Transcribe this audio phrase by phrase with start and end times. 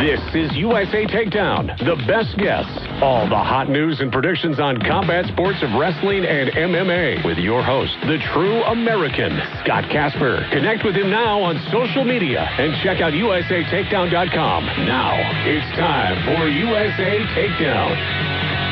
[0.00, 5.26] This is USA Takedown, the best guests, all the hot news and predictions on combat
[5.26, 10.48] sports of wrestling and MMA with your host, the true American, Scott Casper.
[10.50, 14.64] Connect with him now on social media and check out usatakedown.com.
[14.88, 15.12] Now,
[15.44, 17.92] it's time for USA Takedown.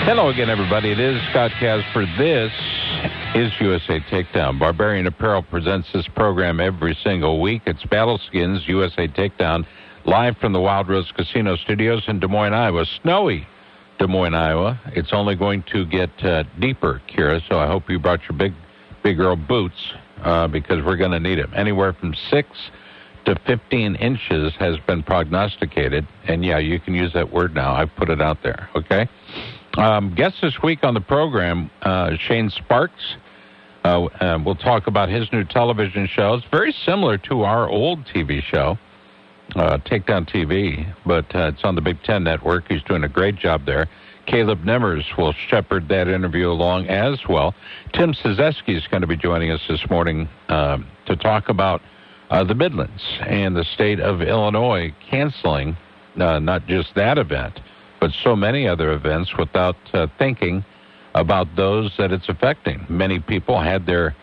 [0.07, 0.91] Hello again, everybody.
[0.91, 2.07] It is Scott Casper.
[2.17, 2.51] This
[3.35, 4.59] is USA Takedown.
[4.59, 7.61] Barbarian Apparel presents this program every single week.
[7.67, 9.67] It's Battleskins USA Takedown
[10.07, 12.85] live from the Wild Rose Casino Studios in Des Moines, Iowa.
[13.03, 13.47] Snowy
[13.99, 14.81] Des Moines, Iowa.
[14.95, 17.41] It's only going to get uh, deeper, Kira.
[17.49, 18.55] So I hope you brought your big,
[19.03, 21.53] big girl boots uh, because we're going to need them.
[21.55, 22.49] Anywhere from six
[23.27, 27.75] to 15 inches has been prognosticated, and yeah, you can use that word now.
[27.75, 28.71] I've put it out there.
[28.75, 29.09] Okay.
[29.77, 33.17] Um, this week on the program, uh, Shane Sparks.
[33.85, 36.35] Uh, uh, we'll talk about his new television show.
[36.35, 38.79] It's very similar to our old TV show
[39.57, 42.65] uh, Takedown TV, but uh, it's on the Big Ten Network.
[42.69, 43.89] He's doing a great job there.
[44.27, 47.55] Caleb Nemmers will shepherd that interview along as well.
[47.93, 51.83] Tim Szejewski is going to be joining us this morning um, to talk about
[52.31, 55.77] uh, the Midlands and the state of Illinois canceling
[56.19, 57.61] uh, not just that event,
[58.01, 60.65] but so many other events without uh, thinking
[61.15, 62.85] about those that it's affecting.
[62.89, 64.15] Many people had their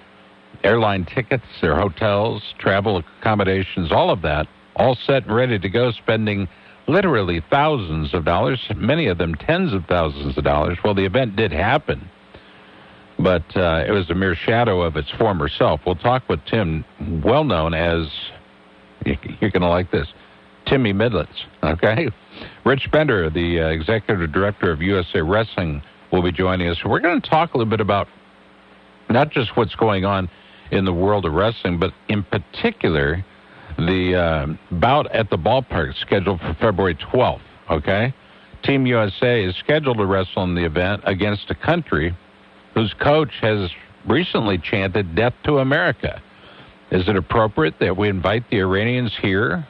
[0.64, 5.92] airline tickets, their hotels, travel accommodations, all of that all set and ready to go,
[5.92, 6.48] spending
[6.88, 10.78] literally thousands of dollars, many of them tens of thousands of dollars.
[10.84, 12.10] Well, the event did happen,
[13.20, 15.82] but uh, it was a mere shadow of its former self.
[15.86, 16.86] We'll talk with Tim,
[17.24, 18.08] well known as,
[19.06, 20.08] you're going to like this,
[20.66, 22.10] Timmy Midlets, okay?
[22.66, 26.78] Rich Bender, the uh, executive director of USA Wrestling, will be joining us.
[26.86, 28.08] We're going to talk a little bit about
[29.10, 30.30] not just what's going on
[30.72, 33.26] in the world of wrestling, but in particular,
[33.78, 38.14] the uh, bout at the ballpark scheduled for February 12th, okay?
[38.64, 42.16] Team USA is scheduled to wrestle in the event against a country
[42.74, 43.70] whose coach has
[44.08, 46.22] recently chanted death to America.
[46.92, 49.68] Is it appropriate that we invite the Iranians here?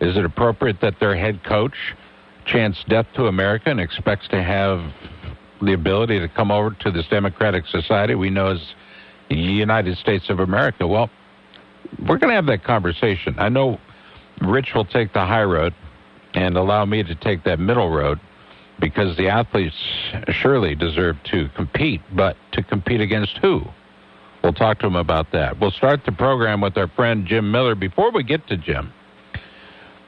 [0.00, 1.74] Is it appropriate that their head coach
[2.46, 4.80] chants death to America and expects to have
[5.60, 8.60] the ability to come over to this democratic society we know as
[9.28, 10.86] the United States of America?
[10.86, 11.10] Well,
[11.98, 13.34] we're going to have that conversation.
[13.38, 13.78] I know
[14.40, 15.74] Rich will take the high road
[16.34, 18.20] and allow me to take that middle road
[18.78, 19.76] because the athletes
[20.28, 23.62] surely deserve to compete, but to compete against who?
[24.42, 25.60] We'll talk to him about that.
[25.60, 27.74] We'll start the program with our friend Jim Miller.
[27.74, 28.92] Before we get to Jim,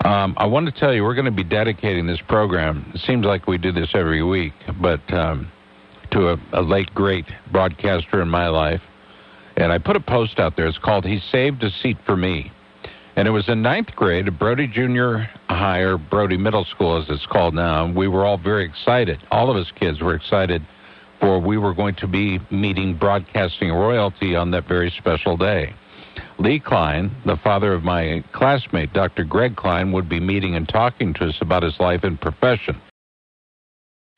[0.04, 2.90] um, I want to tell you we're going to be dedicating this program.
[2.94, 5.52] It seems like we do this every week, but um,
[6.12, 8.80] to a, a late great broadcaster in my life,
[9.56, 10.66] and I put a post out there.
[10.66, 12.50] It's called He Saved a Seat for Me.
[13.16, 17.10] And it was in ninth grade at Brody Junior High, or Brody Middle School as
[17.10, 17.84] it's called now.
[17.84, 19.22] And we were all very excited.
[19.30, 20.66] All of us kids were excited
[21.22, 25.72] for we were going to be meeting broadcasting royalty on that very special day.
[26.38, 29.22] Lee Klein, the father of my classmate, Dr.
[29.22, 32.80] Greg Klein, would be meeting and talking to us about his life and profession.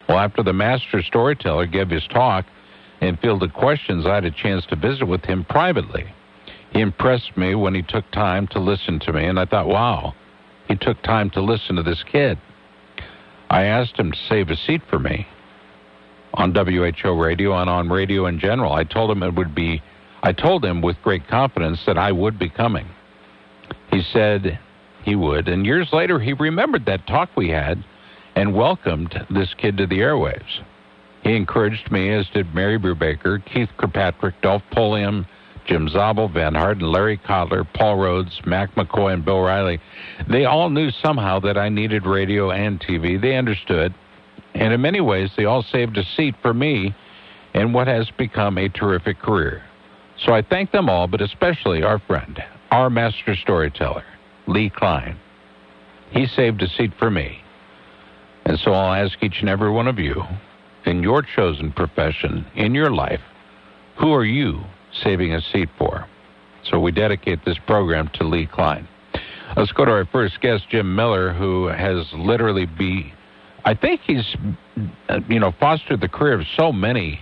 [0.09, 2.47] Well, after the master storyteller gave his talk,
[3.01, 6.05] and fielded questions, I had a chance to visit with him privately.
[6.73, 10.15] He impressed me when he took time to listen to me, and I thought, wow,
[10.69, 12.39] he took time to listen to this kid.
[13.51, 15.27] I asked him to save a seat for me
[16.35, 18.73] on WHO radio and on radio in general.
[18.73, 19.83] I told him it would be,
[20.23, 22.89] I told him with great confidence that I would be coming.
[23.91, 24.59] He said
[25.05, 27.85] he would, and years later he remembered that talk we had
[28.35, 30.63] and welcomed this kid to the airwaves.
[31.25, 35.27] He encouraged me, as did Mary Brubaker, Keith Kirkpatrick, Dolph Pulliam,
[35.67, 39.81] Jim Zabel, Van Harden, Larry Kotler, Paul Rhodes, Mac McCoy, and Bill Riley.
[40.29, 43.19] They all knew somehow that I needed radio and TV.
[43.19, 43.95] They understood.
[44.55, 46.95] And in many ways, they all saved a seat for me
[47.55, 49.63] in what has become a terrific career.
[50.19, 52.39] So I thank them all, but especially our friend,
[52.71, 54.05] our master storyteller,
[54.47, 55.19] Lee Klein.
[56.11, 57.41] He saved a seat for me.
[58.45, 60.23] And so I'll ask each and every one of you
[60.87, 63.21] in your chosen profession, in your life,
[63.99, 64.61] who are you
[65.03, 66.07] saving a seat for?
[66.65, 68.89] So we dedicate this program to Lee Klein.
[69.57, 73.13] Let's go to our first guest, Jim Miller, who has literally be,
[73.65, 74.35] I think he's,
[75.29, 77.21] you know, fostered the career of so many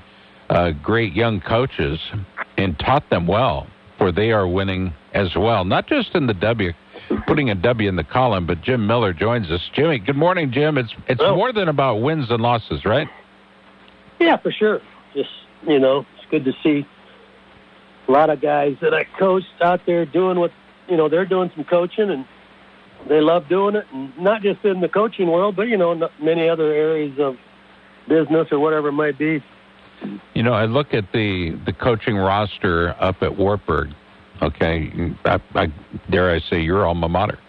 [0.49, 1.99] uh, great young coaches
[2.57, 3.67] and taught them well,
[3.99, 6.73] for they are winning as well, not just in the W,
[7.27, 9.61] putting a W in the column, but Jim Miller joins us.
[9.75, 10.79] Jimmy, good morning, Jim.
[10.79, 13.09] It's it's more than about wins and losses, right?
[14.23, 14.81] Yeah, for sure.
[15.15, 15.31] Just
[15.67, 16.87] you know, it's good to see
[18.09, 20.53] a lot of guys that I coached out there doing what
[20.89, 22.25] you know they're doing some coaching, and
[23.09, 26.49] they love doing it, and not just in the coaching world, but you know, many
[26.49, 27.37] other areas of
[28.09, 29.43] business or whatever it might be.
[30.35, 33.91] You know, I look at the the coaching roster up at Wartburg.
[34.41, 35.67] Okay, I, I
[36.11, 37.41] dare I say your alma mater.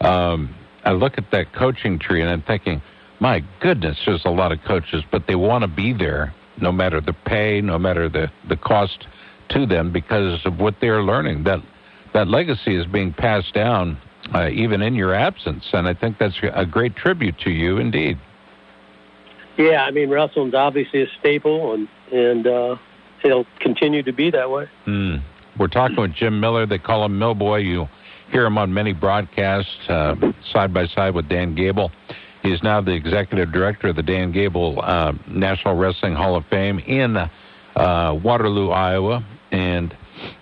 [0.00, 0.54] Um,
[0.84, 2.82] I look at that coaching tree and I'm thinking,
[3.22, 7.00] my goodness, there's a lot of coaches, but they want to be there no matter
[7.00, 9.06] the pay, no matter the the cost
[9.50, 11.44] to them because of what they're learning.
[11.44, 11.60] That
[12.14, 13.96] that legacy is being passed down
[14.34, 18.18] uh, even in your absence, and I think that's a great tribute to you, indeed.
[19.56, 22.76] Yeah, I mean wrestling's obviously a staple, and and uh,
[23.24, 24.68] it'll continue to be that way.
[24.88, 25.22] Mm.
[25.60, 26.66] We're talking with Jim Miller.
[26.66, 27.64] They call him Millboy.
[27.64, 27.86] You
[28.32, 30.16] hear him on many broadcasts, uh,
[30.52, 31.92] side by side with Dan Gable.
[32.42, 36.44] He is now the executive director of the Dan Gable uh, National Wrestling Hall of
[36.46, 39.96] Fame in uh, Waterloo, Iowa, and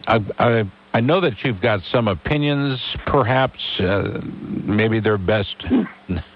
[0.06, 5.54] I, I I know that you've got some opinions, perhaps uh, maybe they're best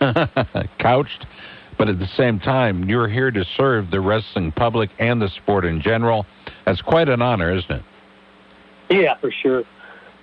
[0.79, 1.27] couched,
[1.77, 5.65] but at the same time, you're here to serve the wrestling public and the sport
[5.65, 6.25] in general.
[6.67, 7.83] That's quite an honor, isn't it?
[8.91, 9.65] Yeah, for sure.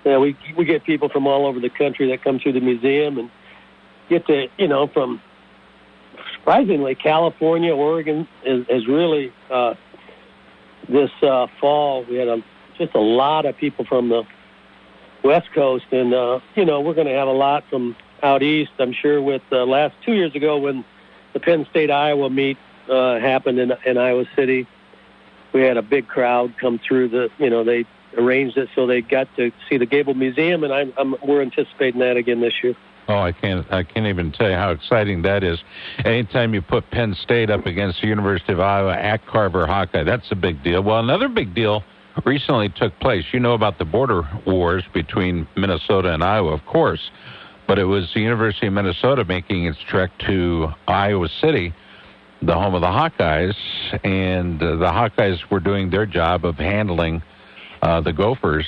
[0.04, 3.18] Yeah, we we get people from all over the country that come through the museum
[3.18, 3.30] and
[4.08, 5.20] get to you know from
[6.42, 9.74] surprisingly California, Oregon is, is really uh,
[10.88, 12.42] this uh, fall we had a
[12.78, 14.24] just a lot of people from the
[15.22, 18.72] West Coast, and uh, you know we're going to have a lot from out east.
[18.78, 19.22] I'm sure.
[19.22, 20.84] With uh, last two years ago when
[21.32, 22.58] the Penn State Iowa meet
[22.88, 24.66] uh, happened in, in Iowa City,
[25.52, 27.08] we had a big crowd come through.
[27.08, 27.84] The you know they
[28.16, 32.00] arranged it so they got to see the Gable Museum, and I'm, I'm we're anticipating
[32.00, 32.74] that again this year.
[33.08, 35.58] Oh, I can't I can't even tell you how exciting that is.
[36.04, 40.30] Anytime you put Penn State up against the University of Iowa at Carver Hawkeye, that's
[40.30, 40.82] a big deal.
[40.82, 41.82] Well, another big deal
[42.24, 43.24] recently took place.
[43.32, 47.10] You know about the border wars between Minnesota and Iowa, of course,
[47.66, 51.74] but it was the University of Minnesota making its trek to Iowa City,
[52.40, 53.54] the home of the Hawkeyes,
[54.04, 57.22] and uh, the Hawkeyes were doing their job of handling
[57.82, 58.66] uh, the Gophers,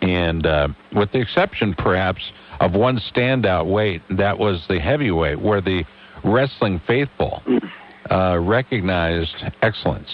[0.00, 2.22] and uh, with the exception, perhaps,
[2.60, 5.84] of one standout weight, that was the heavyweight, where the
[6.24, 7.42] wrestling faithful
[8.10, 10.10] uh, recognized excellence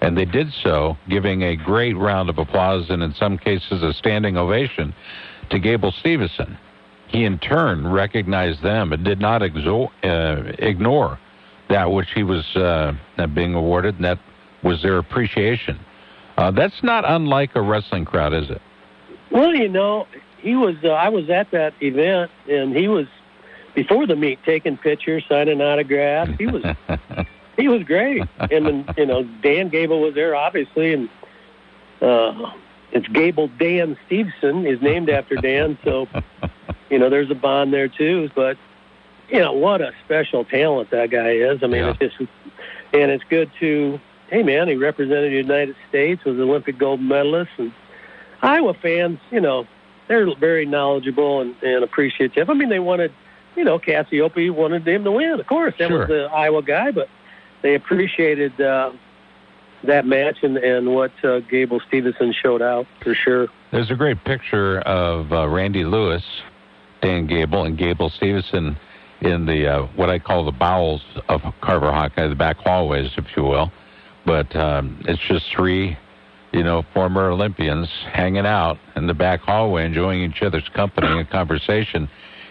[0.00, 3.92] and they did so, giving a great round of applause and, in some cases, a
[3.92, 4.94] standing ovation
[5.50, 6.56] to Gable Steveson.
[7.08, 11.18] He, in turn, recognized them and did not exo- uh, ignore
[11.68, 12.92] that which he was uh,
[13.34, 14.18] being awarded, and that
[14.62, 15.78] was their appreciation.
[16.36, 18.62] Uh, that's not unlike a wrestling crowd, is it?
[19.30, 20.06] Well, you know,
[20.42, 20.76] he was.
[20.82, 23.06] Uh, I was at that event, and he was
[23.74, 26.32] before the meet taking pictures, signing autographs.
[26.38, 26.64] He was
[27.56, 28.22] he was great.
[28.50, 31.08] and then you know Dan Gable was there obviously, and
[32.00, 32.52] uh,
[32.92, 36.08] it's Gable Dan Steveson is named after Dan, so
[36.90, 38.30] you know there's a bond there too.
[38.34, 38.56] But
[39.28, 41.62] you know what a special talent that guy is.
[41.62, 41.94] I mean, yeah.
[42.00, 42.30] it's just
[42.92, 44.00] and it's good to
[44.30, 47.72] hey man, he represented the United States, was an Olympic gold medalist, and
[48.42, 49.66] Iowa fans, you know,
[50.10, 52.50] they're very knowledgeable and, and appreciative.
[52.50, 53.12] I mean, they wanted,
[53.54, 55.72] you know, Cassioppi wanted him to win, of course.
[55.78, 56.00] That sure.
[56.00, 57.08] was the Iowa guy, but
[57.62, 58.90] they appreciated uh,
[59.84, 63.46] that match and, and what uh, Gable Steveson showed out for sure.
[63.70, 66.24] There's a great picture of uh, Randy Lewis,
[67.02, 68.76] Dan Gable, and Gable Steveson
[69.20, 73.26] in the uh, what I call the bowels of Carver Hawkeye, the back hallways, if
[73.36, 73.70] you will.
[74.26, 75.96] But um, it's just three,
[76.52, 81.28] you know, former Olympians hanging out in the back hallway, enjoying each other's company and
[81.30, 82.08] conversation.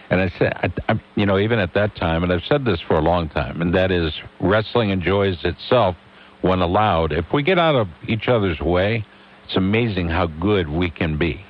[0.08, 2.80] And I said, I, I, you know, even at that time, and I've said this
[2.80, 5.96] for a long time, and that is wrestling enjoys itself
[6.40, 7.12] when allowed.
[7.12, 9.04] If we get out of each other's way,
[9.44, 11.44] it's amazing how good we can be.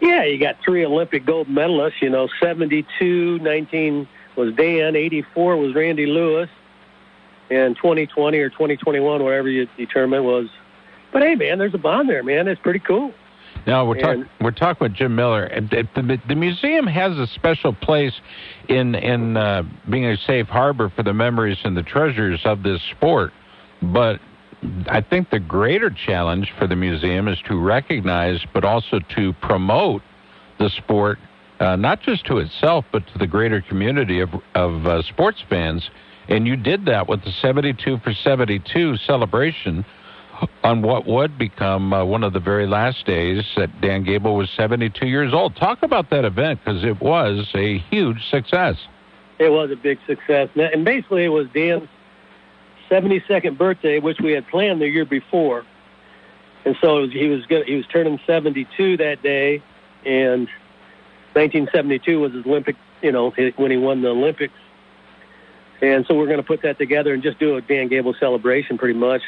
[0.00, 2.02] Yeah, you got three Olympic gold medalists.
[2.02, 6.50] You know, 72, 19 was Dan, 84 was Randy Lewis,
[7.50, 10.48] and 2020 or 2021, whatever you determine was.
[11.16, 12.46] But hey, man, there's a bond there, man.
[12.46, 13.10] It's pretty cool.
[13.66, 15.48] Now we're talking we're talking with Jim Miller.
[15.48, 18.12] The, the, museum has a special place
[18.68, 22.82] in in uh, being a safe harbor for the memories and the treasures of this
[22.90, 23.32] sport,
[23.80, 24.20] but
[24.88, 30.02] I think the greater challenge for the museum is to recognize, but also to promote
[30.58, 31.18] the sport,
[31.60, 35.88] uh, not just to itself, but to the greater community of of uh, sports fans.
[36.28, 39.86] And you did that with the 72 for 72 celebration
[40.62, 44.50] on what would become uh, one of the very last days that Dan Gable was
[44.56, 45.56] 72 years old.
[45.56, 48.76] Talk about that event because it was a huge success.
[49.38, 51.88] It was a big success, and basically it was Dan's
[52.90, 55.64] 72nd birthday, which we had planned the year before,
[56.64, 59.62] and so he was good, he was turning 72 that day,
[60.06, 60.48] and
[61.34, 64.54] 1972 was his Olympic you know, when he won the Olympics.
[65.80, 68.78] And so we're going to put that together and just do a Dan Gable celebration,
[68.78, 69.22] pretty much.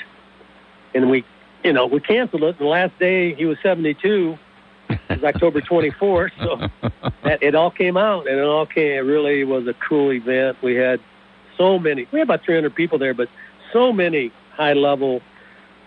[0.94, 1.24] And we,
[1.64, 2.58] you know, we canceled it.
[2.58, 4.38] The last day he was 72
[4.90, 6.90] it was October 24th, so
[7.22, 8.92] that, it all came out, and it all came.
[8.92, 10.58] It really was a cool event.
[10.62, 11.00] We had
[11.56, 12.06] so many.
[12.10, 13.28] We had about 300 people there, but
[13.72, 15.20] so many high-level,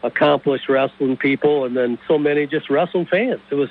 [0.03, 3.41] accomplished wrestling people, and then so many just wrestling fans.
[3.49, 3.69] It was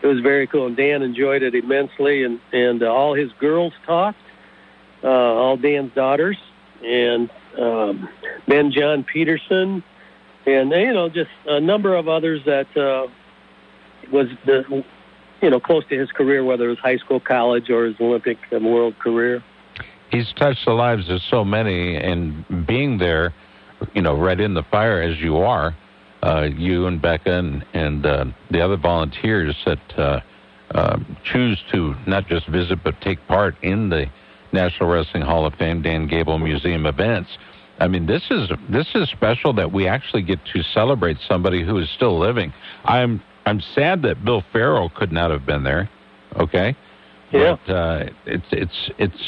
[0.00, 3.72] it was very cool, and Dan enjoyed it immensely, and and uh, all his girls
[3.86, 4.18] talked,
[5.02, 6.36] uh, all Dan's daughters,
[6.84, 8.08] and um,
[8.46, 9.82] Ben John Peterson,
[10.54, 13.06] and you know just a number of others that uh,
[14.12, 14.84] was the
[15.42, 18.38] you know close to his career, whether it was high school, college, or his Olympic
[18.50, 19.42] and world career.
[20.10, 23.34] He's touched the lives of so many, and being there,
[23.94, 25.74] you know, right in the fire as you are
[26.22, 30.20] uh, you and Becca and, and uh, the other volunteers that uh,
[30.72, 34.06] uh, choose to not just visit but take part in the
[34.52, 37.30] National Wrestling Hall of Fame Dan Gable Museum events.
[37.80, 41.78] I mean, this is this is special that we actually get to celebrate somebody who
[41.78, 42.52] is still living.
[42.84, 45.88] I'm I'm sad that Bill Farrell could not have been there.
[46.36, 46.76] Okay,
[47.30, 49.22] yeah, but, uh, it's it's it's.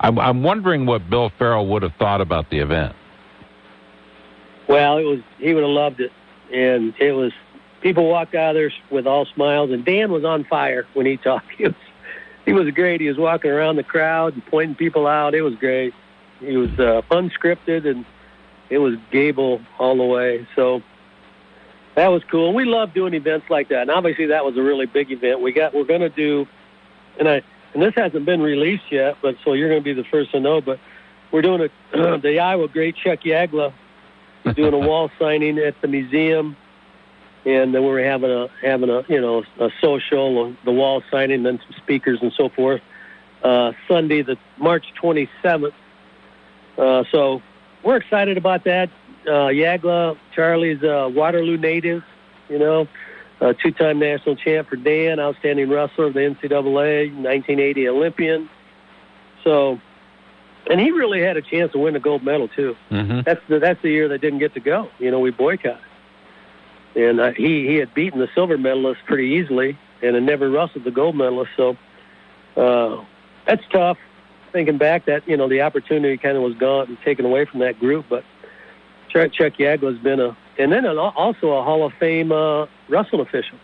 [0.00, 2.96] I'm I'm wondering what Bill Farrell would have thought about the event.
[4.68, 6.12] Well, it was he would have loved it,
[6.52, 7.32] and it was
[7.82, 11.16] people walked out of there with all smiles, and Dan was on fire when he
[11.16, 11.46] talked.
[11.58, 11.74] He was
[12.46, 13.02] he was great.
[13.02, 15.34] He was walking around the crowd and pointing people out.
[15.34, 15.92] It was great.
[16.40, 18.04] He was uh, unscripted, and
[18.68, 20.46] it was Gable all the way.
[20.56, 20.82] So
[21.94, 22.54] that was cool.
[22.54, 23.82] We love doing events like that.
[23.82, 25.40] And obviously, that was a really big event.
[25.40, 26.46] We got we're going to do,
[27.18, 27.42] and I
[27.74, 30.40] and this hasn't been released yet, but so you're going to be the first to
[30.40, 30.60] know.
[30.60, 30.80] But
[31.30, 33.72] we're doing a the Iowa great Chuck Yagla
[34.54, 36.56] doing a wall signing at the museum,
[37.44, 41.58] and then we're having a having a you know a social, the wall signing, then
[41.58, 42.80] some speakers and so forth.
[43.42, 45.72] Uh, Sunday, the March 27th.
[46.80, 47.42] Uh, so
[47.84, 48.88] we're excited about that.
[49.26, 52.02] Uh, Yagla, Charlie's a Waterloo native,
[52.48, 52.88] you know,
[53.40, 58.48] a two-time national champ for Dan, outstanding wrestler of the NCAA, 1980 Olympian.
[59.44, 59.78] So
[60.68, 62.76] and he really had a chance to win a gold medal too.
[62.90, 63.20] Mm-hmm.
[63.24, 64.88] That's the that's the year they didn't get to go.
[64.98, 65.78] You know, we boycotted,
[66.94, 70.84] and uh, he he had beaten the silver medalist pretty easily, and had never wrestled
[70.84, 71.50] the gold medalist.
[71.56, 71.76] So
[72.56, 73.04] uh,
[73.46, 73.98] that's tough.
[74.52, 77.60] Thinking back, that you know the opportunity kind of was gone and taken away from
[77.60, 78.06] that group.
[78.08, 78.24] But
[79.08, 83.22] Chuck, Chuck Yagla has been a and then also a Hall of Fame uh, wrestling
[83.22, 83.58] official.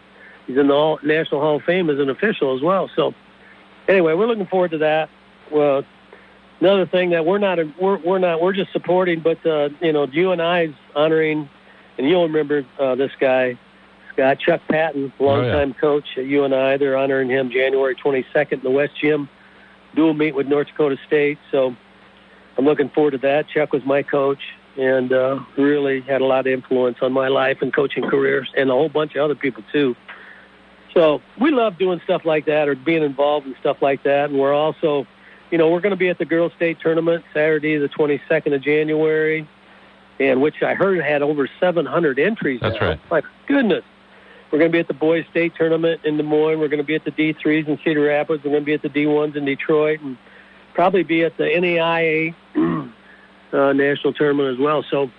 [0.46, 2.90] He's in the All, National Hall of Fame as an official as well.
[2.96, 3.14] So
[3.88, 5.10] anyway, we're looking forward to that.
[5.50, 5.84] Well,
[6.60, 10.06] another thing that we're not we're, we're not we're just supporting, but uh, you know,
[10.06, 11.48] you and I's honoring,
[11.98, 13.58] and you'll remember uh, this guy,
[14.12, 15.80] Scott Chuck Patton, longtime oh, yeah.
[15.80, 16.78] coach at UNI.
[16.78, 19.28] They're honoring him January 22nd in the West Gym,
[19.96, 21.38] dual meet with North Dakota State.
[21.50, 21.74] So
[22.56, 23.48] I'm looking forward to that.
[23.48, 24.40] Chuck was my coach
[24.76, 28.70] and uh, really had a lot of influence on my life and coaching careers, and
[28.70, 29.96] a whole bunch of other people too.
[30.92, 34.38] So we love doing stuff like that or being involved in stuff like that, and
[34.38, 35.06] we're also
[35.50, 38.62] you know, we're going to be at the girls' state tournament Saturday, the 22nd of
[38.62, 39.48] January,
[40.18, 42.60] and which I heard had over 700 entries.
[42.60, 42.88] That's now.
[42.88, 43.00] right.
[43.10, 43.84] My goodness.
[44.50, 46.60] We're going to be at the boys' state tournament in Des Moines.
[46.60, 48.44] We're going to be at the D3s in Cedar Rapids.
[48.44, 50.16] We're going to be at the D1s in Detroit, and
[50.74, 52.34] probably be at the NAIA
[53.52, 54.84] uh, national tournament as well.
[54.88, 55.10] So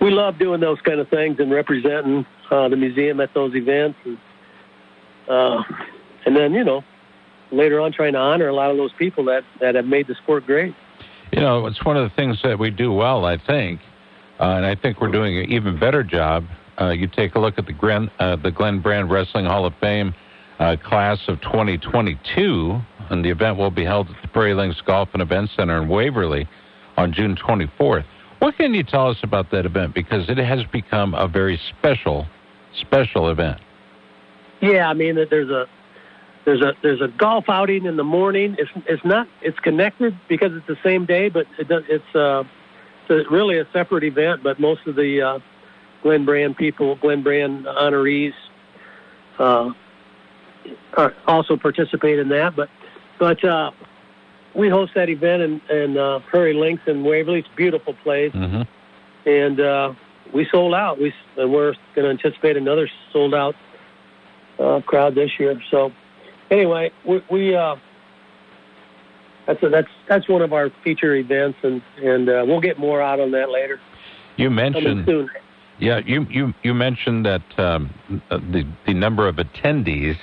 [0.00, 3.98] we love doing those kind of things and representing uh, the museum at those events.
[4.04, 4.18] And,
[5.28, 5.62] uh,
[6.26, 6.82] and then, you know,
[7.52, 10.14] later on trying to honor a lot of those people that, that have made the
[10.16, 10.74] sport great.
[11.32, 13.80] You know, it's one of the things that we do well, I think,
[14.40, 16.44] uh, and I think we're doing an even better job.
[16.80, 19.74] Uh, you take a look at the Glen, uh, the Glen Brand Wrestling Hall of
[19.80, 20.14] Fame
[20.58, 25.10] uh, class of 2022, and the event will be held at the Prairie Links Golf
[25.12, 26.48] and Event Center in Waverly
[26.96, 28.04] on June 24th.
[28.38, 29.94] What can you tell us about that event?
[29.94, 32.26] Because it has become a very special,
[32.80, 33.60] special event.
[34.62, 35.66] Yeah, I mean, there's a
[36.46, 38.56] there's a there's a golf outing in the morning.
[38.58, 42.44] It's it's not it's connected because it's the same day, but it does, it's uh
[43.10, 44.42] it's really a separate event.
[44.42, 45.38] But most of the uh,
[46.02, 48.32] Glen Brand people, Glen Brand honorees,
[49.38, 49.70] uh,
[51.26, 52.56] also participate in that.
[52.56, 52.68] But
[53.18, 53.70] but uh,
[54.54, 57.40] we host that event in, in uh, Prairie Links in Waverly.
[57.40, 58.62] It's a beautiful place, mm-hmm.
[59.28, 59.92] and uh,
[60.32, 60.98] we sold out.
[60.98, 63.54] We and we're going to anticipate another sold out
[64.58, 65.60] uh, crowd this year.
[65.70, 65.92] So
[66.50, 67.76] anyway, we, we uh,
[69.46, 73.00] that's a, that's that's one of our feature events, and and uh, we'll get more
[73.00, 73.80] out on that later.
[74.36, 75.06] You mentioned,
[75.80, 77.92] yeah, you you you mentioned that um,
[78.28, 80.16] the the number of attendees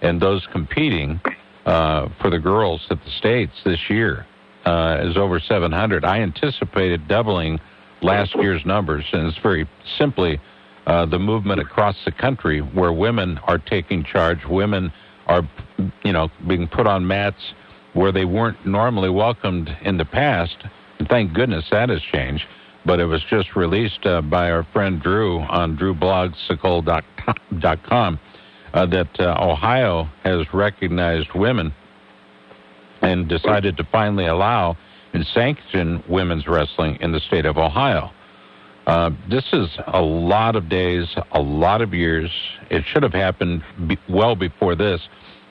[0.00, 1.20] and those competing
[1.66, 4.26] uh, for the girls at the states this year
[4.64, 6.04] uh, is over 700.
[6.04, 7.60] I anticipated doubling
[8.00, 9.68] last year's numbers, and it's very
[9.98, 10.40] simply
[10.86, 14.44] uh, the movement across the country where women are taking charge.
[14.44, 14.92] Women
[15.26, 15.48] are,
[16.04, 17.54] you know, being put on mats
[17.92, 20.56] where they weren't normally welcomed in the past.
[20.98, 22.44] And thank goodness that has changed.
[22.84, 28.18] But it was just released uh, by our friend Drew on drewblogsicle.com
[28.74, 31.72] uh, that uh, Ohio has recognized women
[33.00, 34.76] and decided to finally allow
[35.12, 38.10] and sanction women's wrestling in the state of Ohio.
[38.86, 42.30] Uh, this is a lot of days, a lot of years.
[42.70, 45.00] It should have happened be- well before this,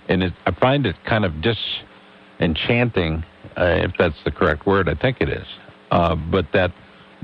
[0.10, 3.24] and it, I find it kind of disenchanting,
[3.58, 4.90] uh, if that's the correct word.
[4.90, 5.46] I think it is,
[5.92, 6.74] uh, but that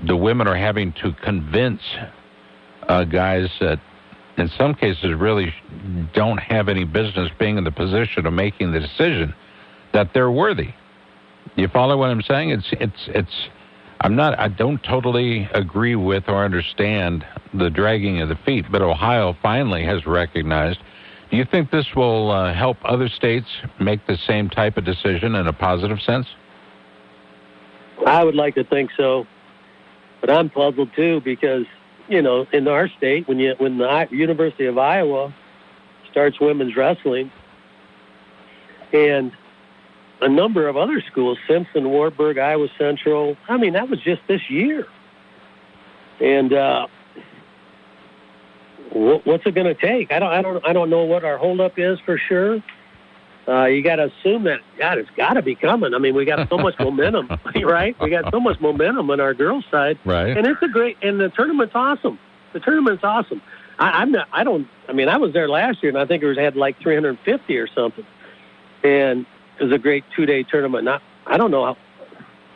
[0.06, 1.82] the women are having to convince
[2.88, 3.80] uh, guys that,
[4.38, 5.54] in some cases, really
[6.14, 9.34] don't have any business being in the position of making the decision
[9.94, 10.74] that they're worthy.
[11.56, 12.52] You follow what I'm saying?
[12.52, 13.50] It's it's it's
[14.02, 14.38] I'm not.
[14.38, 19.84] I don't totally agree with or understand the dragging of the feet, but Ohio finally
[19.86, 20.80] has recognized.
[21.32, 23.48] Do you think this will uh, help other states
[23.80, 26.28] make the same type of decision in a positive sense?
[28.06, 29.26] I would like to think so,
[30.22, 31.66] but I'm puzzled too because
[32.08, 35.34] you know in our state when you when the University of Iowa
[36.12, 37.32] starts women's wrestling,
[38.94, 39.32] and
[40.22, 43.38] a number of other schools, Simpson, Wartburg, Iowa Central.
[43.48, 44.88] I mean, that was just this year.
[46.20, 46.88] And uh,
[48.92, 50.12] what's it going to take?
[50.12, 52.64] I don't, I don't, I don't know what our holdup is for sure.
[53.48, 55.94] Uh, you got to assume that God, it's got to be coming.
[55.94, 57.30] I mean, we got so much momentum,
[57.64, 57.96] right?
[58.02, 60.36] We got so much momentum on our girls' side, right?
[60.36, 62.20] And it's a great, and the tournament's awesome.
[62.54, 63.42] The tournament's awesome.
[63.80, 66.24] I, I'm not, I don't, I mean, I was there last year, and I think
[66.24, 68.06] it was had like 350 or something,
[68.84, 69.26] and
[69.60, 70.84] it was a great two day tournament.
[70.84, 71.78] Not, I don't know how.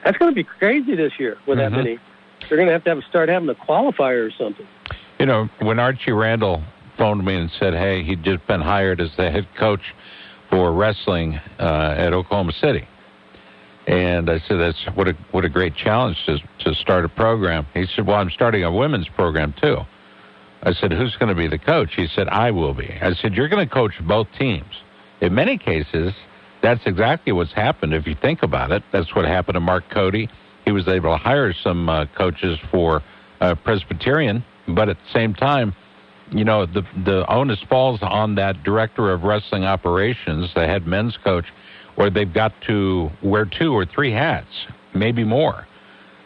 [0.04, 1.74] That's going to be crazy this year with mm-hmm.
[1.74, 2.00] that many.
[2.50, 4.68] They're going to have to have start having a qualifier or something.
[5.20, 6.64] You know, when Archie Randall
[6.98, 9.94] phoned me and said, "Hey, he'd just been hired as the head coach
[10.52, 12.88] for wrestling uh, at Oklahoma City,"
[13.88, 17.66] and I said, "That's what a what a great challenge to to start a program."
[17.74, 19.78] He said, "Well, I'm starting a women's program too."
[20.64, 23.34] I said, "Who's going to be the coach?" He said, "I will be." I said,
[23.34, 24.84] "You're going to coach both teams."
[25.22, 26.14] In many cases,
[26.62, 28.84] that's exactly what's happened if you think about it.
[28.92, 30.30] That's what happened to Mark Cody.
[30.66, 33.02] He was able to hire some uh, coaches for
[33.40, 35.76] uh, Presbyterian, but at the same time,
[36.32, 41.18] you know, the the onus falls on that director of wrestling operations, the head men's
[41.24, 41.46] coach,
[41.96, 44.50] where they've got to wear two or three hats,
[44.96, 45.68] maybe more.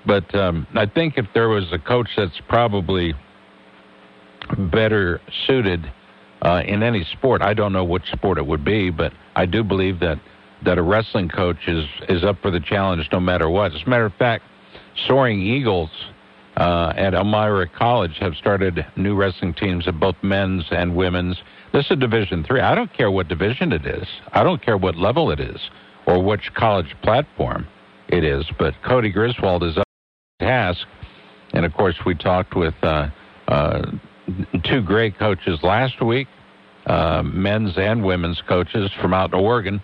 [0.06, 3.16] But um, I think if there was a coach that's probably
[4.72, 5.92] better suited
[6.42, 7.42] uh, in any sport.
[7.42, 10.20] I don't know which sport it would be, but I do believe that
[10.64, 13.74] that a wrestling coach is is up for the challenge no matter what.
[13.74, 14.44] As a matter of fact,
[15.08, 15.90] Soaring Eagles
[16.58, 21.38] uh, at Elmira College have started new wrestling teams of both men's and women's.
[21.74, 22.62] This is Division Three.
[22.62, 24.08] I don't care what division it is.
[24.32, 25.60] I don't care what level it is
[26.08, 27.68] or which college platform
[28.08, 28.46] it is.
[28.58, 29.88] But Cody Griswold is up
[30.40, 30.88] to task,
[31.54, 32.76] and of course we talked with.
[32.82, 33.10] Uh,
[33.48, 33.84] uh,
[34.64, 36.28] two great coaches last week,
[36.88, 39.82] uh, men's and women's coaches from out in Oregon,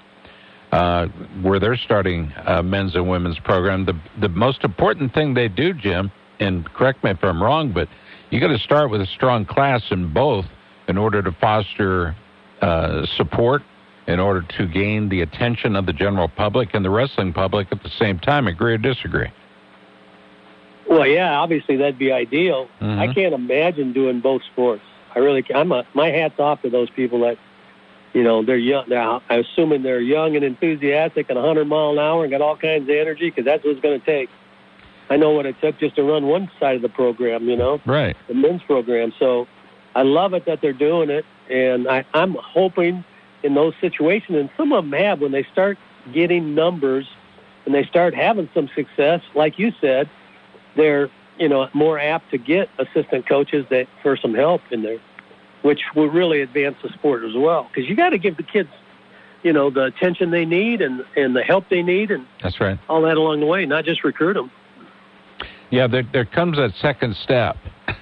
[0.72, 1.08] uh,
[1.42, 3.86] where they're starting a men's and women's program.
[3.86, 7.88] The the most important thing they do, Jim, and correct me if I'm wrong, but
[8.32, 10.46] you got to start with a strong class in both
[10.88, 12.16] in order to foster
[12.62, 13.62] uh, support,
[14.08, 17.84] in order to gain the attention of the general public and the wrestling public at
[17.84, 18.48] the same time.
[18.48, 19.32] Agree or disagree?
[20.90, 22.68] Well, yeah, obviously that'd be ideal.
[22.82, 23.00] Mm-hmm.
[23.00, 24.82] I can't imagine doing both sports.
[25.16, 25.60] I really can't.
[25.60, 27.38] I'm a, my hat's off to those people that,
[28.14, 28.86] you know, they're young.
[28.90, 32.58] They're, I'm assuming they're young and enthusiastic and 100 mile an hour and got all
[32.58, 34.30] kinds of energy because that's what it's going to take.
[35.12, 37.82] I know what it took just to run one side of the program, you know,
[37.86, 38.16] right?
[38.30, 39.12] The men's program.
[39.20, 39.46] So
[39.94, 43.04] I love it that they're doing it, and I, I'm hoping
[43.44, 45.78] in those situations, and some of them have when they start
[46.14, 47.08] getting numbers
[47.66, 50.10] and they start having some success, like you said
[50.78, 55.00] they're you know more apt to get assistant coaches that for some help in there,
[55.62, 57.68] which will really advance the sport as well.
[57.68, 58.70] Because you got to give the kids,
[59.44, 62.80] you know, the attention they need and and the help they need, and that's right.
[62.88, 64.50] All that along the way, not just recruit them.
[65.72, 67.56] Yeah, there there comes that second step.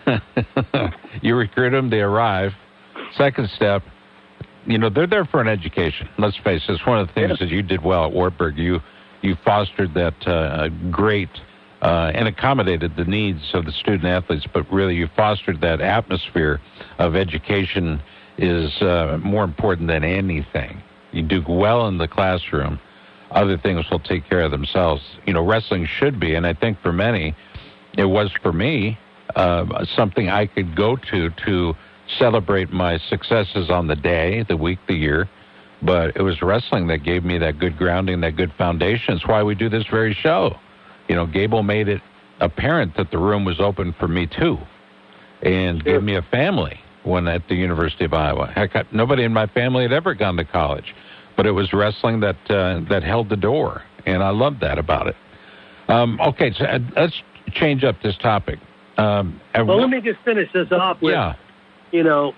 [1.22, 2.52] you recruit them, they arrive.
[3.16, 3.84] Second step,
[4.66, 6.10] you know, they're there for an education.
[6.18, 6.74] Let's face it.
[6.74, 7.46] It's one of the things yeah.
[7.46, 8.58] that you did well at Wartburg.
[8.58, 8.80] You
[9.22, 11.30] you fostered that uh, great
[11.82, 16.60] uh, and accommodated the needs of the student athletes, but really you fostered that atmosphere
[16.98, 18.02] of education
[18.38, 20.82] is uh, more important than anything.
[21.12, 22.80] you do well in the classroom,
[23.32, 25.02] other things will take care of themselves.
[25.26, 27.36] You know, wrestling should be, and I think for many,
[28.00, 28.98] it was for me,
[29.36, 31.74] uh, something I could go to to
[32.18, 35.30] celebrate my successes on the day, the week, the year.
[35.82, 39.16] But it was wrestling that gave me that good grounding, that good foundation.
[39.16, 40.56] It's why we do this very show.
[41.08, 42.02] You know, Gable made it
[42.40, 44.58] apparent that the room was open for me too,
[45.42, 45.94] and sure.
[45.94, 48.48] gave me a family when at the University of Iowa.
[48.48, 50.96] Heck, nobody in my family had ever gone to college,
[51.36, 55.08] but it was wrestling that uh, that held the door, and I loved that about
[55.08, 55.16] it.
[55.90, 58.60] Um, okay, so uh, let's change up this topic.
[58.98, 61.36] Um, well, let me just finish this off with, yeah.
[61.92, 62.34] you know,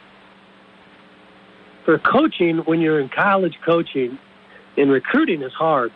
[1.86, 4.20] for coaching, when you're in college coaching,
[4.78, 5.92] and recruiting is hard.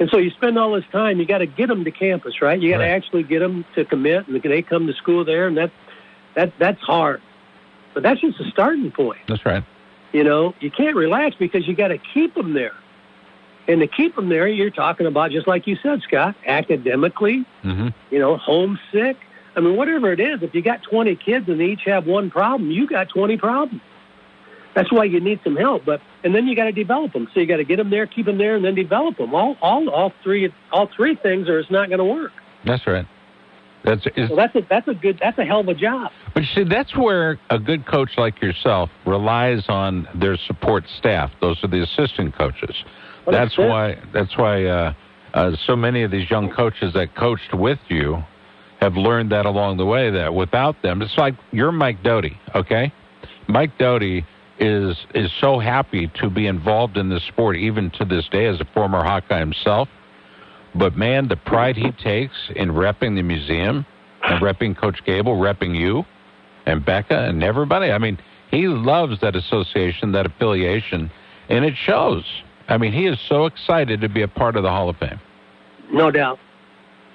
[0.00, 2.60] And so you spend all this time, you got to get them to campus, right?
[2.60, 2.90] You got to right.
[2.90, 5.70] actually get them to commit, and they come to school there, and that
[6.34, 7.20] that that's hard.
[7.94, 9.20] But that's just a starting point.
[9.26, 9.64] That's right.
[10.12, 12.74] You know, you can't relax because you got to keep them there.
[13.68, 17.88] And to keep them there, you're talking about just like you said, Scott, academically, mm-hmm.
[18.10, 19.18] you know, homesick.
[19.54, 22.30] I mean, whatever it is, if you got 20 kids and they each have one
[22.30, 23.82] problem, you got 20 problems.
[24.74, 25.84] That's why you need some help.
[25.84, 27.28] But and then you got to develop them.
[27.34, 29.34] So you got to get them there, keep them there, and then develop them.
[29.34, 32.32] All all all three all three things, or it's not going to work.
[32.64, 33.06] That's right.
[33.84, 36.12] That's is, that's a that's a good that's a hell of a job.
[36.34, 41.30] But you see, that's where a good coach like yourself relies on their support staff.
[41.40, 42.76] Those are the assistant coaches.
[43.30, 44.94] That's why that's why uh,
[45.34, 48.22] uh, so many of these young coaches that coached with you
[48.80, 50.10] have learned that along the way.
[50.10, 52.92] That without them, it's like you're Mike Doty, okay?
[53.48, 54.24] Mike Doty
[54.58, 58.60] is is so happy to be involved in this sport, even to this day, as
[58.60, 59.88] a former Hawkeye himself.
[60.74, 63.86] But man, the pride he takes in repping the museum
[64.22, 66.04] and repping Coach Gable, repping you
[66.66, 67.90] and Becca and everybody.
[67.90, 68.18] I mean,
[68.50, 71.10] he loves that association, that affiliation,
[71.48, 72.24] and it shows.
[72.68, 75.20] I mean, he is so excited to be a part of the Hall of Fame.
[75.90, 76.38] No doubt.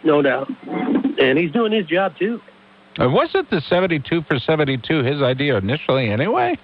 [0.03, 0.49] No doubt.
[1.19, 2.41] And he's doing his job too.
[2.97, 6.57] And wasn't the 72 for 72 his idea initially anyway?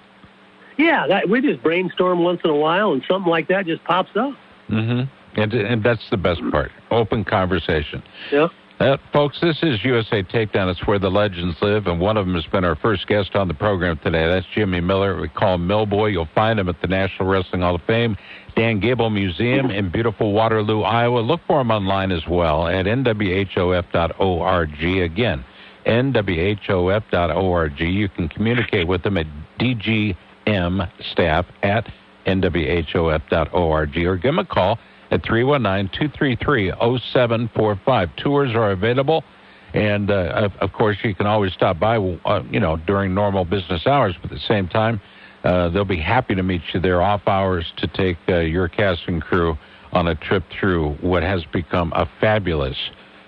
[0.76, 4.10] Yeah, that, we just brainstorm once in a while, and something like that just pops
[4.16, 4.32] up.
[4.70, 5.40] Mm-hmm.
[5.40, 8.02] And, and that's the best part open conversation.
[8.32, 8.48] Yeah.
[8.80, 10.70] Uh, folks, this is USA Takedown.
[10.70, 13.46] It's where the legends live, and one of them has been our first guest on
[13.46, 14.26] the program today.
[14.26, 15.20] That's Jimmy Miller.
[15.20, 16.12] We call him Millboy.
[16.12, 18.16] You'll find him at the National Wrestling Hall of Fame,
[18.54, 21.20] Dan Gable Museum in beautiful Waterloo, Iowa.
[21.20, 24.82] Look for him online as well at nwhof.org.
[24.82, 25.44] Again,
[25.86, 27.80] nwhof.org.
[27.80, 29.26] You can communicate with him at
[29.58, 30.82] DG M
[31.12, 31.90] staff at
[32.26, 34.78] nwhof.org or give them a call
[35.10, 38.16] at 319-233-0745.
[38.16, 39.24] Tours are available.
[39.72, 43.86] And, uh, of course, you can always stop by, uh, you know, during normal business
[43.86, 44.16] hours.
[44.20, 45.00] But at the same time,
[45.44, 49.20] uh, they'll be happy to meet you there off hours to take uh, your casting
[49.20, 49.56] crew
[49.92, 52.76] on a trip through what has become a fabulous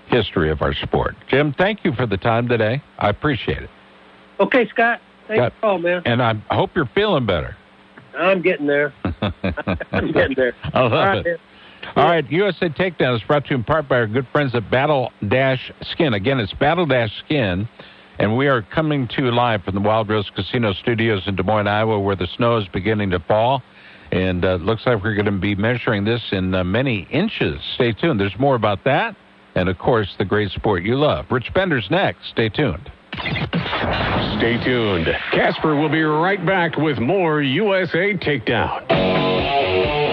[0.06, 1.16] history of our sport.
[1.28, 2.82] Jim, thank you for the time today.
[2.98, 3.70] I appreciate it.
[4.38, 5.00] Okay, Scott.
[5.28, 6.02] Thanks for man.
[6.04, 7.56] And I hope you're feeling better.
[8.16, 8.92] I'm getting there.
[9.92, 10.54] I'm getting there.
[10.74, 11.26] I love All it.
[11.26, 14.54] Right, All right, USA Takedown is brought to you in part by our good friends
[14.54, 16.14] at Battle Dash Skin.
[16.14, 17.68] Again, it's Battle Dash Skin,
[18.22, 21.42] and we are coming to you live from the Wild Rose Casino Studios in Des
[21.42, 23.64] Moines, Iowa, where the snow is beginning to fall.
[24.12, 27.60] And uh, looks like we're going to be measuring this in uh, many inches.
[27.74, 28.20] Stay tuned.
[28.20, 29.16] There's more about that.
[29.56, 31.26] And, of course, the great sport you love.
[31.32, 32.20] Rich Bender's next.
[32.30, 32.92] Stay tuned.
[34.38, 35.08] Stay tuned.
[35.32, 40.11] Casper will be right back with more USA Takedown.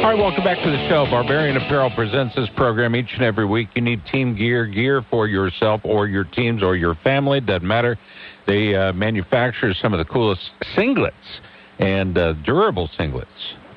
[0.00, 1.04] All right, welcome back to the show.
[1.10, 3.68] Barbarian Apparel presents this program each and every week.
[3.74, 7.98] You need team gear, gear for yourself or your teams or your family, doesn't matter.
[8.46, 10.40] They uh, manufacture some of the coolest
[10.74, 11.12] singlets
[11.78, 13.26] and uh, durable singlets.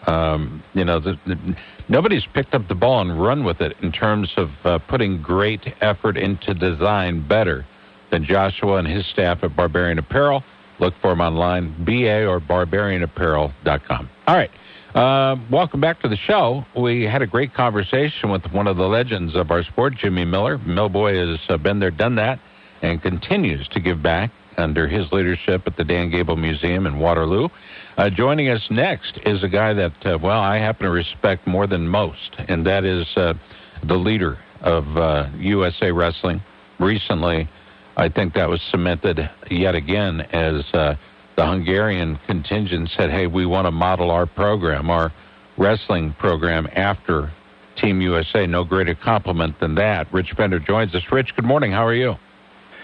[0.07, 1.57] Um, you know, the, the,
[1.89, 5.73] nobody's picked up the ball and run with it in terms of uh, putting great
[5.81, 7.65] effort into design better
[8.11, 10.41] than Joshua and his staff at Barbarian Apparel.
[10.79, 14.09] Look for them online, ba or barbarianapparel.com.
[14.25, 14.51] All right.
[14.93, 16.63] Uh, welcome back to the show.
[16.77, 20.59] We had a great conversation with one of the legends of our sport, Jimmy Miller.
[20.59, 22.39] Millboy has uh, been there, done that,
[22.83, 27.49] and continues to give back under his leadership at the Dan Gable Museum in Waterloo.
[27.97, 31.65] Uh, joining us next is a guy that, uh, well, I happen to respect more
[31.65, 33.33] than most, and that is uh,
[33.87, 34.85] the leader of
[35.39, 36.39] USA uh, Wrestling.
[36.79, 37.49] Recently,
[37.97, 40.63] I think that was cemented yet again as
[41.35, 45.11] the Hungarian contingent said, hey, we want to model our program, our
[45.57, 47.31] wrestling program, after
[47.77, 48.45] Team USA.
[48.45, 50.11] No greater compliment than that.
[50.13, 51.03] Rich Bender joins us.
[51.11, 51.71] Rich, good morning.
[51.71, 52.15] How are you?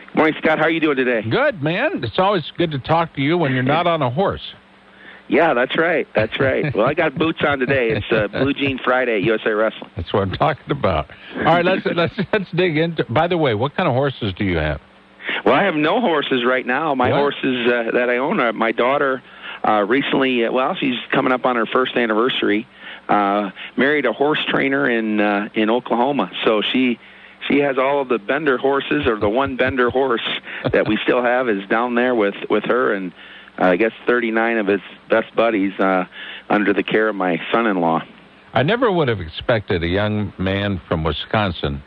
[0.07, 0.57] Good morning, Scott.
[0.57, 1.21] How are you doing today?
[1.29, 2.03] Good, man.
[2.03, 4.41] It's always good to talk to you when you're not on a horse.
[5.27, 6.07] Yeah, that's right.
[6.15, 6.75] That's right.
[6.75, 7.91] well, I got boots on today.
[7.91, 9.91] It's uh, Blue Jean Friday at USA Wrestling.
[9.95, 11.11] That's what I'm talking about.
[11.37, 13.05] All right, let's let's let's dig into.
[13.11, 14.81] By the way, what kind of horses do you have?
[15.45, 16.95] Well, I have no horses right now.
[16.95, 17.17] My What?
[17.17, 19.21] horses uh, that I own are my daughter.
[19.67, 22.67] Uh, recently, uh, well, she's coming up on her first anniversary.
[23.07, 26.99] Uh, married a horse trainer in uh, in Oklahoma, so she
[27.47, 30.27] she has all of the Bender horses, or the one Bender horse
[30.71, 33.11] that we still have is down there with with her, and
[33.59, 36.05] uh, I guess 39 of his best buddies uh,
[36.49, 38.03] under the care of my son-in-law.
[38.53, 41.83] I never would have expected a young man from Wisconsin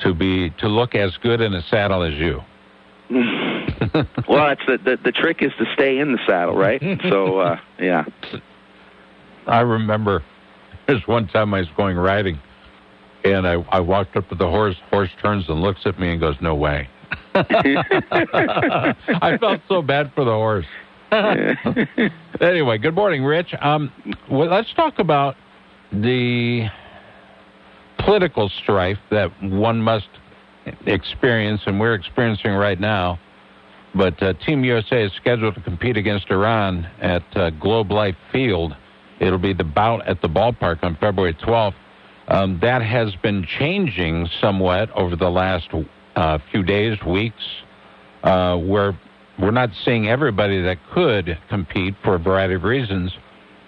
[0.00, 2.42] to be to look as good in a saddle as you.
[3.10, 6.82] well, that's the, the the trick is to stay in the saddle, right?
[7.08, 8.04] so uh, yeah.
[9.46, 10.24] I remember
[10.86, 12.40] there's one time I was going riding,
[13.24, 14.76] and I, I walked up to the horse.
[14.90, 16.88] Horse turns and looks at me and goes, "No way."
[17.34, 20.66] I felt so bad for the horse.
[22.40, 23.54] anyway, good morning, Rich.
[23.60, 23.92] Um,
[24.30, 25.36] well, let's talk about
[25.92, 26.68] the
[27.98, 30.08] political strife that one must
[30.86, 33.18] experience, and we're experiencing right now.
[33.94, 38.74] But uh, Team USA is scheduled to compete against Iran at uh, Globe Life Field.
[39.20, 41.74] It'll be the bout at the ballpark on February 12th.
[42.26, 45.68] Um, that has been changing somewhat over the last
[46.16, 47.44] uh, few days, weeks,
[48.22, 48.98] uh, where
[49.38, 53.12] we're not seeing everybody that could compete for a variety of reasons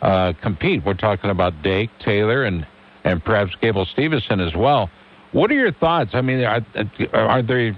[0.03, 0.85] uh, compete.
[0.85, 2.67] We're talking about Dake, Taylor, and
[3.05, 4.91] and perhaps Gable Steveson as well.
[5.33, 6.11] What are your thoughts?
[6.15, 6.65] I mean, are,
[7.13, 7.77] are there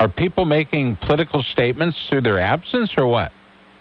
[0.00, 3.32] are people making political statements through their absence, or what?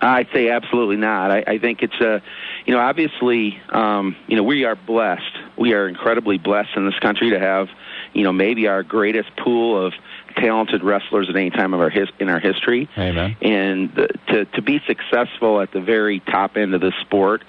[0.02, 1.32] I'd say absolutely not.
[1.32, 2.21] I, I think it's a,
[2.65, 5.38] you know, obviously, um, you know, we are blessed.
[5.58, 7.69] We are incredibly blessed in this country to have,
[8.13, 9.93] you know, maybe our greatest pool of
[10.36, 12.89] talented wrestlers at any time of our his, in our history.
[12.97, 13.38] Amen.
[13.41, 17.43] And the, to to be successful at the very top end of the sport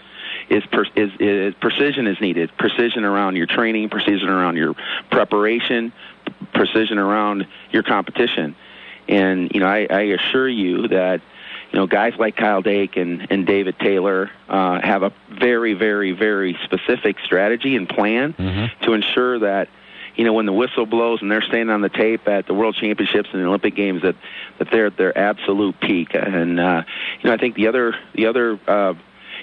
[0.49, 2.51] is, per, is is precision is needed.
[2.59, 4.75] Precision around your training, precision around your
[5.11, 5.93] preparation,
[6.53, 8.55] precision around your competition.
[9.09, 11.21] And you know, I, I assure you that
[11.73, 16.13] you know guys like Kyle Dake and and David Taylor uh, have a very very
[16.13, 18.85] very specific strategy and plan Mm-hmm.
[18.85, 19.69] to ensure that
[20.17, 22.77] you know when the whistle blows and they're standing on the tape at the World
[22.77, 24.17] Championships and the Olympic Games that
[24.59, 26.15] that they're at their absolute peak.
[26.15, 26.85] And uh,
[27.21, 28.95] you know I think the other the other uh,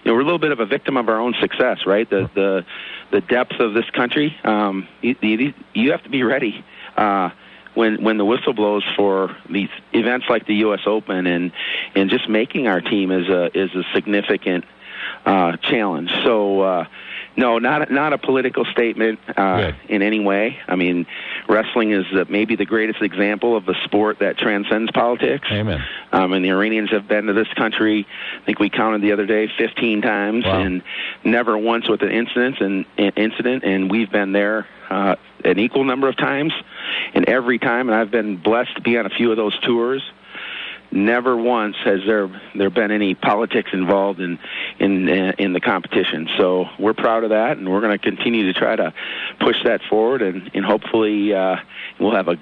[0.03, 2.09] you know we're a little bit of a victim of our own success, right?
[2.09, 2.65] The the
[3.11, 4.35] the depth of this country.
[4.43, 6.63] Um, you, you, you have to be ready.
[6.95, 7.29] Uh,
[7.73, 10.81] when when the whistle blows for these events like the U.S.
[10.85, 11.51] Open and
[11.95, 14.65] and just making our team is a is a significant
[15.25, 16.11] uh, challenge.
[16.23, 16.85] So uh,
[17.37, 20.57] no, not a, not a political statement uh, in any way.
[20.67, 21.05] I mean,
[21.47, 25.47] wrestling is uh, maybe the greatest example of a sport that transcends politics.
[25.51, 25.81] Amen.
[26.11, 28.05] Um, and the Iranians have been to this country.
[28.41, 30.61] I think we counted the other day 15 times, Wow.
[30.61, 30.83] and
[31.23, 32.59] never once with an incident.
[32.59, 35.15] And an incident, and we've been there uh,
[35.45, 36.53] an equal number of times.
[37.13, 40.03] And every time, and I've been blessed to be on a few of those tours.
[40.91, 44.37] Never once has there there been any politics involved in
[44.77, 46.27] in uh, in the competition.
[46.37, 48.93] So we're proud of that, and we're going to continue to try to
[49.39, 51.55] push that forward, and and hopefully uh,
[51.99, 52.35] we'll have a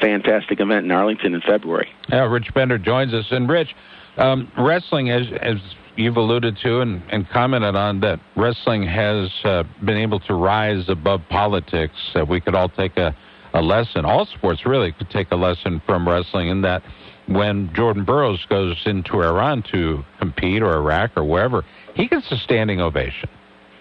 [0.00, 1.88] fantastic event in Arlington in February.
[2.08, 3.26] Yeah, Rich Bender joins us.
[3.30, 3.74] And Rich,
[4.18, 5.56] um, wrestling, as as
[5.96, 10.88] you've alluded to and, and commented on, that wrestling has uh, been able to rise
[10.88, 11.94] above politics.
[12.12, 13.16] That we could all take a,
[13.54, 14.04] a lesson.
[14.04, 16.82] All sports really could take a lesson from wrestling in that
[17.26, 22.36] when Jordan Burroughs goes into Iran to compete or Iraq or wherever, he gets a
[22.36, 23.28] standing ovation.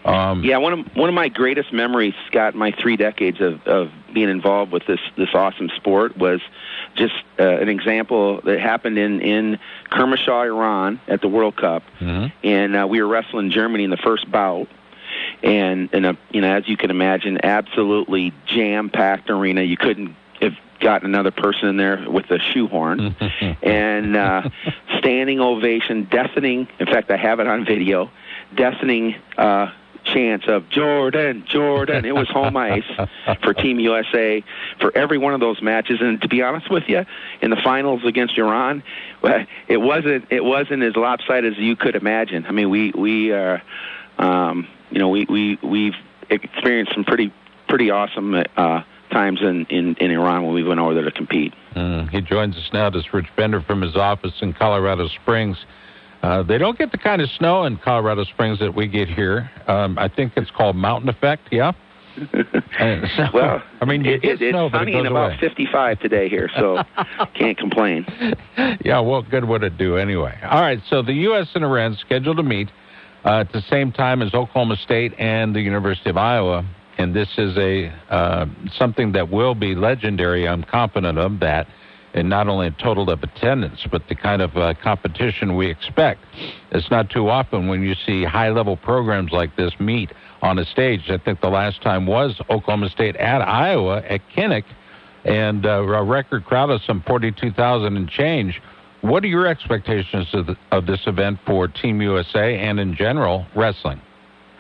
[0.06, 3.90] Um, Yeah, one of one of my greatest memories, Scott, my three decades of, of
[4.14, 6.42] being involved with this this awesome sport was
[6.96, 9.60] just uh, an example that happened in in
[9.92, 12.32] Kermanshah, Iran, at the World Cup, mhm.
[12.44, 14.68] and uh, we were wrestling Germany in the first bout.
[15.44, 19.62] And, and uh, you know, as you can imagine, absolutely jam-packed arena.
[19.62, 23.16] You couldn't have gotten another person in there with a shoehorn.
[23.62, 24.50] and uh,
[25.00, 26.68] standing ovation, deafening.
[26.80, 28.12] In fact, I have it on video.
[28.56, 29.72] Deafening uh,
[30.04, 32.06] chants of Jordan, Jordan.
[32.06, 32.84] It was home ice
[33.42, 34.44] for Team USA
[34.80, 36.00] for every one of those matches.
[36.02, 37.06] And to be honest with you,
[37.42, 38.84] in the finals against Iran,
[39.68, 42.46] it wasn't it wasn't as lopsided as you could imagine.
[42.46, 43.62] I mean, we we are,
[44.18, 45.96] um, you know, we we we've
[46.30, 47.34] experienced some pretty
[47.68, 48.36] pretty awesome.
[48.56, 51.54] Uh, times in, in, in Iran when we went over there to compete.
[51.76, 52.90] Mm, he joins us now.
[52.90, 55.58] This Rich Bender from his office in Colorado Springs.
[56.22, 59.50] Uh, they don't get the kind of snow in Colorado Springs that we get here.
[59.68, 61.50] Um, I think it's called mountain effect.
[61.52, 61.74] Yeah.
[63.18, 65.40] so, well, I mean, it, it, it's snow, sunny it and about away.
[65.40, 66.84] 55 today here, so
[67.34, 68.06] can't complain.
[68.86, 70.38] Yeah, what good would it do anyway?
[70.44, 71.50] All right, so the U.S.
[71.56, 72.70] and Iran scheduled to meet
[73.26, 76.66] uh, at the same time as Oklahoma State and the University of Iowa,
[76.98, 78.46] and this is a uh,
[78.78, 80.48] something that will be legendary.
[80.48, 81.68] I'm confident of that,
[82.14, 86.22] and not only in total of attendance, but the kind of uh, competition we expect.
[86.72, 91.10] It's not too often when you see high-level programs like this meet on a stage.
[91.10, 94.66] I think the last time was Oklahoma State at Iowa at Kinnick,
[95.26, 98.62] and uh, a record crowd of some 42,000 and change.
[99.02, 103.46] What are your expectations of, the, of this event for Team USA and in general
[103.56, 104.02] wrestling?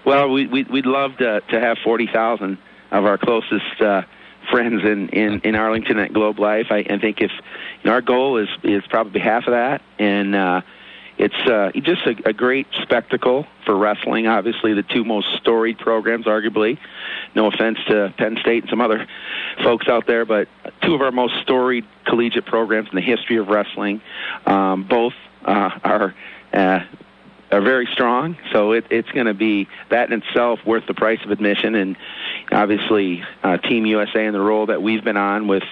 [0.05, 2.57] Well, we, we, we'd love to, to have 40,000
[2.91, 4.03] of our closest uh,
[4.51, 6.67] friends in, in, in Arlington at Globe Life.
[6.69, 10.35] I, I think if you know, our goal is, is probably half of that, and
[10.35, 10.61] uh,
[11.17, 14.27] it's uh, just a, a great spectacle for wrestling.
[14.27, 16.77] Obviously, the two most storied programs, arguably.
[17.35, 19.07] No offense to Penn State and some other
[19.63, 20.47] folks out there, but
[20.81, 24.01] two of our most storied collegiate programs in the history of wrestling.
[24.45, 25.13] Um, both
[25.45, 26.15] uh, are.
[26.51, 26.79] Uh,
[27.53, 31.19] are very strong, so it, it's going to be that in itself worth the price
[31.23, 31.75] of admission.
[31.75, 31.97] And
[32.51, 35.63] obviously, uh, Team USA and the role that we've been on with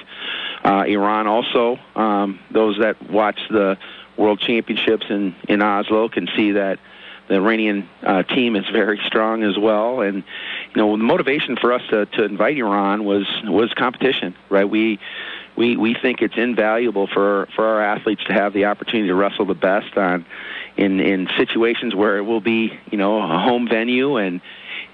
[0.64, 3.78] uh, Iran, also um, those that watch the
[4.18, 6.80] World Championships in in Oslo can see that
[7.28, 10.02] the Iranian uh, team is very strong as well.
[10.02, 14.70] And you know, the motivation for us to, to invite Iran was was competition, right?
[14.70, 15.00] We
[15.56, 19.46] we we think it's invaluable for for our athletes to have the opportunity to wrestle
[19.46, 20.26] the best on
[20.78, 24.42] in in situations where it will be you know a home venue and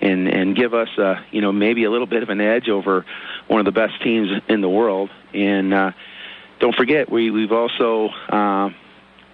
[0.02, 3.06] and and give us uh you know maybe a little bit of an edge over
[3.48, 5.10] one of the best teams in the world.
[5.34, 5.92] And uh
[6.60, 8.70] don't forget we we've also uh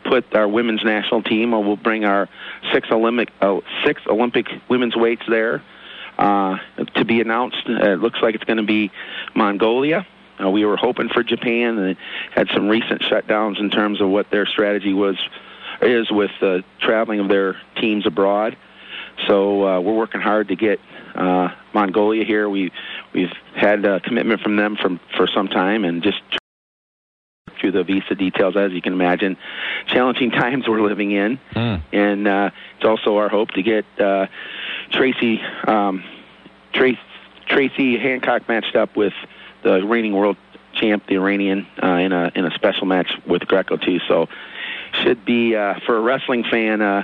[0.05, 2.27] put our women's national team or we'll bring our
[2.73, 5.63] six olympic uh, six olympic women's weights there
[6.17, 6.57] uh
[6.95, 7.63] to be announced.
[7.67, 8.91] Uh, it looks like it's going to be
[9.33, 10.05] mongolia.
[10.43, 11.97] Uh, we were hoping for Japan and
[12.31, 15.15] had some recent shutdowns in terms of what their strategy was
[15.81, 18.57] is with uh, traveling of their teams abroad.
[19.27, 20.79] So uh, we're working hard to get
[21.15, 22.49] uh, Mongolia here.
[22.49, 22.71] We
[23.13, 26.19] we've had a commitment from them from for some time, and just
[27.59, 29.37] through the visa details, as you can imagine,
[29.87, 31.39] challenging times we're living in.
[31.55, 31.81] Mm.
[31.93, 34.27] And uh, it's also our hope to get uh,
[34.91, 36.03] Tracy um,
[36.73, 36.99] Tracy
[37.47, 39.13] Tracy Hancock matched up with
[39.63, 40.37] the reigning world
[40.73, 43.99] champ, the Iranian, uh, in a in a special match with Greco too.
[44.07, 44.27] So
[45.01, 46.81] should be uh, for a wrestling fan.
[46.81, 47.03] Uh,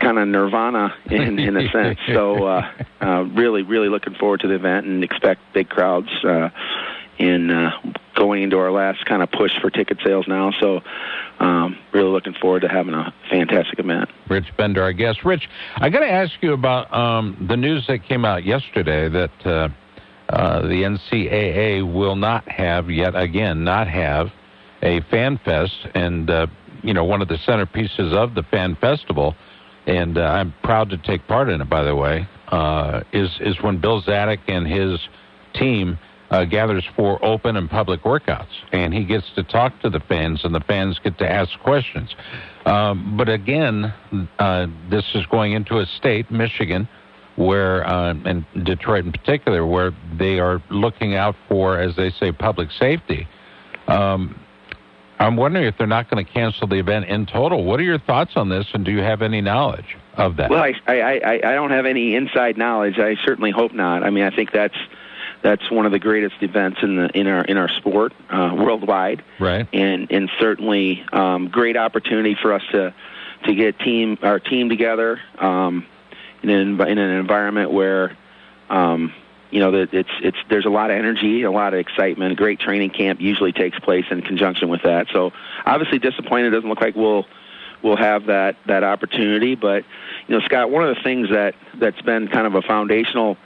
[0.00, 1.98] kind of nirvana in in a sense.
[2.08, 6.08] So uh, uh, really, really looking forward to the event and expect big crowds.
[6.24, 6.50] Uh,
[7.18, 7.70] in uh,
[8.16, 10.80] going into our last kind of push for ticket sales now, so
[11.38, 14.08] um, really looking forward to having a fantastic event.
[14.28, 15.24] Rich Bender, I guess.
[15.24, 19.46] Rich, I got to ask you about um, the news that came out yesterday that
[19.46, 19.68] uh,
[20.28, 24.30] uh, the NCAA will not have yet again not have
[24.82, 26.46] a fan fest, and uh,
[26.84, 29.34] you know one of the centerpieces of the fan festival,
[29.86, 31.68] and uh, I'm proud to take part in it.
[31.68, 35.00] By the way, uh, is is when Bill Zadick and his
[35.54, 35.98] team.
[36.30, 40.40] Uh, gathers for open and public workouts, and he gets to talk to the fans,
[40.42, 42.12] and the fans get to ask questions.
[42.66, 43.92] Um, but again,
[44.38, 46.88] uh, this is going into a state, Michigan,
[47.36, 52.32] where, uh, and Detroit in particular, where they are looking out for, as they say,
[52.32, 53.28] public safety.
[53.86, 54.40] Um,
[55.18, 57.64] I'm wondering if they're not going to cancel the event in total.
[57.64, 60.50] What are your thoughts on this, and do you have any knowledge of that?
[60.50, 62.98] Well, I I, I, I don't have any inside knowledge.
[62.98, 64.02] I certainly hope not.
[64.02, 64.76] I mean, I think that's
[65.42, 69.22] that's one of the greatest events in the in our in our sport uh, worldwide,
[69.38, 69.68] right?
[69.72, 72.92] And and certainly um, great opportunity for us to
[73.44, 75.86] to get team our team together um,
[76.42, 78.16] in an in an environment where.
[78.70, 79.12] Um,
[79.54, 82.32] you know it's it's there's a lot of energy, a lot of excitement.
[82.32, 85.06] A great training camp usually takes place in conjunction with that.
[85.12, 85.32] So
[85.64, 86.50] obviously disappointed.
[86.50, 87.24] Doesn't look like we'll
[87.80, 89.54] we'll have that that opportunity.
[89.54, 89.84] But
[90.26, 93.36] you know, Scott, one of the things that that's been kind of a foundational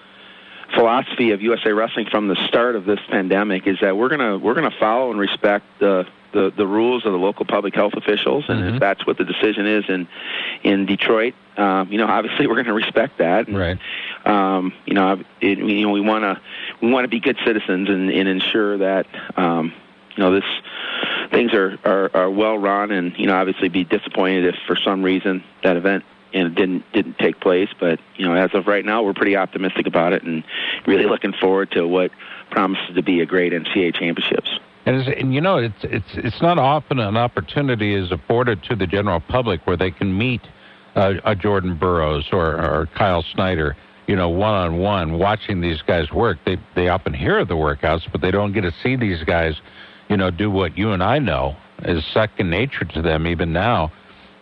[0.75, 4.55] philosophy of USA Wrestling from the start of this pandemic is that we're gonna we're
[4.55, 8.61] gonna follow and respect the the, the rules of the local public health officials, and
[8.63, 8.75] Mhm.
[8.75, 10.07] if that's what the decision is in
[10.63, 13.49] in Detroit, um, you know, obviously we're going to respect that.
[13.49, 13.79] And, Right.
[14.25, 16.41] um, you know, it, you know, we want to
[16.81, 19.07] we want to be good citizens and, and ensure that
[19.37, 19.73] um,
[20.17, 20.45] you know this
[21.31, 25.03] things are, are are well run, and you know, obviously be disappointed if for some
[25.03, 27.69] reason that event and it didn't didn't take place.
[27.79, 30.45] But you know, as of right now, we're pretty optimistic about it, and
[30.87, 32.11] really looking forward to what
[32.51, 34.59] promises to be a great NCAA championships.
[34.87, 38.87] And, and you know, it's it's it's not often an opportunity is afforded to the
[38.87, 40.43] general public where they can meet
[40.99, 43.77] uh, a Jordan Burroughs or, or Kyle Snyder
[44.09, 46.39] you know, one on one, watching these guys work.
[46.47, 49.61] They they often hear the workouts, but they don't get to see these guys,
[50.09, 53.93] you know, do what you and I know is second nature to them even now.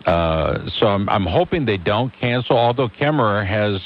[0.07, 2.57] Uh, so I'm I'm hoping they don't cancel.
[2.57, 3.81] Although Kemerer has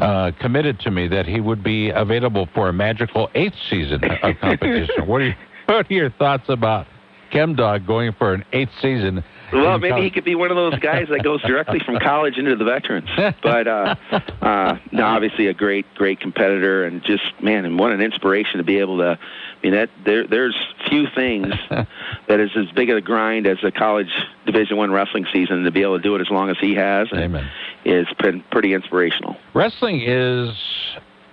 [0.00, 4.36] uh, committed to me that he would be available for a magical eighth season of
[4.40, 5.06] competition.
[5.06, 5.34] what are you,
[5.66, 6.86] what are your thoughts about
[7.32, 10.78] Chem Dog going for an eighth season well, maybe he could be one of those
[10.78, 13.08] guys that goes directly from college into the veterans.
[13.42, 13.94] But uh,
[14.40, 18.64] uh, no, obviously a great, great competitor, and just man, and what an inspiration to
[18.64, 19.18] be able to.
[19.18, 20.56] I mean, that there, there's
[20.88, 24.10] few things that is as big of a grind as a college
[24.46, 25.64] Division One wrestling season.
[25.64, 27.48] To be able to do it as long as he has, Amen.
[27.84, 29.36] is been pretty inspirational.
[29.54, 30.50] Wrestling is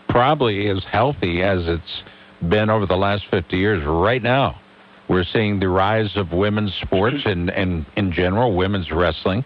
[0.10, 2.04] probably as healthy as it's
[2.48, 4.60] been over the last 50 years right now.
[5.10, 9.44] We're seeing the rise of women's sports and, and in general, women's wrestling.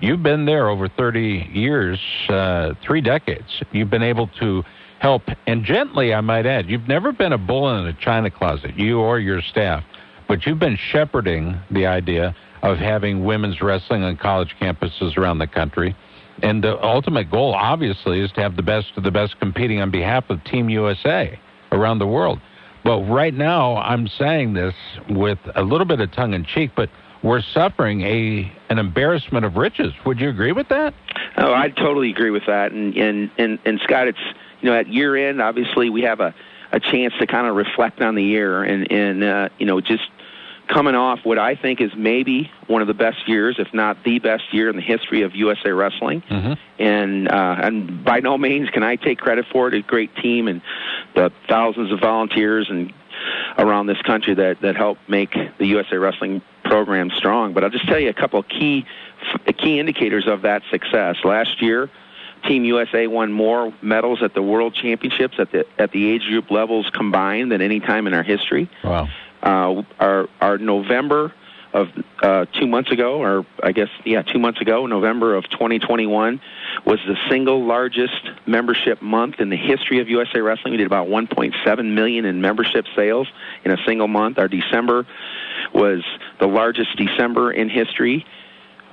[0.00, 3.62] You've been there over 30 years, uh, three decades.
[3.70, 4.64] You've been able to
[4.98, 8.76] help, and gently, I might add, you've never been a bull in a china closet,
[8.76, 9.84] you or your staff,
[10.26, 15.46] but you've been shepherding the idea of having women's wrestling on college campuses around the
[15.46, 15.94] country.
[16.42, 19.90] And the ultimate goal, obviously, is to have the best of the best competing on
[19.90, 21.38] behalf of Team USA
[21.70, 22.40] around the world.
[22.84, 24.74] But right now, I'm saying this
[25.08, 26.90] with a little bit of tongue in cheek, but
[27.22, 29.92] we're suffering a an embarrassment of riches.
[30.04, 30.92] Would you agree with that?
[31.38, 32.72] Oh, I totally agree with that.
[32.72, 34.18] And and and, and Scott, it's
[34.60, 36.34] you know at year end, obviously we have a
[36.72, 40.10] a chance to kind of reflect on the year and and uh, you know just
[40.68, 44.18] coming off what I think is maybe one of the best years, if not the
[44.18, 46.22] best year in the history of USA Wrestling.
[46.22, 46.82] Mm-hmm.
[46.82, 49.74] And uh, and by no means can I take credit for it.
[49.74, 50.62] A great team and
[51.14, 52.92] the thousands of volunteers and
[53.58, 57.52] around this country that that help make the USA Wrestling program strong.
[57.52, 58.86] But I'll just tell you a couple of key
[59.58, 61.16] key indicators of that success.
[61.24, 61.90] Last year.
[62.46, 66.50] Team USA won more medals at the World Championships at the at the age group
[66.50, 68.68] levels combined than any time in our history.
[68.82, 69.08] Wow.
[69.44, 71.32] Uh, our our November
[71.74, 71.88] of
[72.22, 76.40] uh, two months ago, or I guess yeah, two months ago, November of 2021,
[76.86, 80.70] was the single largest membership month in the history of USA Wrestling.
[80.70, 83.28] We did about 1.7 million in membership sales
[83.64, 84.38] in a single month.
[84.38, 85.04] Our December
[85.74, 86.02] was
[86.38, 88.24] the largest December in history.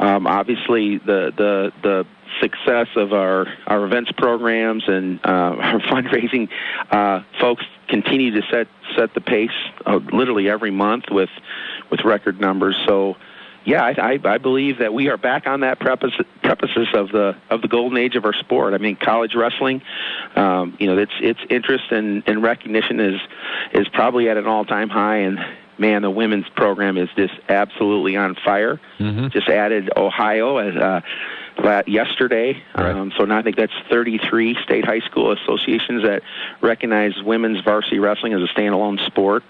[0.01, 2.07] Um, obviously, the the the
[2.41, 6.49] success of our our events programs and uh, our fundraising
[6.89, 9.51] uh, folks continue to set set the pace
[9.85, 11.29] uh, literally every month with
[11.89, 12.75] with record numbers.
[12.85, 13.15] So.
[13.63, 17.35] Yeah, I, I, I believe that we are back on that preface, prefaces of the
[17.51, 18.73] of the golden age of our sport.
[18.73, 19.83] I mean, college wrestling,
[20.35, 23.21] um, you know, its its interest and, and recognition is
[23.71, 25.37] is probably at an all time high, and
[25.81, 28.79] man, the women's program is just absolutely on fire.
[28.99, 29.27] Mm-hmm.
[29.29, 32.61] Just added Ohio as uh, yesterday.
[32.77, 32.95] Right.
[32.95, 36.21] Um, so now I think that's 33 state high school associations that
[36.61, 39.43] recognize women's varsity wrestling as a standalone sport.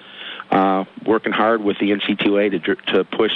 [0.51, 3.31] Uh, working hard with the NC2A to to push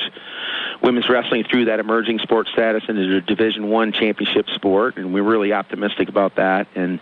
[0.81, 5.23] women's wrestling through that emerging sport status into a Division One championship sport, and we're
[5.23, 6.67] really optimistic about that.
[6.75, 6.99] And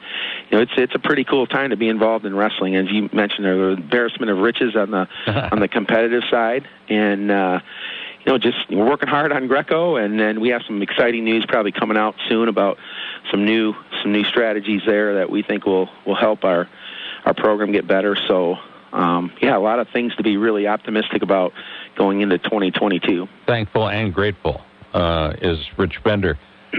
[0.49, 2.75] you know, it's it's a pretty cool time to be involved in wrestling.
[2.75, 5.07] As you mentioned, there the embarrassment of riches on the
[5.51, 7.59] on the competitive side, and uh,
[8.25, 11.45] you know, just we're working hard on Greco, and then we have some exciting news
[11.47, 12.77] probably coming out soon about
[13.31, 16.69] some new some new strategies there that we think will will help our
[17.25, 18.15] our program get better.
[18.27, 18.57] So.
[18.93, 21.51] Um, yeah, a lot of things to be really optimistic about
[21.97, 23.27] going into 2022.
[23.47, 24.61] Thankful and grateful
[24.93, 26.37] uh, is Rich Bender,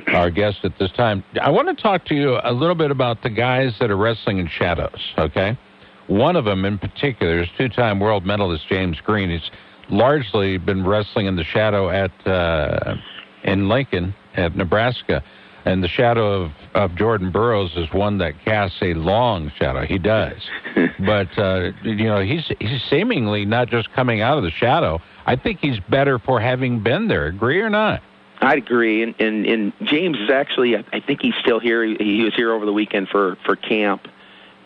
[0.09, 1.25] our guest at this time.
[1.43, 4.39] I want to talk to you a little bit about the guys that are wrestling
[4.39, 5.59] in shadows, okay?
[6.07, 9.31] One of them in particular is two time world medalist James Green.
[9.31, 9.51] He's
[9.89, 12.95] largely been wrestling in the shadow at uh,
[13.43, 15.25] in Lincoln at Nebraska.
[15.65, 19.87] And the shadow of, of Jordan Burroughs is one that casts a long shadow.
[19.87, 20.37] He does.
[20.99, 25.01] but, uh, you know, he's, he's seemingly not just coming out of the shadow.
[25.25, 27.27] I think he's better for having been there.
[27.27, 28.03] Agree or not?
[28.41, 29.03] I'd agree.
[29.03, 31.83] And, and, and James is actually, I think he's still here.
[31.83, 34.07] He, he was here over the weekend for, for camp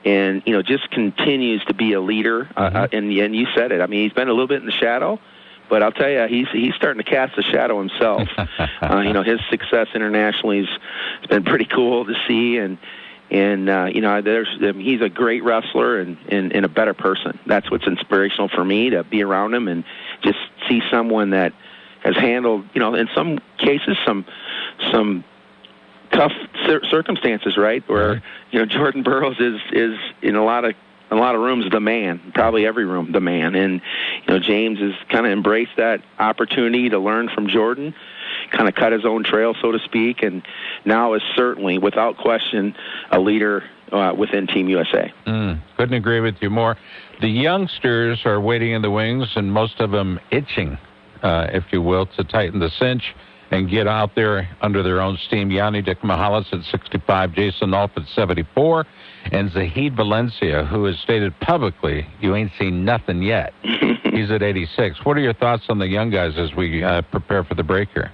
[0.05, 2.44] and you know just continues to be a leader.
[2.44, 2.76] Mm-hmm.
[2.76, 3.80] Uh, and and you said it.
[3.80, 5.18] I mean, he's been a little bit in the shadow,
[5.68, 8.28] but I'll tell you, he's he's starting to cast a shadow himself.
[8.36, 12.78] uh, you know, his success internationally has been pretty cool to see, and
[13.30, 16.68] and uh, you know, there's I mean, he's a great wrestler and, and and a
[16.68, 17.38] better person.
[17.46, 19.84] That's what's inspirational for me to be around him and
[20.22, 20.38] just
[20.68, 21.52] see someone that
[22.02, 24.24] has handled, you know, in some cases some
[24.90, 25.24] some
[26.12, 26.32] tough
[26.90, 27.86] circumstances, right?
[27.88, 30.74] Where you know Jordan Burroughs is is in a lot of
[31.11, 33.80] a lot of rooms the man, probably every room the man, and
[34.26, 37.94] you know James has kind of embraced that opportunity to learn from Jordan,
[38.50, 40.42] kind of cut his own trail, so to speak, and
[40.84, 42.74] now is certainly, without question,
[43.11, 45.12] a leader uh, within Team USA.
[45.26, 46.76] Mm, couldn't agree with you more.
[47.20, 50.78] The youngsters are waiting in the wings, and most of them itching,
[51.22, 53.14] uh, if you will, to tighten the cinch
[53.51, 55.49] and get out there under their own steam.
[55.49, 58.86] Yianni Diakomihalis at 65, Jason Nolf at 74,
[59.32, 63.53] and Zahid Valencia, who has stated publicly, you ain't seen nothing yet.
[63.62, 65.05] He's at 86.
[65.05, 67.88] What are your thoughts on the young guys as we uh, prepare for the break
[67.94, 68.12] here?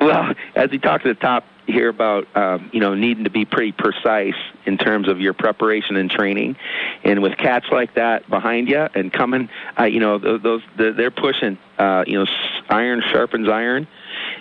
[0.00, 3.44] Well, as we talked at the top here about um, you know needing to be
[3.44, 4.34] pretty precise
[4.66, 6.56] in terms of your preparation and training,
[7.04, 11.58] and with cats like that behind you and coming, uh, you know those they're pushing.
[11.78, 12.26] Uh, you know,
[12.70, 13.86] iron sharpens iron,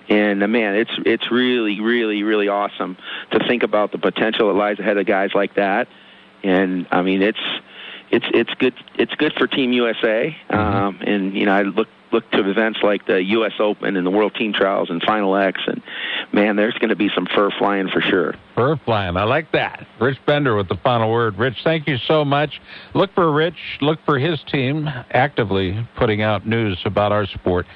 [0.09, 2.97] and uh, man, it's it's really really really awesome
[3.31, 5.87] to think about the potential that lies ahead of guys like that.
[6.43, 7.39] And I mean, it's
[8.11, 10.35] it's it's good it's good for Team USA.
[10.49, 10.55] Mm-hmm.
[10.55, 13.53] Um, and you know, I look look to events like the U.S.
[13.59, 15.81] Open and the World Team Trials and Final X, and
[16.31, 18.33] man, there's going to be some fur flying for sure.
[18.55, 19.85] Fur flying, I like that.
[19.99, 21.37] Rich Bender with the final word.
[21.37, 22.59] Rich, thank you so much.
[22.95, 23.77] Look for Rich.
[23.81, 27.67] Look for his team actively putting out news about our sport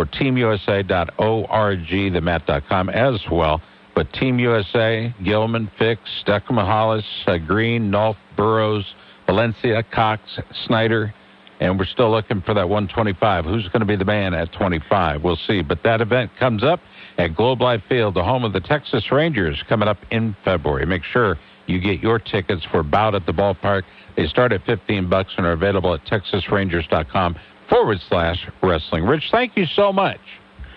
[0.00, 3.60] for teamusa.org, themat.com as well.
[3.94, 8.86] But Team USA, Gilman, Fix, Diakomihalis, uh, Green, Nolf, Burroughs,
[9.26, 10.22] Valencia, Cox,
[10.64, 11.12] Snyder,
[11.60, 13.44] and we're still looking for that 125.
[13.44, 15.22] Who's going to be the man at 25?
[15.22, 15.60] We'll see.
[15.60, 16.80] But that event comes up
[17.18, 20.86] at Globe Life Field, the home of the Texas Rangers, coming up in February.
[20.86, 21.36] Make sure
[21.66, 23.82] you get your tickets for Bout at the Ballpark.
[24.16, 27.36] They start at 15 bucks and are available at texasrangers.com
[27.70, 29.04] forward slash wrestling.
[29.04, 30.20] Rich, thank you so much.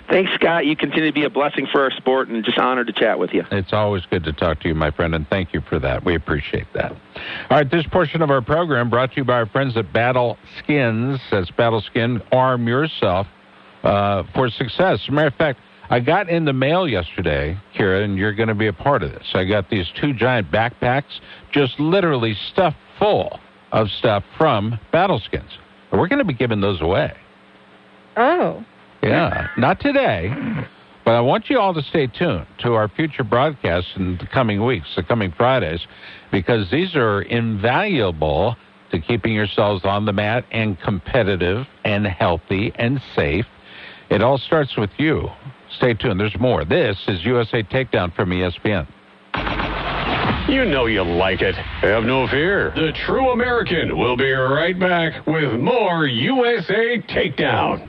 [0.09, 0.65] Thanks, Scott.
[0.65, 3.31] You continue to be a blessing for our sport and just honored to chat with
[3.33, 3.43] you.
[3.51, 6.03] It's always good to talk to you, my friend, and thank you for that.
[6.03, 6.91] We appreciate that.
[6.91, 10.37] All right, this portion of our program brought to you by our friends at Battle
[10.59, 11.19] Skins.
[11.31, 12.21] That's Battle Skin.
[12.31, 13.27] Arm yourself
[13.83, 14.99] uh, for success.
[15.01, 18.49] As a matter of fact, I got in the mail yesterday, Kira, and you're going
[18.49, 19.27] to be a part of this.
[19.33, 21.19] I got these two giant backpacks,
[21.51, 23.39] just literally stuffed full
[23.71, 25.49] of stuff from Battle Skins.
[25.93, 27.13] We're going to be giving those away.
[28.17, 28.65] Oh.
[29.03, 30.33] Yeah, not today,
[31.03, 34.65] but I want you all to stay tuned to our future broadcasts in the coming
[34.65, 35.85] weeks, the coming Fridays,
[36.31, 38.55] because these are invaluable
[38.91, 43.45] to keeping yourselves on the mat and competitive and healthy and safe.
[44.09, 45.27] It all starts with you.
[45.75, 46.19] Stay tuned.
[46.19, 46.63] There's more.
[46.63, 48.87] This is USA Takedown from ESPN.
[50.49, 51.55] You know you like it.
[51.55, 52.73] Have no fear.
[52.75, 57.87] The True American will be right back with more USA Takedown.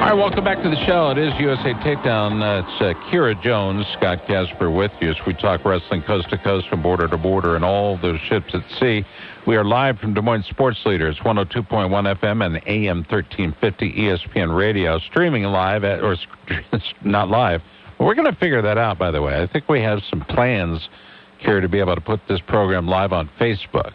[0.00, 1.10] All right, welcome back to the show.
[1.10, 2.42] It is USA Takedown.
[2.42, 6.38] Uh, it's uh, Kira Jones, Scott Casber with you as we talk wrestling coast to
[6.38, 9.04] coast from border to border and all those ships at sea.
[9.46, 14.98] We are live from Des Moines Sports Leaders, 102.1 FM and AM 1350 ESPN Radio,
[14.98, 16.14] streaming live, at, or
[17.04, 17.62] not live.
[17.98, 19.42] We're going to figure that out, by the way.
[19.42, 20.86] I think we have some plans,
[21.38, 23.92] here to be able to put this program live on Facebook.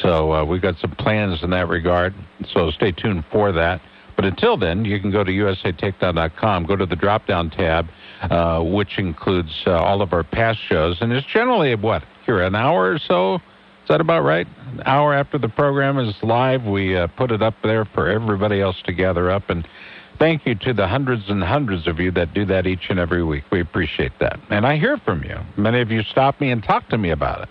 [0.00, 2.14] So uh, we've got some plans in that regard.
[2.54, 3.82] So stay tuned for that.
[4.16, 7.86] But until then, you can go to usatakedown.com, go to the drop down tab,
[8.22, 10.98] uh, which includes uh, all of our past shows.
[11.02, 13.40] And it's generally, what, here, an hour or so?
[13.84, 14.46] Is that about right?
[14.72, 18.62] An hour after the program is live, we uh, put it up there for everybody
[18.62, 19.50] else to gather up.
[19.50, 19.68] And
[20.18, 23.22] thank you to the hundreds and hundreds of you that do that each and every
[23.22, 23.44] week.
[23.52, 24.40] We appreciate that.
[24.48, 25.36] And I hear from you.
[25.58, 27.48] Many of you stop me and talk to me about it.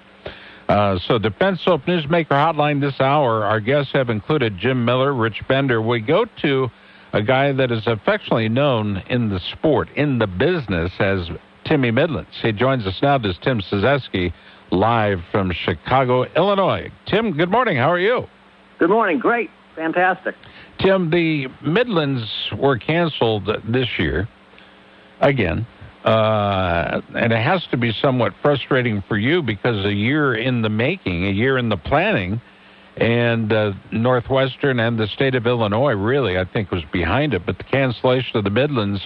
[0.70, 5.44] Uh, so, Defense Soap Newsmaker Hotline this hour, our guests have included Jim Miller, Rich
[5.48, 5.84] Bender.
[5.84, 6.72] We go to
[7.12, 11.30] a guy that is affectionately known in the sport, in the business, as
[11.66, 12.32] Timmy Midlands.
[12.42, 13.20] He joins us now.
[13.20, 14.34] This Tim Sazeski,
[14.74, 16.92] live from Chicago, Illinois.
[17.06, 17.78] Tim, good morning.
[17.78, 18.28] How are you?
[18.80, 19.20] Good morning.
[19.20, 19.50] Great.
[19.76, 20.36] Fantastic.
[20.80, 24.28] Tim, the Midlands were canceled this year
[25.22, 25.66] again.
[26.04, 30.70] Uh, and it has to be somewhat frustrating for you because a year in the
[30.70, 32.42] making, a year in the planning,
[32.98, 37.46] and uh, Northwestern and the state of Illinois really, I think, was behind it.
[37.46, 39.02] But the cancellation of the Midlands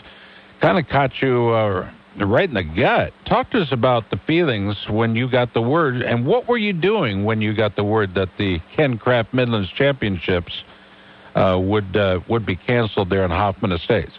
[0.60, 1.92] kind of caught you uh,
[2.26, 3.14] right in the gut.
[3.26, 6.74] Talk to us about the feelings when you got the word, and what were you
[6.74, 10.64] doing when you got the word that the Ken Kraft Midlands Championships
[11.36, 14.14] uh, would uh, would be canceled there in Hoffman Estates?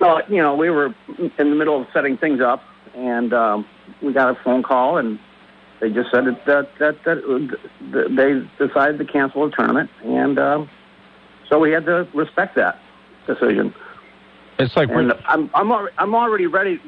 [0.00, 2.62] Well, you know, we were in the middle of setting things up,
[2.94, 3.66] and um,
[4.02, 5.18] we got a phone call, and
[5.80, 10.64] they just said that that, that, that they decided to cancel the tournament, and uh,
[11.48, 12.78] so we had to respect that
[13.26, 13.74] decision.
[14.58, 16.80] It's like and I'm I'm already, I'm already ready,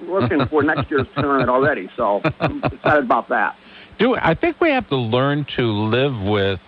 [0.00, 1.88] looking for next year's tournament already.
[1.96, 3.56] So I'm excited about that.
[3.98, 6.60] Do I think we have to learn to live with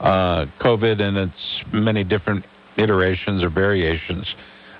[0.00, 2.44] uh, COVID and its many different
[2.76, 4.26] iterations or variations.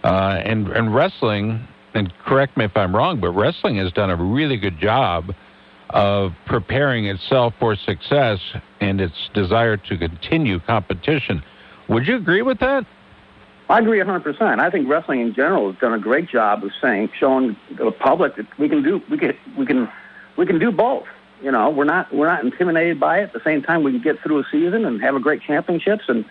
[0.05, 4.17] Uh, and, and wrestling, and correct me if I'm wrong, but wrestling has done a
[4.17, 5.35] really good job
[5.91, 8.39] of preparing itself for success
[8.81, 11.43] and its desire to continue competition.
[11.89, 12.87] Would you agree with that?
[13.69, 14.59] I agree 100%.
[14.59, 18.37] I think wrestling in general has done a great job of saying, showing the public
[18.37, 19.89] that we can do, we can, we can,
[20.37, 21.07] we can do both.
[21.43, 23.25] You know, we're not, we're not intimidated by it.
[23.25, 26.05] At the same time, we can get through a season and have a great championships.
[26.09, 26.25] And,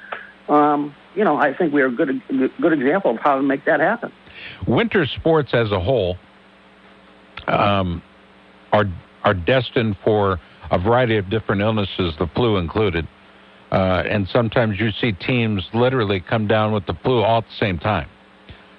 [0.50, 2.22] um, you know, I think we are a good,
[2.60, 4.12] good example of how to make that happen.
[4.68, 6.18] Winter sports as a whole
[7.48, 8.02] um,
[8.74, 8.86] are
[9.24, 10.40] are destined for
[10.72, 13.08] a variety of different illnesses, the flu included.
[13.72, 17.56] Uh, and sometimes you see teams literally come down with the flu all at the
[17.60, 18.08] same time.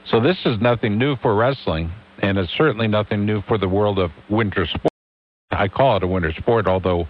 [0.07, 3.99] So this is nothing new for wrestling, and it's certainly nothing new for the world
[3.99, 4.89] of winter sport.
[5.51, 7.07] I call it a winter sport, although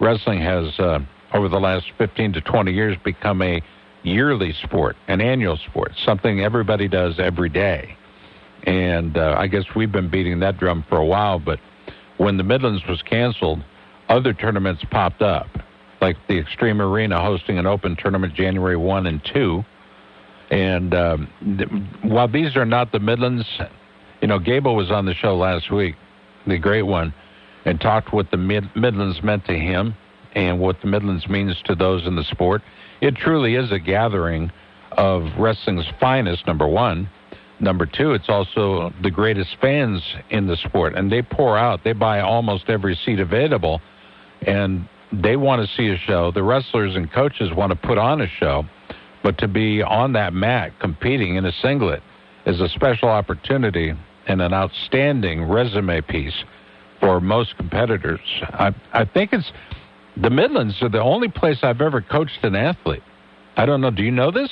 [0.00, 0.98] wrestling has, uh,
[1.32, 3.62] over the last 15 to 20 years, become a
[4.02, 7.96] yearly sport, an annual sport, something everybody does every day.
[8.64, 11.60] And uh, I guess we've been beating that drum for a while, but
[12.16, 13.62] when the Midlands was canceled,
[14.08, 15.46] other tournaments popped up
[16.00, 19.64] like the Extreme Arena hosting an open tournament January 1 and 2.
[20.50, 21.28] And um,
[21.58, 21.68] th-
[22.02, 23.46] while these are not the Midlands,
[24.20, 25.94] you know, Gable was on the show last week,
[26.46, 27.14] the great one,
[27.64, 29.94] and talked what the Mid- Midlands meant to him
[30.34, 32.62] and what the Midlands means to those in the sport.
[33.00, 34.50] It truly is a gathering
[34.92, 37.08] of wrestling's finest, number one.
[37.60, 41.84] Number two, it's also the greatest fans in the sport, and they pour out.
[41.84, 43.82] They buy almost every seat available,
[44.42, 46.30] and they want to see a show.
[46.30, 48.64] The wrestlers and coaches want to put on a show,
[49.22, 52.02] but to be on that mat competing in a singlet
[52.46, 53.92] is a special opportunity
[54.26, 56.44] and an outstanding resume piece
[57.00, 58.20] for most competitors.
[58.42, 59.50] I, I think it's
[60.16, 63.02] the Midlands are the only place I've ever coached an athlete.
[63.56, 63.90] I don't know.
[63.90, 64.50] Do you know this?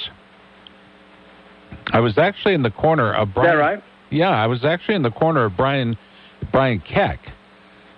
[1.92, 3.50] I was actually in the corner of Brian.
[3.50, 3.82] Is that right?
[4.10, 5.96] Yeah, I was actually in the corner of Brian
[6.50, 7.20] Brian Keck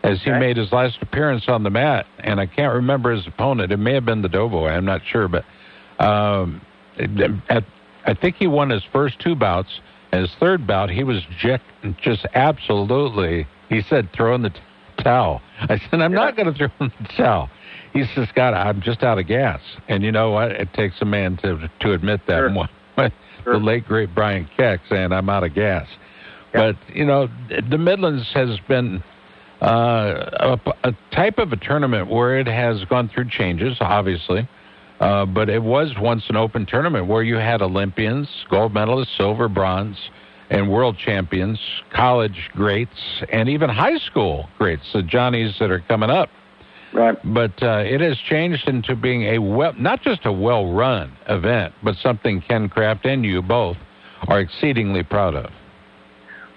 [0.03, 3.71] as he made his last appearance on the mat, and I can't remember his opponent.
[3.71, 4.69] It may have been the Doughboy.
[4.69, 5.45] I'm not sure, but
[5.99, 6.61] um,
[7.49, 7.65] at,
[8.07, 9.81] I think he won his first two bouts.
[10.13, 11.63] And his third bout, he was just,
[12.03, 13.47] just absolutely.
[13.69, 14.59] He said, "Throw in the t-
[14.99, 17.49] towel." I said, "I'm not going to throw in the towel."
[17.93, 20.51] He says, "God, I'm just out of gas." And you know what?
[20.51, 22.39] It takes a man to to admit that.
[22.39, 22.53] Sure.
[22.53, 22.69] One-
[23.45, 23.55] Sure.
[23.55, 25.87] The late great Brian Keck saying, "I'm out of gas."
[26.53, 26.73] Yeah.
[26.73, 29.03] But you know, the Midlands has been
[29.63, 34.49] uh, a, a type of a tournament where it has gone through changes, obviously.
[35.01, 39.49] Uh, but it was once an open tournament where you had Olympians, gold medalists, silver,
[39.49, 39.97] bronze,
[40.51, 41.59] and world champions,
[41.93, 46.29] college greats, and even high school greats, the Johnnies that are coming up.
[46.93, 47.17] Right.
[47.25, 51.95] But uh, it has changed into being a well, not just a well-run event, but
[52.03, 53.77] something Ken Kraft and you both
[54.29, 55.51] are exceedingly proud of.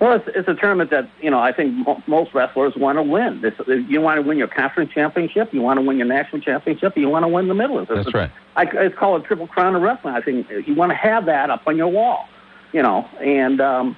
[0.04, 3.04] Well, it's, it's a tournament that you know I think mo- most wrestlers want to
[3.04, 3.40] win.
[3.40, 3.54] This,
[3.88, 7.08] you want to win your conference championship, you want to win your national championship, you
[7.08, 7.90] want to win the Midlands.
[7.90, 8.32] It's That's a- right.
[8.58, 10.14] I, it's called a triple crown of wrestling.
[10.14, 12.28] I think you want to have that up on your wall,
[12.74, 13.96] you know, and um,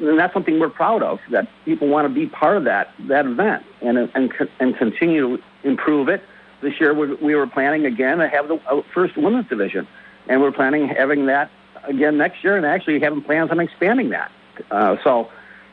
[0.00, 1.20] and that's something we're proud of.
[1.30, 5.42] That people want to be part of that that event and and and continue to
[5.62, 6.20] improve it.
[6.62, 9.86] This year we, we were planning again to have the uh, first women's division,
[10.26, 11.48] and we're planning having that
[11.84, 14.32] again next year, and actually having plans on expanding that.
[14.70, 15.28] Uh, so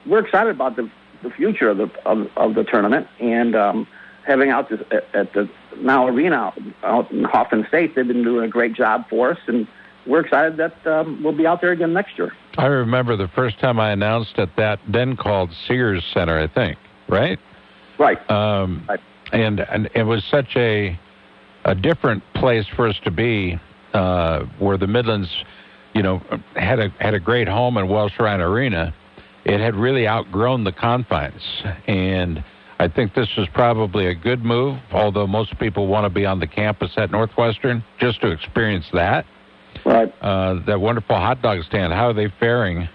[0.05, 0.89] we're excited about the
[1.23, 3.87] the future of the of, of the tournament and um,
[4.25, 7.95] having out this, at, at the now arena out, in Hoffman State.
[7.95, 9.67] They've been doing a great job for us, and
[10.05, 12.31] we're excited that um, we'll be out there again next year.
[12.57, 16.77] I remember the first time I announced at that then called Sears Center, I think,
[17.07, 17.39] right?
[17.97, 18.29] Right.
[18.29, 18.99] Um, Right.
[19.31, 20.97] and and it was such a
[21.65, 23.59] a different place for us to be,
[23.93, 25.29] uh, where the Midlands,
[25.95, 26.21] you know,
[26.55, 28.93] had a had a great home in Welsh Ryan Arena.
[29.45, 31.41] It had really outgrown the confines,
[31.87, 32.43] and
[32.79, 34.77] I think this was probably a good move.
[34.91, 39.25] Although most people want to be on the campus at Northwestern just to experience that.
[39.85, 40.13] Right.
[40.21, 41.93] Uh, that wonderful hot dog stand.
[41.93, 42.89] How are they faring?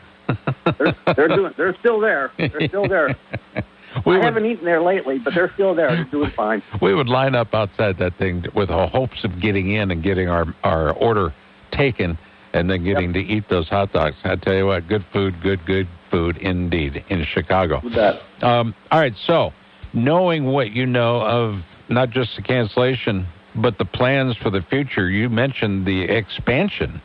[0.78, 1.53] They're, they're doing.
[1.57, 2.32] They're still there.
[2.36, 3.16] They're still there.
[3.55, 5.94] we I would, haven't eaten there lately, but they're still there.
[5.94, 6.62] They're doing fine.
[6.82, 10.55] we would line up outside that thing with hopes of getting in and getting our,
[10.64, 11.32] our order
[11.72, 12.18] taken
[12.53, 14.16] and then getting to eat those hot dogs.
[14.24, 17.80] I tell you what, good food, good, good food indeed in Chicago.
[17.82, 18.20] With that.
[18.42, 19.53] Um, all right, so
[19.92, 23.26] knowing what you know of not just the cancellation,
[23.57, 27.01] but the plans for the future, you mentioned the expansion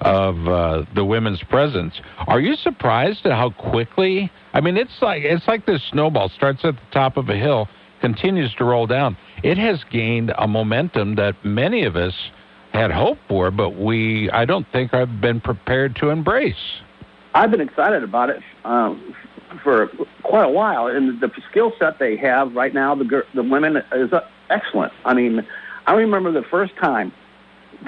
[0.00, 1.94] of uh, the women's presence.
[2.26, 4.30] Are you surprised at how quickly?
[4.52, 7.68] I mean, it's like it's like this snowball starts at the top of a hill,
[8.00, 9.16] continues to roll down.
[9.42, 12.14] It has gained a momentum that many of us
[12.74, 16.80] had hoped for, but we I don't think I've been prepared to embrace.
[17.34, 19.14] I've been excited about it um,
[19.62, 19.88] for
[20.22, 24.12] quite a while, and the skill set they have right now, the the women is
[24.12, 24.20] uh,
[24.50, 24.92] excellent.
[25.04, 25.46] I mean,
[25.86, 27.12] I remember the first time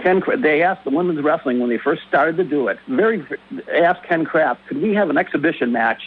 [0.03, 2.79] Ken they asked the women's wrestling when they first started to do it.
[2.89, 6.03] Very they asked Ken Kraft, could we have an exhibition match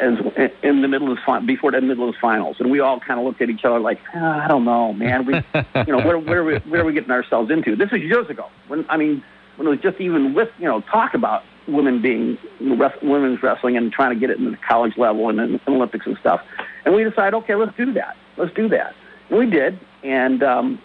[0.00, 0.18] as
[0.62, 3.20] in the middle of the before the middle of the finals, and we all kind
[3.20, 5.24] of looked at each other like, oh, I don't know, man.
[5.26, 5.34] We,
[5.86, 7.76] you know, where where are we, where are we getting ourselves into?
[7.76, 8.48] This was years ago.
[8.68, 9.22] When I mean,
[9.56, 13.92] when it was just even with you know talk about women being women's wrestling and
[13.92, 16.40] trying to get it in the college level and the Olympics and stuff.
[16.84, 18.16] And we decided, okay, let's do that.
[18.36, 18.94] Let's do that.
[19.30, 20.82] And we did, and um,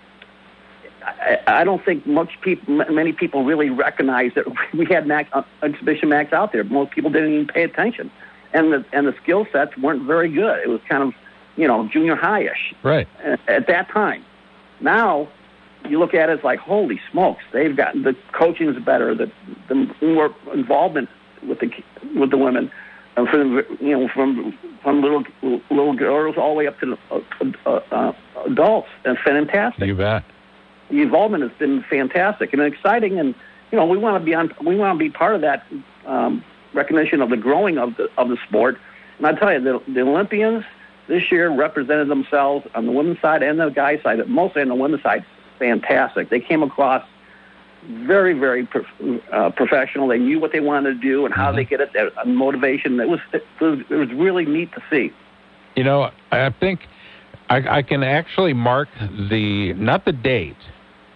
[1.03, 5.43] I, I don't think much people, many people really recognize that we had Mac, uh,
[5.63, 6.63] exhibition Max out there.
[6.63, 8.11] Most people didn't even pay attention,
[8.53, 10.59] and the and the skill sets weren't very good.
[10.59, 11.13] It was kind of,
[11.55, 12.73] you know, junior highish.
[12.83, 13.07] Right.
[13.23, 14.23] At, at that time.
[14.79, 15.27] Now
[15.89, 19.31] you look at it, it's like holy smokes, they've gotten the coaching is better, the
[19.69, 21.09] the more involvement
[21.47, 21.71] with the
[22.15, 22.71] with the women,
[23.15, 25.23] and from you know from from little
[25.69, 28.13] little girls all the way up to the, uh, uh, uh,
[28.45, 29.87] adults, and fantastic.
[29.87, 30.23] You bet.
[30.89, 33.35] The involvement has been fantastic and exciting, and
[33.71, 35.65] you know we want to be on we want to be part of that
[36.05, 36.43] um,
[36.73, 38.77] recognition of the growing of the of the sport.
[39.17, 40.63] And I tell you, the, the Olympians
[41.07, 44.67] this year represented themselves on the women's side and the guys side, but mostly on
[44.67, 45.25] the women's side,
[45.57, 46.29] fantastic.
[46.29, 47.03] They came across
[47.87, 48.85] very, very pro-
[49.31, 50.07] uh, professional.
[50.07, 51.93] They knew what they wanted to do and how they get it.
[51.93, 52.99] Their motivation.
[52.99, 55.13] It was, it was it was really neat to see.
[55.75, 56.87] You know, I think
[57.49, 58.89] I, I can actually mark
[59.29, 60.57] the not the date,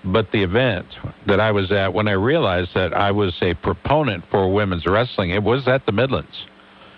[0.04, 0.88] but the event
[1.28, 5.30] that I was at when I realized that I was a proponent for women's wrestling.
[5.32, 6.46] It was at the Midlands,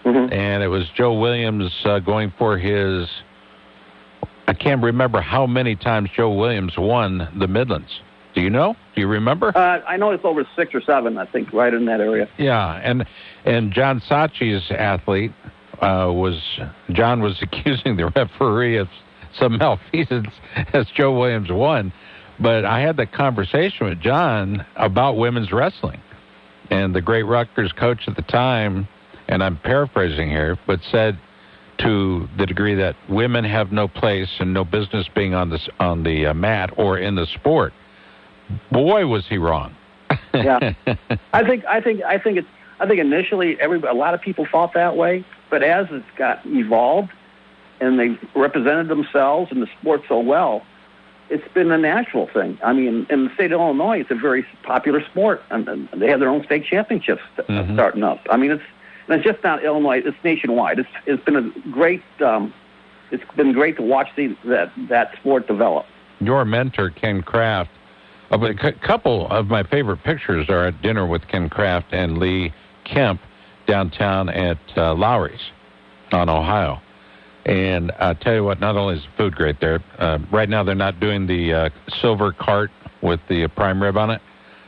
[0.05, 0.31] mm-hmm.
[0.31, 3.07] and it was Joe Williams uh, going for his
[4.47, 8.01] I can't remember how many times Joe Williams won the Midlands.
[8.35, 8.75] Do you know?
[8.95, 9.55] Do you remember?
[9.55, 11.17] Uh, I know it's over six or seven.
[11.17, 12.27] I think right in that area.
[12.37, 13.05] Yeah, and
[13.45, 15.31] and John Sacchi's athlete
[15.81, 16.41] uh, was
[16.91, 18.89] John was accusing the referee of
[19.37, 20.29] some malfeasance
[20.73, 21.93] as Joe Williams won,
[22.39, 26.01] but I had that conversation with John about women's wrestling,
[26.69, 28.87] and the great Rutgers coach at the time,
[29.27, 31.19] and I'm paraphrasing here, but said
[31.79, 36.03] to the degree that women have no place and no business being on this on
[36.03, 37.73] the uh, mat or in the sport.
[38.71, 39.75] Boy, was he wrong.
[40.33, 40.73] yeah,
[41.33, 42.47] I think I think I think it's
[42.79, 46.41] I think initially every a lot of people thought that way, but as it's got
[46.45, 47.11] evolved
[47.79, 50.63] and they represented themselves in the sport so well,
[51.33, 52.59] it's been a natural thing.
[52.63, 56.07] I mean, in the state of Illinois, it's a very popular sport, and, and they
[56.07, 57.73] have their own state championships mm-hmm.
[57.73, 58.19] starting up.
[58.29, 58.63] I mean, it's
[59.07, 60.79] and it's just not Illinois; it's nationwide.
[60.79, 62.53] It's it's been a great um,
[63.09, 65.87] it's been great to watch the, that that sport develop.
[66.19, 67.71] Your mentor, Ken Kraft.
[68.31, 72.53] A couple of my favorite pictures are at dinner with Ken Kraft and Lee
[72.83, 73.21] Kemp
[73.67, 75.51] downtown at uh, Lawry's
[76.11, 76.81] on Ohio.
[77.45, 80.63] And I tell you what, not only is the food great there, uh, right now
[80.63, 81.69] they're not doing the uh,
[82.01, 82.71] silver cart
[83.01, 84.21] with the prime rib on it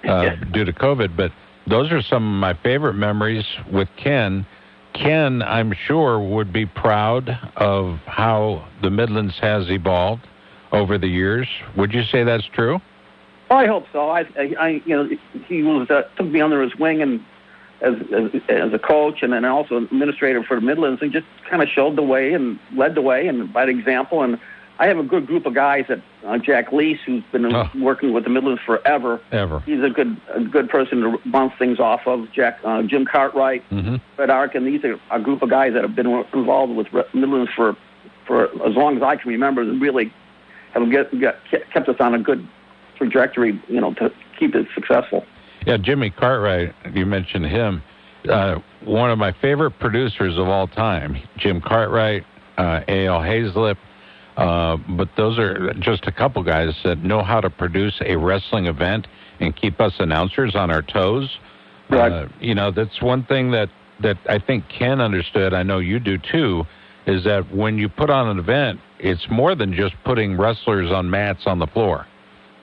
[0.03, 1.31] uh, due to COVID, but
[1.67, 4.45] those are some of my favorite memories with Ken.
[4.93, 10.27] Ken, I'm sure, would be proud of how the Midlands has evolved
[10.71, 11.47] over the years.
[11.77, 12.79] Would you say that's true?
[13.49, 14.09] Oh, I hope so.
[14.09, 14.25] I,
[14.59, 15.09] I, you know,
[15.47, 17.23] he was uh, took me under his wing and
[17.85, 21.61] as, as as a coach and then also administrator for the Midlands, and just kind
[21.61, 24.23] of showed the way and led the way and by the example.
[24.23, 24.39] And
[24.77, 27.69] I have a good group of guys that uh, Jack Lease, who's been oh.
[27.79, 29.21] working with the Midlands forever.
[29.31, 29.61] Ever.
[29.61, 32.31] He's a good a good person to bounce things off of.
[32.33, 33.97] Jack uh, Jim Cartwright, mm-hmm.
[34.15, 34.65] Fred Arkin.
[34.65, 37.77] These are a group of guys that have been involved with Midlands for
[38.27, 40.11] for as long as I can remember, and really
[40.73, 41.39] have get, get,
[41.71, 42.45] kept us on a good
[42.97, 43.61] trajectory.
[43.69, 45.25] You know, to keep it successful.
[45.65, 46.73] Yeah, Jimmy Cartwright.
[46.93, 47.81] You mentioned him.
[48.29, 52.23] Uh, one of my favorite producers of all time, Jim Cartwright,
[52.57, 53.19] uh, A.L.
[53.19, 53.77] Hazlip
[54.37, 58.65] uh, but those are just a couple guys that know how to produce a wrestling
[58.65, 59.07] event
[59.39, 61.29] and keep us announcers on our toes.
[61.89, 62.11] Right.
[62.11, 63.69] Uh, you know, that's one thing that,
[64.01, 65.53] that I think Ken understood.
[65.53, 66.65] I know you do too.
[67.07, 71.09] Is that when you put on an event, it's more than just putting wrestlers on
[71.09, 72.07] mats on the floor.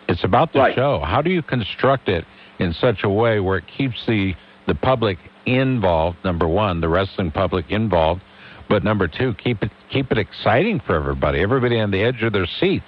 [0.09, 0.75] It's about the right.
[0.75, 0.99] show.
[0.99, 2.25] How do you construct it
[2.63, 4.35] in such a way where it keeps the
[4.67, 6.19] the public involved?
[6.25, 8.23] Number one, the wrestling public involved,
[8.69, 11.41] but number two, keep it keep it exciting for everybody.
[11.41, 12.85] Everybody on the edge of their seats.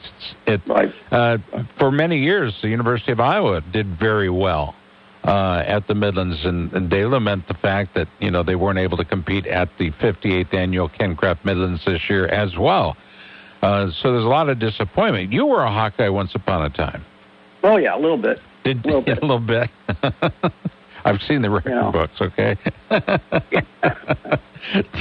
[0.46, 0.92] It, right.
[1.10, 1.38] Uh,
[1.78, 4.74] for many years, the University of Iowa did very well
[5.24, 8.78] uh, at the Midlands, and, and, they lament the fact that you know they weren't
[8.78, 12.96] able to compete at the 58th annual Ken Kraft Midlands this year as well.
[13.62, 15.32] Uh, so there's a lot of disappointment.
[15.32, 17.04] You were a Hawkeye once upon a time.
[17.62, 18.38] Oh yeah, a little bit.
[18.64, 19.18] Did A little bit.
[19.22, 19.70] a little bit.
[21.04, 21.92] I've seen the record know.
[21.92, 22.14] books.
[22.20, 22.56] Okay.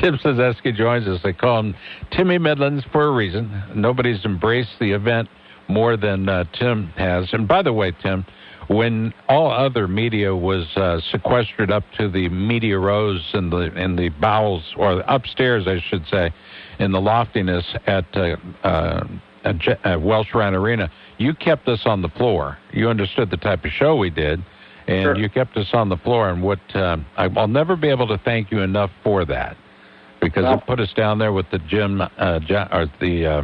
[0.01, 1.21] Tim Sazeski joins us.
[1.23, 1.75] They call him
[2.11, 3.63] Timmy Midlands for a reason.
[3.73, 5.29] Nobody's embraced the event
[5.69, 7.29] more than uh, Tim has.
[7.31, 8.25] And by the way, Tim,
[8.67, 13.95] when all other media was uh, sequestered up to the media rows in the in
[13.95, 16.33] the bowels or upstairs, I should say,
[16.79, 19.07] in the loftiness at uh, uh,
[19.45, 22.57] at, Je- at Welsh Ryan Arena, you kept us on the floor.
[22.71, 24.43] You understood the type of show we did,
[24.87, 25.15] and Sure.
[25.17, 26.29] you kept us on the floor.
[26.29, 29.55] And what um, I, I'll never be able to thank you enough for that,
[30.21, 33.43] because Well- it put us down there with the Jim uh, jo- or the uh,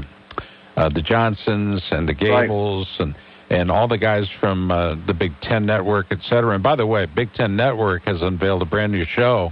[0.78, 2.44] uh, the Johnsons and the Right.
[2.48, 3.16] Gables and
[3.52, 6.54] and all the guys from uh, the Big Ten Network, et cetera.
[6.54, 9.52] And by the way, Big Ten Network has unveiled a brand new show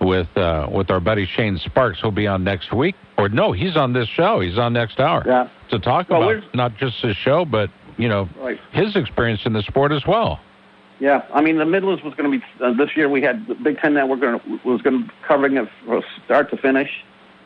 [0.00, 2.00] with uh, with our buddy Shane Sparks.
[2.00, 4.40] Who'll be on next week, or no, he's on this show.
[4.40, 5.48] He's on next hour Yeah.
[5.70, 8.58] to talk Well, about not just his show, but you know Right.
[8.72, 10.40] his experience in the sport as well.
[10.98, 13.08] Yeah, I mean the Midlands was going to be uh, this year.
[13.08, 16.50] We had the Big Ten Network gonna, was going to be covering it from start
[16.50, 16.90] to finish.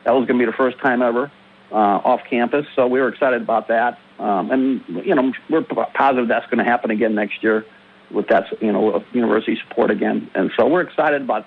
[0.05, 1.31] That was going to be the first time ever
[1.73, 3.99] uh, off campus, so we were excited about that.
[4.19, 7.65] Um, and you know we're positive that's going to happen again next year
[8.11, 10.31] with that you know university support again.
[10.35, 11.47] And so we're excited about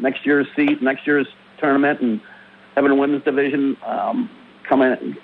[0.00, 1.26] next year's seat, next year's
[1.58, 2.20] tournament, and
[2.74, 4.30] having a women's division um,
[4.68, 5.16] coming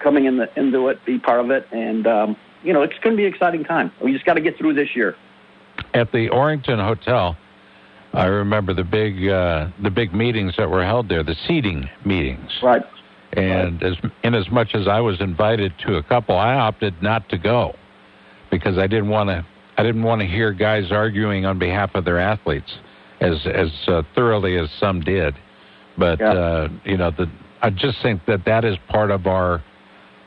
[0.00, 3.16] coming in the, into it, be part of it, and um, you know it's going
[3.16, 3.92] to be an exciting time.
[4.02, 5.16] We just got to get through this year.
[5.94, 7.36] At the Orrington Hotel,
[8.12, 12.50] I remember the big uh, the big meetings that were held there, the seating meetings.
[12.62, 12.82] Right.
[13.32, 17.28] And as in as much as I was invited to a couple, I opted not
[17.28, 17.74] to go
[18.50, 19.46] because I didn't want to.
[19.76, 22.72] I didn't want to hear guys arguing on behalf of their athletes
[23.20, 25.34] as as uh, thoroughly as some did.
[25.96, 26.32] But Yeah.
[26.32, 27.28] uh, you know, the
[27.62, 29.62] I just think that that is part of our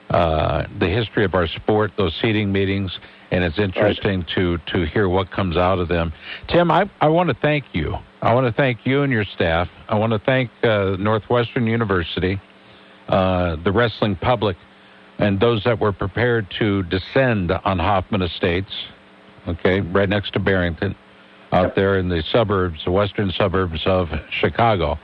[0.09, 1.91] uh, the history of our sport.
[1.97, 2.91] Those seating meetings,
[3.31, 6.11] and it's interesting to to hear what comes out of them.
[6.47, 7.95] Tim, I I want to thank you.
[8.21, 9.67] I want to thank you and your staff.
[9.89, 12.39] I want to thank uh, Northwestern University
[13.11, 14.57] uh, the wrestling public
[15.19, 18.71] and those that were prepared to descend on Hoffman Estates,
[19.47, 20.95] okay, right next to Barrington,
[21.51, 24.97] out there in the suburbs, the western suburbs of Chicago.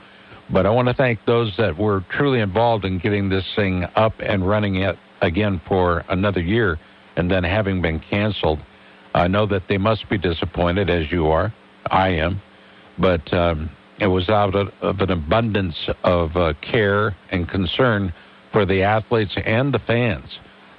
[0.50, 4.14] But I want to thank those that were truly involved in getting this thing up
[4.20, 6.78] and running it again for another year
[7.16, 8.58] and then having been canceled.
[9.14, 11.52] I know that they must be disappointed, as you are.
[11.90, 12.40] I am.
[12.98, 13.70] But um,
[14.00, 18.12] it was out of, of an abundance of uh, care and concern
[18.52, 20.38] for the athletes and the fans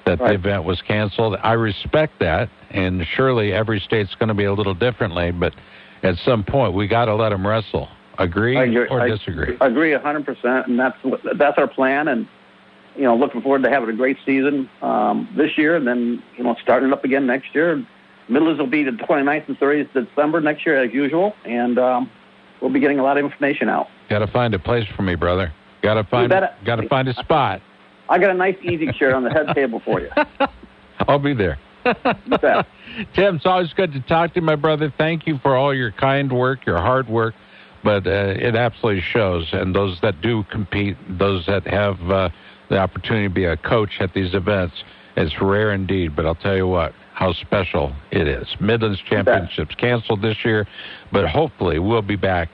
[0.10, 1.38] that the event was canceled.
[1.44, 5.54] I respect that, and surely every state's going to be a little differently, but
[6.04, 7.88] at some point we got to let them wrestle.
[8.18, 8.88] Agree agree.
[8.88, 9.56] or I disagree?
[9.62, 10.98] Agree a hundred percent, and that's
[11.38, 12.08] that's our plan.
[12.08, 12.28] And
[12.96, 16.44] you know, looking forward to having a great season um, this year, and then you
[16.44, 17.86] know, starting up again next year.
[18.28, 22.12] Midlands will be the 29th and 30th of December next year, as usual, and um,
[22.62, 23.88] we'll be getting a lot of information out.
[24.08, 25.52] Got to find a place for me, brother.
[25.82, 26.30] Got to find
[26.66, 27.62] got to find a spot.
[28.10, 30.10] I got a nice easy chair on the head table for you.
[31.08, 31.58] I'll be there.
[33.14, 34.94] Tim, it's always good to talk to you, my brother.
[34.98, 37.36] Thank you for all your kind work, your hard work,
[37.84, 39.48] but uh, it absolutely shows.
[39.54, 42.30] And those that do compete, those that have uh,
[42.70, 44.84] the opportunity to be a coach at these events,
[45.16, 46.16] it's rare indeed.
[46.16, 48.48] But I'll tell you what, how special it is.
[48.60, 50.68] Midlands Championships canceled this year,
[51.12, 52.50] but hopefully we'll be back.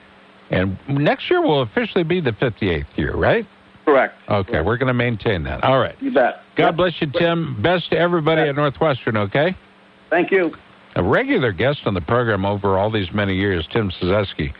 [0.50, 3.46] And next year will officially be the 58th year, right?
[3.86, 4.14] Correct.
[4.28, 5.62] Okay, we're going to maintain that.
[5.64, 5.94] All right.
[6.00, 6.42] You bet.
[6.56, 6.76] God Yep.
[6.76, 7.62] bless you, Tim.
[7.62, 9.56] Best to everybody at Northwestern, okay?
[10.10, 10.52] Thank you.
[10.96, 14.52] A regular guest on the program over all these many years, Tim Sazeski,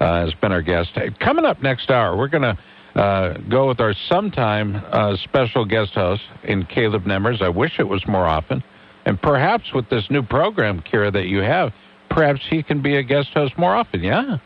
[0.00, 0.90] uh, has been our guest.
[0.94, 2.56] Hey, Coming up next hour, we're going
[2.94, 7.42] to uh, go with our sometime uh, special guest host in Caleb Nemers.
[7.42, 8.62] I wish it was more often.
[9.04, 11.72] And perhaps with this new program, Kira, that you have,
[12.08, 14.38] perhaps he can be a guest host more often, yeah?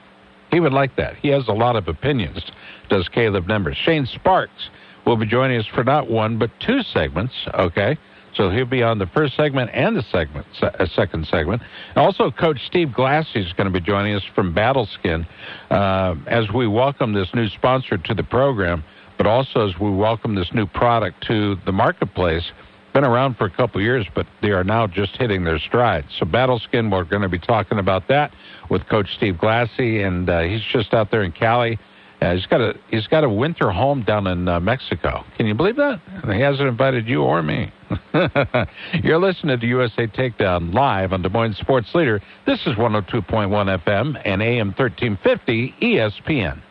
[0.50, 1.16] He would like that.
[1.16, 2.40] He has a lot of opinions,
[2.88, 3.76] does Caleb Nemers.
[3.76, 4.70] Shane Sparks
[5.04, 7.98] will be joining us for not one, but two segments, okay?
[8.34, 11.62] So he'll be on the first segment and the segment, se- uh, second segment.
[11.94, 15.26] Also, Coach Steve Glassy is going to be joining us from Battleskin
[15.70, 18.82] uh, as we welcome this new sponsor to the program,
[19.16, 22.44] but also as we welcome this new product to the marketplace.
[22.92, 26.04] Been around for a couple years, but they are now just hitting their stride.
[26.18, 28.32] So Battleskin, we're going to be talking about that
[28.70, 31.78] with Coach Steve Glassy, and uh, he's just out there in Cali.
[32.24, 35.24] Uh, he's got a he's got a winter home down in uh, Mexico.
[35.36, 36.00] Can you believe that?
[36.32, 37.70] He hasn't invited you or me.
[39.02, 42.22] You're listening to USA Takedown live on Des Moines Sports Leader.
[42.46, 46.62] This is 102.1 FM and AM 1350 ESPN.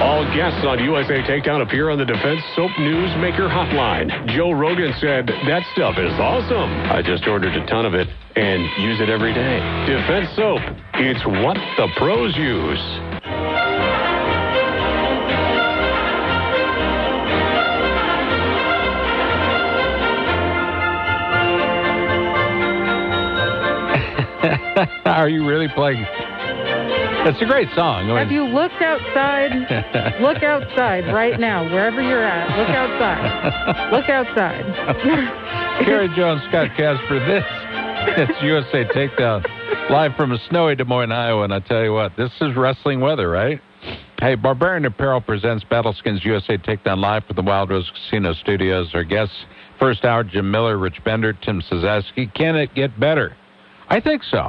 [0.00, 4.08] All guests on USA Takedown appear on the Defense Soap Newsmaker hotline.
[4.34, 6.70] Joe Rogan said, That stuff is awesome.
[6.90, 9.58] I just ordered a ton of it and use it every day.
[9.86, 10.60] Defense Soap.
[10.94, 13.27] It's what the pros use.
[25.18, 26.06] Are you really playing?
[27.24, 28.10] That's a great song.
[28.10, 29.52] I Have you looked outside?
[30.22, 32.56] look outside right now, wherever you're at.
[32.56, 33.92] Look outside.
[33.92, 34.64] Look outside.
[35.84, 37.44] Carrie Jones, Scott Casber, this
[38.16, 39.44] is USA Takedown,
[39.90, 41.44] live from a snowy Des Moines, Iowa.
[41.44, 43.60] And I tell you what, this is wrestling weather, right?
[44.20, 48.88] Hey, Barbarian Apparel presents Battleskins USA Takedown live from the Wild Rose Casino Studios.
[48.94, 49.34] Our guests,
[49.78, 52.32] first hour, Jim Miller, Rich Bender, Tim Sazaski.
[52.34, 53.36] Can it get better?
[53.88, 54.48] I think so.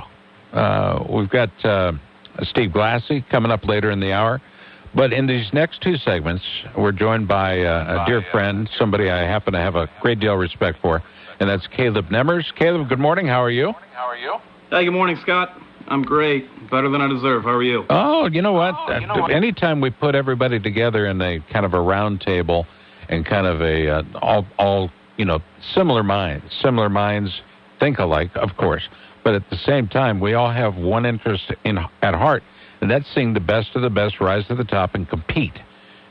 [0.53, 1.91] Uh, we've got uh,
[2.43, 4.41] Steve Glassy coming up later in the hour.
[4.95, 6.43] But in these next two segments,
[6.75, 10.33] we're joined by uh, a dear friend, somebody I happen to have a great deal
[10.33, 11.03] of respect for,
[11.39, 12.45] and that's Caleb Nemmers.
[12.55, 13.27] Caleb, good morning.
[13.27, 13.73] How are you?
[13.93, 14.35] How are you?
[14.69, 15.49] Hey, good morning, Scott.
[15.87, 16.47] I'm great.
[16.69, 17.43] Better than I deserve.
[17.43, 17.85] How are you?
[17.89, 18.75] Oh, you know what?
[18.75, 22.67] Uh, Anytime we put everybody together in a kind of a round table
[23.07, 25.39] and kind of a uh, all, all you know,
[25.73, 27.41] similar minds, similar minds
[27.79, 28.83] think alike, of course,
[29.23, 32.43] but at the same time, we all have one interest in at heart,
[32.81, 35.53] and that's seeing the best of the best rise to the top and compete.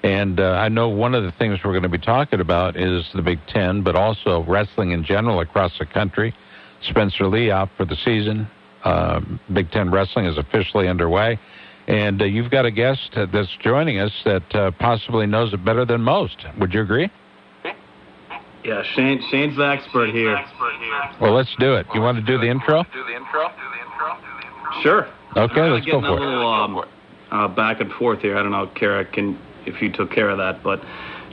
[0.03, 3.05] And uh, I know one of the things we're going to be talking about is
[3.15, 6.35] the Big Ten, but also wrestling in general across the country.
[6.83, 8.49] Spencer Lee out for the season.
[8.85, 9.21] Uh,
[9.53, 11.39] Big Ten wrestling is officially underway.
[11.89, 15.85] And uh, you've got a guest that's joining us that uh, possibly knows it better
[15.85, 16.37] than most.
[16.61, 17.11] Would you agree?
[18.65, 19.23] Yeah, Shane.
[19.31, 20.37] Shane's the expert here.
[21.21, 21.87] Well, let's do it.
[21.95, 22.83] You want to do the intro?
[22.93, 23.49] Do the intro?
[24.83, 25.09] Sure.
[25.37, 26.21] Okay, let's go for it.
[26.21, 26.85] little um,
[27.31, 28.37] uh, back and forth here.
[28.37, 29.39] I don't know, Kara, can
[29.69, 30.83] if you took care of that, but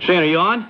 [0.01, 0.69] Shane, are you on?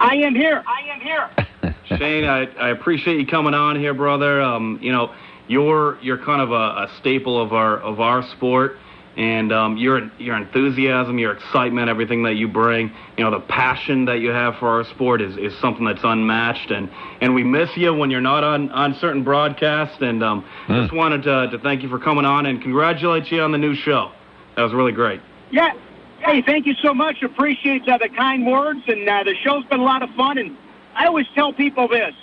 [0.00, 0.62] I am here.
[0.66, 1.30] I am here.
[1.98, 4.40] Shane, I, I appreciate you coming on here, brother.
[4.40, 5.14] Um, you know,
[5.48, 8.76] you're you're kind of a, a staple of our of our sport,
[9.16, 14.04] and um, your your enthusiasm, your excitement, everything that you bring, you know, the passion
[14.06, 16.70] that you have for our sport is, is something that's unmatched.
[16.70, 19.98] And, and we miss you when you're not on, on certain broadcasts.
[20.00, 23.52] And um, just wanted to, to thank you for coming on and congratulate you on
[23.52, 24.10] the new show.
[24.56, 25.20] That was really great.
[25.50, 25.74] Yeah.
[26.20, 27.22] Hey, thank you so much.
[27.22, 30.38] Appreciate uh, the kind words, and uh, the show's been a lot of fun.
[30.38, 30.56] And
[30.94, 32.14] I always tell people this: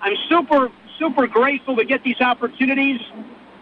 [0.00, 3.00] I'm super, super grateful to get these opportunities,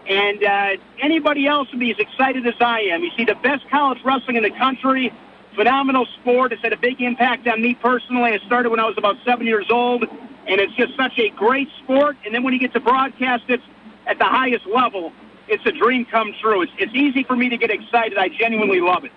[0.07, 0.69] and uh,
[1.01, 3.03] anybody else would be as excited as I am.
[3.03, 5.13] You see, the best college wrestling in the country,
[5.55, 6.51] phenomenal sport.
[6.51, 8.31] It's had a big impact on me personally.
[8.31, 11.69] It started when I was about seven years old, and it's just such a great
[11.83, 12.17] sport.
[12.25, 13.61] And then when you get to broadcast it
[14.07, 15.13] at the highest level,
[15.47, 16.63] it's a dream come true.
[16.63, 18.17] It's, it's easy for me to get excited.
[18.17, 19.11] I genuinely love it.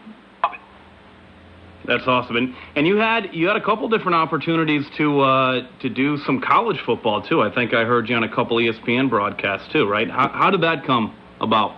[1.84, 2.36] That's awesome.
[2.36, 6.40] And, and you had you had a couple different opportunities to uh, to do some
[6.40, 7.42] college football too.
[7.42, 10.08] I think I heard you on a couple ESPN broadcasts too, right?
[10.08, 11.76] How, how did that come about?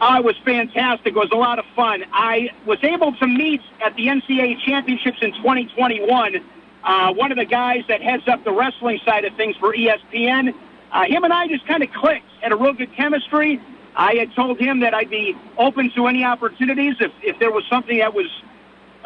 [0.00, 1.14] Oh, it was fantastic.
[1.14, 2.04] It was a lot of fun.
[2.12, 6.44] I was able to meet at the NCAA championships in 2021.
[6.84, 10.54] Uh, one of the guys that heads up the wrestling side of things for ESPN.
[10.92, 13.60] Uh, him and I just kind of clicked, had a real good chemistry.
[13.96, 17.64] I had told him that I'd be open to any opportunities if, if there was
[17.70, 18.26] something that was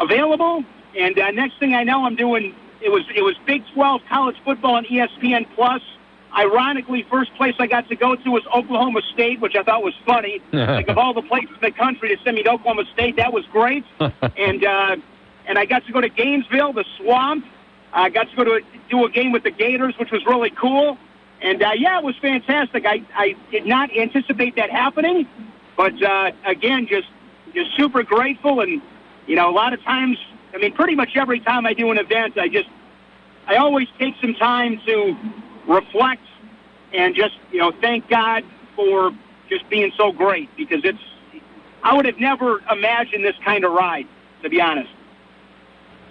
[0.00, 0.64] available.
[0.98, 4.36] And uh, next thing I know, I'm doing it was it was Big 12 college
[4.44, 5.82] football on ESPN Plus.
[6.36, 9.94] Ironically, first place I got to go to was Oklahoma State, which I thought was
[10.06, 10.40] funny.
[10.52, 13.32] like of all the places in the country to send me to Oklahoma State, that
[13.32, 13.84] was great.
[14.00, 14.96] and uh,
[15.46, 17.44] and I got to go to Gainesville, the Swamp.
[17.92, 20.50] I got to go to a, do a game with the Gators, which was really
[20.50, 20.96] cool.
[21.42, 22.86] And uh, yeah, it was fantastic.
[22.86, 25.26] I I did not anticipate that happening,
[25.76, 27.08] but uh, again, just
[27.54, 28.60] just super grateful.
[28.60, 28.80] And
[29.26, 30.18] you know, a lot of times,
[30.54, 32.68] I mean, pretty much every time I do an event, I just
[33.46, 35.16] I always take some time to
[35.66, 36.22] reflect
[36.92, 38.44] and just you know thank God
[38.76, 39.12] for
[39.48, 40.98] just being so great because it's
[41.82, 44.06] I would have never imagined this kind of ride
[44.42, 44.90] to be honest.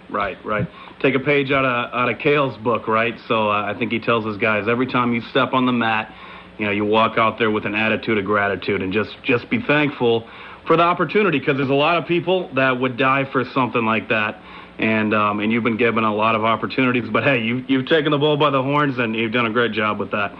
[0.08, 0.68] Right, right.
[1.00, 3.14] Take a page out of out of Cael's book, right?
[3.28, 6.12] So uh, I think he tells his guys every time you step on the mat,
[6.58, 9.62] you know, you walk out there with an attitude of gratitude and just just be
[9.62, 10.28] thankful
[10.70, 14.08] for the opportunity because there's a lot of people that would die for something like
[14.08, 14.40] that.
[14.78, 18.12] And um, and you've been given a lot of opportunities, but hey, you you've taken
[18.12, 20.32] the bull by the horns and you've done a great job with that.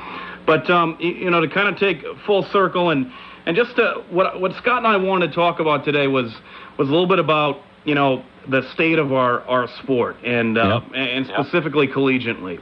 [0.46, 3.10] But um, you, know, to kind of take full circle and
[3.44, 6.32] and just to, what what Scott and I wanted to talk about today was
[6.78, 10.80] was a little bit about you know the state of our our sport and uh,
[10.94, 12.60] and specifically collegiately.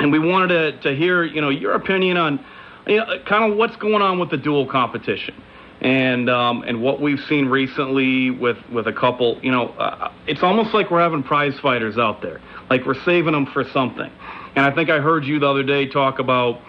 [0.00, 2.44] And we wanted to to hear you know your opinion on
[2.88, 5.40] you know, kind of what's going on with the dual competition.
[5.80, 10.42] And um, and what we've seen recently with with a couple, you know, uh, it's
[10.42, 14.10] almost like we're having prize fighters out there, like we're saving them for something.
[14.56, 16.60] And I think I heard you the other day talk about,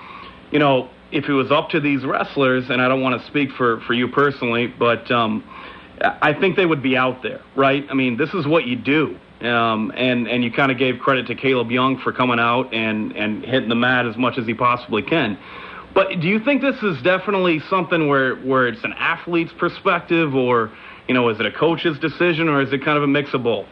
[0.51, 3.51] you know, if it was up to these wrestlers, and I don't want to speak
[3.51, 5.43] for for you personally, but um,
[6.01, 7.85] I think they would be out there, right?
[7.89, 9.17] I mean, this is what you do.
[9.41, 13.11] Um, and and you kind of gave credit to Caleb Young for coming out and
[13.17, 15.37] and hitting the mat as much as he possibly can.
[15.93, 20.71] But do you think this is definitely something where where it's an athlete's perspective, or
[21.07, 23.43] you know, is it a coach's decision, or is it kind of a mix of
[23.43, 23.67] both?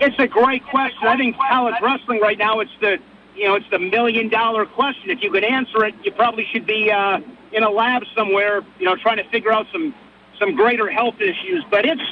[0.00, 1.06] It's a great question.
[1.06, 2.98] I think college wrestling right now it's the
[3.36, 5.10] you know it's the million dollar question.
[5.10, 7.20] If you could answer it, you probably should be uh,
[7.52, 9.94] in a lab somewhere, you know, trying to figure out some
[10.38, 11.64] some greater health issues.
[11.70, 12.02] But it's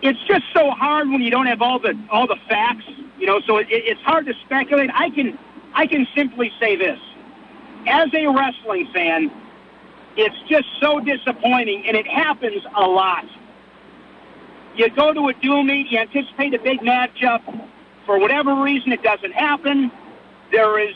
[0.00, 2.84] it's just so hard when you don't have all the all the facts,
[3.18, 3.40] you know.
[3.40, 4.90] So it, it's hard to speculate.
[4.94, 5.36] I can
[5.76, 6.98] I can simply say this.
[7.86, 9.30] As a wrestling fan,
[10.16, 13.26] it's just so disappointing, and it happens a lot.
[14.74, 17.42] You go to a dual meet, you anticipate a big matchup.
[18.06, 19.92] For whatever reason, it doesn't happen.
[20.50, 20.94] There is,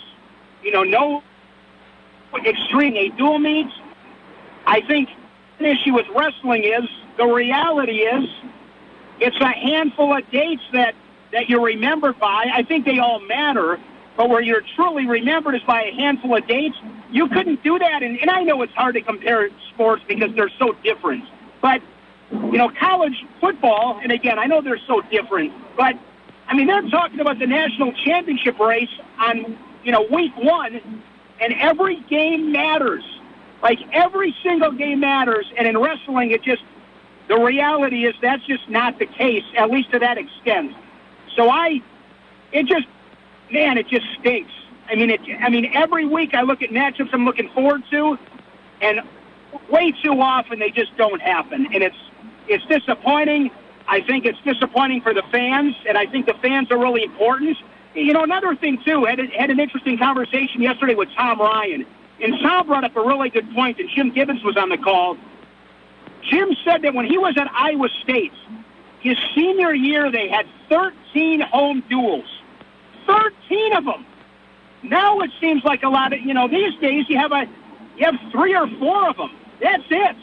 [0.62, 1.22] you know, no
[2.46, 3.68] extreme a dual meet.
[4.66, 5.10] I think
[5.58, 8.28] an issue with wrestling is the reality is
[9.20, 10.94] it's a handful of dates that
[11.32, 12.46] that you're remembered by.
[12.52, 13.78] I think they all matter,
[14.20, 16.76] but where you're truly remembered is by a handful of dates.
[17.10, 20.52] You couldn't do that, and, and I know it's hard to compare sports because they're
[20.58, 21.24] so different.
[21.62, 21.80] But
[22.30, 25.94] you know, college football, and again, I know they're so different, but
[26.46, 31.02] I mean, they're talking about the national championship race on you know week one,
[31.40, 33.04] and every game matters.
[33.62, 36.62] Like every single game matters, and in wrestling, it just
[37.28, 40.74] the reality is that's just not the case, at least to that extent.
[41.36, 41.80] So I,
[42.52, 42.86] it just
[43.52, 44.52] man, it just stinks.
[44.88, 45.20] I mean, it.
[45.40, 48.18] I mean, every week I look at matchups I'm looking forward to,
[48.80, 49.00] and
[49.70, 51.96] way too often they just don't happen, and it's
[52.48, 53.50] it's disappointing.
[53.86, 57.56] I think it's disappointing for the fans, and I think the fans are really important.
[57.94, 61.86] You know, another thing too, had had an interesting conversation yesterday with Tom Ryan,
[62.20, 65.16] and Tom brought up a really good point, and Jim Gibbons was on the call.
[66.22, 68.32] Jim said that when he was at Iowa State,
[69.00, 72.39] his senior year, they had 13 home duels.
[73.06, 74.06] 13 of them.
[74.82, 77.46] Now it seems like a lot of, you know, these days you have a,
[77.96, 79.30] you have three or four of them.
[79.60, 80.16] That's it.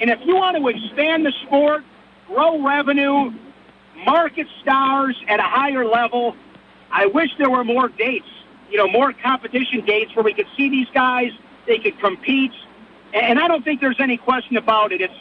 [0.00, 1.84] And if you want to expand the sport,
[2.26, 3.32] grow revenue,
[4.04, 6.36] market stars at a higher level,
[6.90, 8.28] I wish there were more dates,
[8.70, 11.30] you know, more competition dates where we could see these guys,
[11.66, 12.52] they could compete.
[13.12, 15.00] And I don't think there's any question about it.
[15.00, 15.14] It's,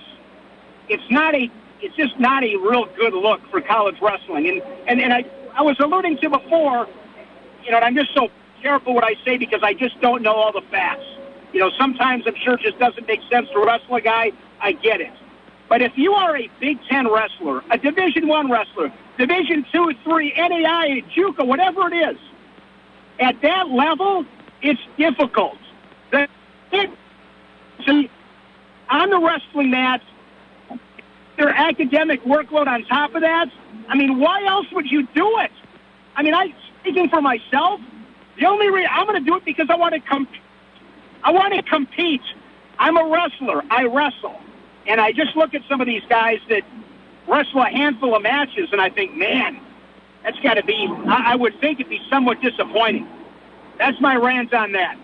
[0.90, 1.50] it's not a,
[1.82, 4.48] it's just not a real good look for college wrestling.
[4.48, 5.26] And, and, and I,
[5.56, 6.88] I was alluding to before,
[7.64, 8.30] you know, and I'm just so
[8.62, 11.06] careful what I say because I just don't know all the facts.
[11.52, 14.32] You know, sometimes I'm sure it just doesn't make sense to wrestle a guy.
[14.60, 15.14] I get it.
[15.70, 20.34] But if you are a Big Ten wrestler, a Division One wrestler, Division Two, Three,
[20.36, 22.18] NAI, JUCO, whatever it is,
[23.20, 24.26] at that level,
[24.62, 25.58] it's difficult.
[26.12, 26.28] The,
[26.72, 26.90] it,
[27.86, 28.10] see,
[28.90, 30.02] on the wrestling mat,
[31.38, 33.50] their academic workload on top of that.
[33.90, 35.52] I mean, why else would you do it?
[36.16, 37.80] I mean, I speaking for myself.
[38.40, 40.42] The only reason I'm going to do it because I want to compete.
[41.24, 42.22] I want to compete.
[42.80, 43.64] I'm a wrestler.
[43.70, 44.40] I wrestle,
[44.88, 46.64] and I just look at some of these guys that
[47.28, 49.60] wrestle a handful of matches, and I think, man,
[50.24, 50.88] that's got to be.
[51.08, 53.08] I, I would think it'd be somewhat disappointing.
[53.78, 54.98] That's my rant on that.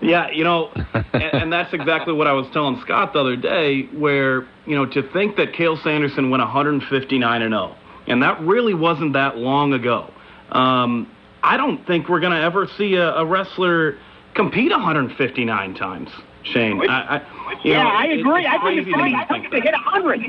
[0.00, 3.82] Yeah, you know, and, and that's exactly what I was telling Scott the other day,
[3.92, 8.74] where, you know, to think that Cael Sanderson went 159 and 0, and that really
[8.74, 10.10] wasn't that long ago.
[10.52, 11.10] Um,
[11.42, 13.98] I don't think we're going to ever see a, a wrestler
[14.34, 16.10] compete 159 times,
[16.42, 16.80] Shane.
[16.88, 18.46] I, I, yeah, know, I agree.
[18.46, 19.12] I think it's funny.
[19.12, 20.20] to I think to hit 100.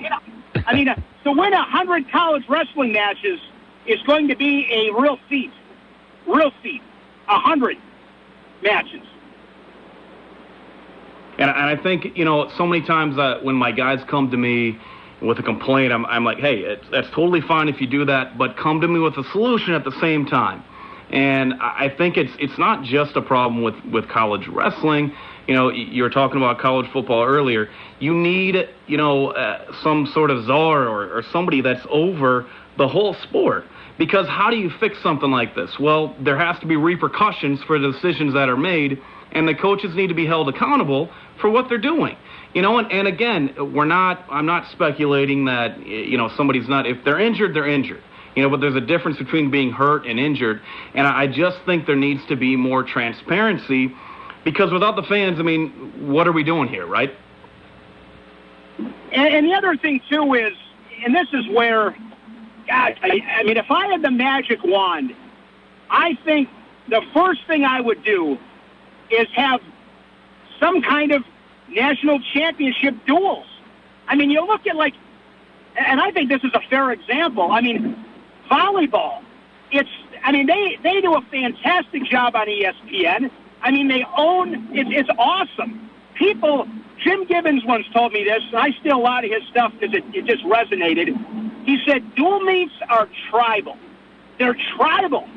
[0.66, 3.40] I mean, uh, to win 100 college wrestling matches
[3.86, 5.52] is going to be a real feat.
[6.28, 6.82] Real feat.
[7.28, 7.78] 100
[8.64, 9.02] matches.
[11.42, 14.38] And, and I think, you know, so many times uh, when my guys come to
[14.38, 14.78] me
[15.24, 18.58] with a complaint, I'm, I'm like, hey, that's totally fine if you do that, but
[18.58, 20.64] come to me with a solution at the same time.
[21.10, 25.14] And I I think it's it's not just a problem with, with college wrestling.
[25.48, 27.70] You know, you were talking about college football earlier.
[28.00, 32.48] You need, you know, uh, some sort of czar or, or somebody that's over
[32.78, 33.66] the whole sport.
[33.98, 35.78] Because how do you fix something like this?
[35.80, 39.02] Well, there has to be repercussions for the decisions that are made,
[39.32, 41.10] and the coaches need to be held accountable
[41.42, 42.16] for what they're doing.
[42.54, 44.26] You know, and, and again, we're not.
[44.30, 46.86] I'm not speculating that you know somebody's not.
[46.86, 48.04] If they're injured, they're injured.
[48.36, 50.62] You know, but there's a difference between being hurt and injured,
[50.94, 53.94] and I I just think there needs to be more transparency
[54.44, 57.14] because without the fans, I mean, what are we doing here, right?
[58.78, 60.54] And, and the other thing too is,
[61.06, 61.92] and this is where,
[62.68, 65.14] God, I, I mean, if I had the magic wand,
[65.90, 66.50] I think
[66.90, 68.38] the first thing I would do
[69.10, 69.62] is have
[70.60, 71.24] some kind of
[71.72, 73.46] national championship duels.
[74.08, 74.94] I mean, you look at like,
[75.78, 77.52] and I think this is a fair example.
[77.52, 78.04] I mean,
[78.50, 79.24] volleyball.
[79.72, 79.90] It's,
[80.24, 83.32] I mean, they they do a fantastic job on ESPN.
[83.62, 84.68] I mean, they own.
[84.72, 85.90] It's it's awesome.
[86.16, 86.68] People.
[87.04, 89.96] Jim Gibbons once told me this, and I steal a lot of his stuff because
[89.96, 91.18] it, it just resonated.
[91.66, 93.76] He said, dual meets are tribal.
[94.38, 95.28] They're tribal.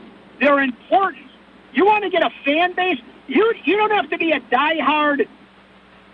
[0.40, 1.26] They're important.
[1.72, 2.98] You want to get a fan base?
[3.28, 5.26] You you don't have to be a diehard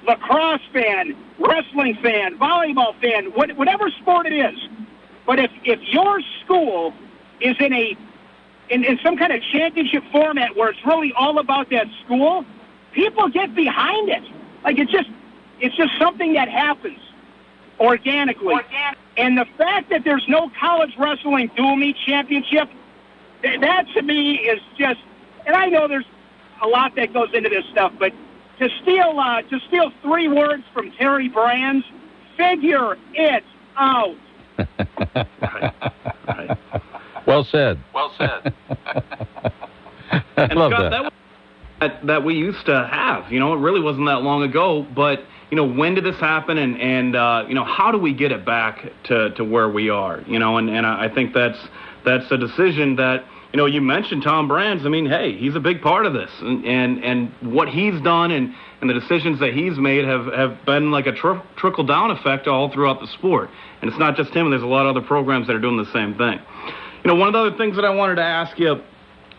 [0.06, 4.58] lacrosse fan, wrestling fan, volleyball fan, what, whatever sport it is.
[5.26, 6.92] But if if your school
[7.40, 7.96] is in a
[8.70, 12.44] in, in some kind of championship format where it's really all about that school,
[12.92, 14.22] people get behind it.
[14.64, 15.08] Like it's just
[15.60, 16.98] it's just something that happens
[17.78, 18.54] organically.
[18.54, 18.98] Organic.
[19.16, 22.68] And the fact that there's no college wrestling dual meet championship,
[23.42, 25.00] that, that to me is just.
[25.46, 26.04] And I know there's
[26.62, 28.12] a lot that goes into this stuff, but
[28.60, 31.84] to steal uh, to steal three words from Terry Brands,
[32.36, 33.42] figure it
[33.76, 34.16] out.
[34.58, 35.74] right.
[36.28, 36.56] Right.
[37.26, 37.82] Well said.
[37.92, 38.54] Well said.
[40.36, 41.02] I love Scott, that.
[41.02, 41.12] that
[41.80, 43.32] that, that we used to have.
[43.32, 44.86] You know, it really wasn't that long ago.
[44.94, 48.14] But you know, when did this happen, and and uh, you know, how do we
[48.14, 50.20] get it back to to where we are?
[50.26, 51.58] You know, and and I think that's
[52.04, 54.86] that's a decision that you know, you mentioned Tom Brands.
[54.86, 58.30] I mean, hey, he's a big part of this, and and, and what he's done
[58.30, 62.12] and, and the decisions that he's made have, have been like a tr- trickle down
[62.12, 63.50] effect all throughout the sport.
[63.80, 64.50] And it's not just him.
[64.50, 66.38] There's a lot of other programs that are doing the same thing.
[67.04, 68.80] You know, one of the other things that I wanted to ask you,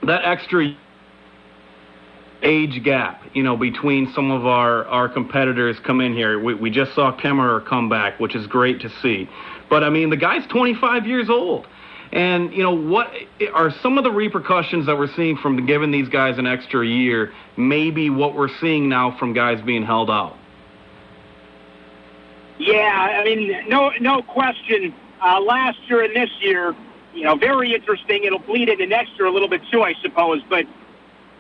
[0.04, 0.76] that extra
[2.44, 6.40] age gap, you know, between some of our, our competitors come in here.
[6.40, 9.30] We, we just saw Kemerer come back, which is great to see.
[9.70, 11.68] But I mean, the guy's 25 years old.
[12.12, 13.08] And you know what
[13.54, 17.32] are some of the repercussions that we're seeing from giving these guys an extra year?
[17.56, 20.36] Maybe what we're seeing now from guys being held out.
[22.60, 24.94] Yeah, I mean, no, no question.
[25.22, 26.76] Uh, last year and this year,
[27.14, 28.24] you know, very interesting.
[28.24, 30.42] It'll bleed into next year a little bit too, I suppose.
[30.50, 30.66] But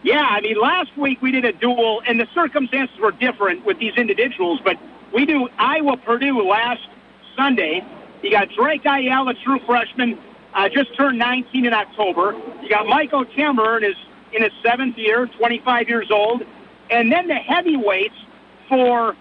[0.03, 3.77] yeah, I mean, last week we did a duel, and the circumstances were different with
[3.77, 4.61] these individuals.
[4.63, 4.77] But
[5.13, 6.87] we do Iowa Purdue last
[7.35, 7.85] Sunday.
[8.23, 10.17] You got Drake Ayala, true freshman,
[10.53, 12.35] uh, just turned 19 in October.
[12.61, 13.95] You got Michael Kemerer in his
[14.33, 16.43] in his seventh year, 25 years old,
[16.89, 18.15] and then the heavyweights
[18.69, 19.15] for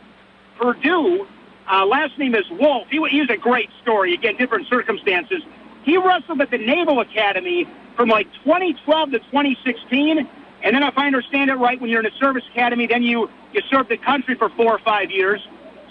[0.56, 1.26] Purdue.
[1.68, 2.86] Uh, last name is Wolf.
[2.90, 4.14] He, he was a great story.
[4.14, 5.42] Again, different circumstances.
[5.82, 10.28] He wrestled at the Naval Academy from like 2012 to 2016.
[10.62, 13.30] And then, if I understand it right, when you're in a service academy, then you
[13.52, 15.40] you serve the country for four or five years.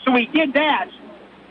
[0.06, 0.90] So he did that,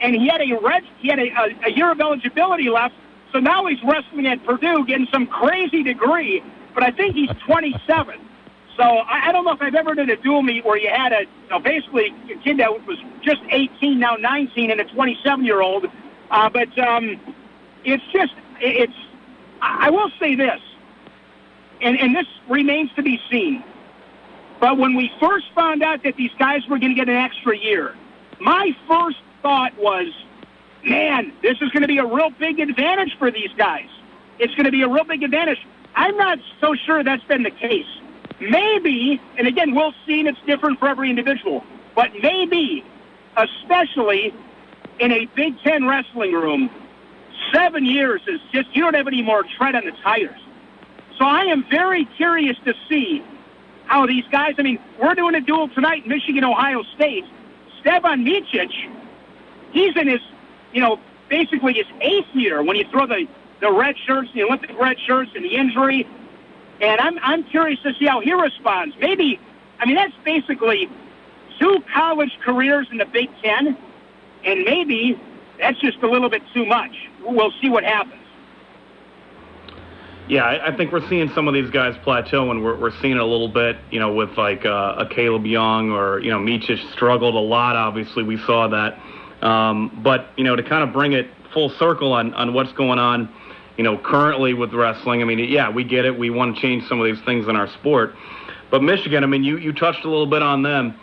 [0.01, 2.95] and he had a red, he had a, a, a year of eligibility left.
[3.33, 6.43] So now he's wrestling at Purdue, getting some crazy degree.
[6.75, 8.21] But I think he's 27.
[8.77, 11.13] So I, I don't know if I've ever done a dual meet where you had
[11.13, 15.45] a, you know, basically a kid that was just 18, now 19, and a 27
[15.45, 15.87] year old.
[16.31, 17.21] Uh, but um,
[17.85, 18.93] it's just, it's.
[19.61, 20.61] I will say this,
[21.81, 23.65] and and this remains to be seen.
[24.61, 27.57] But when we first found out that these guys were going to get an extra
[27.57, 27.97] year,
[28.41, 30.07] my first thought was,
[30.85, 33.89] man, this is going to be a real big advantage for these guys.
[34.39, 35.59] It's going to be a real big advantage.
[35.95, 37.87] I'm not so sure that's been the case.
[38.41, 41.65] Maybe, and again, we'll see, and it's different for every individual,
[41.97, 42.85] but maybe,
[43.37, 44.33] especially
[45.01, 46.71] in a Big Ten wrestling room,
[47.53, 50.41] seven years is just, you don't have any more tread on the tires.
[51.19, 53.25] So I am very curious to see
[53.87, 57.25] how these guys, I mean, we're doing a duel tonight, Michigan, Ohio State.
[57.81, 58.73] Stevan Micic,
[59.73, 60.21] he's in his,
[60.73, 63.27] you know, basically his eighth year when you throw the,
[63.61, 66.07] the red shirts, the Olympic red shirts, and the injury.
[66.81, 68.95] And I'm, I'm curious to see how he responds.
[69.01, 69.41] Maybe,
[69.81, 70.89] I mean, that's basically
[71.59, 73.77] two college careers in the Big Ten,
[74.45, 75.21] and maybe
[75.59, 76.93] that's just a little bit too much.
[77.23, 78.23] We'll see what happens.
[80.29, 83.21] Yeah, I, think we're seeing some of these guys plateau, and we're, we're seeing it
[83.21, 86.79] a little bit, you know, with like uh, a Caleb Young or, you know, Micic
[86.93, 88.23] struggled a lot, obviously.
[88.23, 88.99] We saw that.
[89.43, 92.99] Um, but, you know, to kind of bring it full circle on, on what's going
[92.99, 93.29] on,
[93.77, 96.19] you know, currently with wrestling, I mean, yeah, we get it.
[96.19, 98.15] We want to change some of these things in our sport.
[98.71, 100.99] But Michigan, I mean, you, you touched a little bit on them.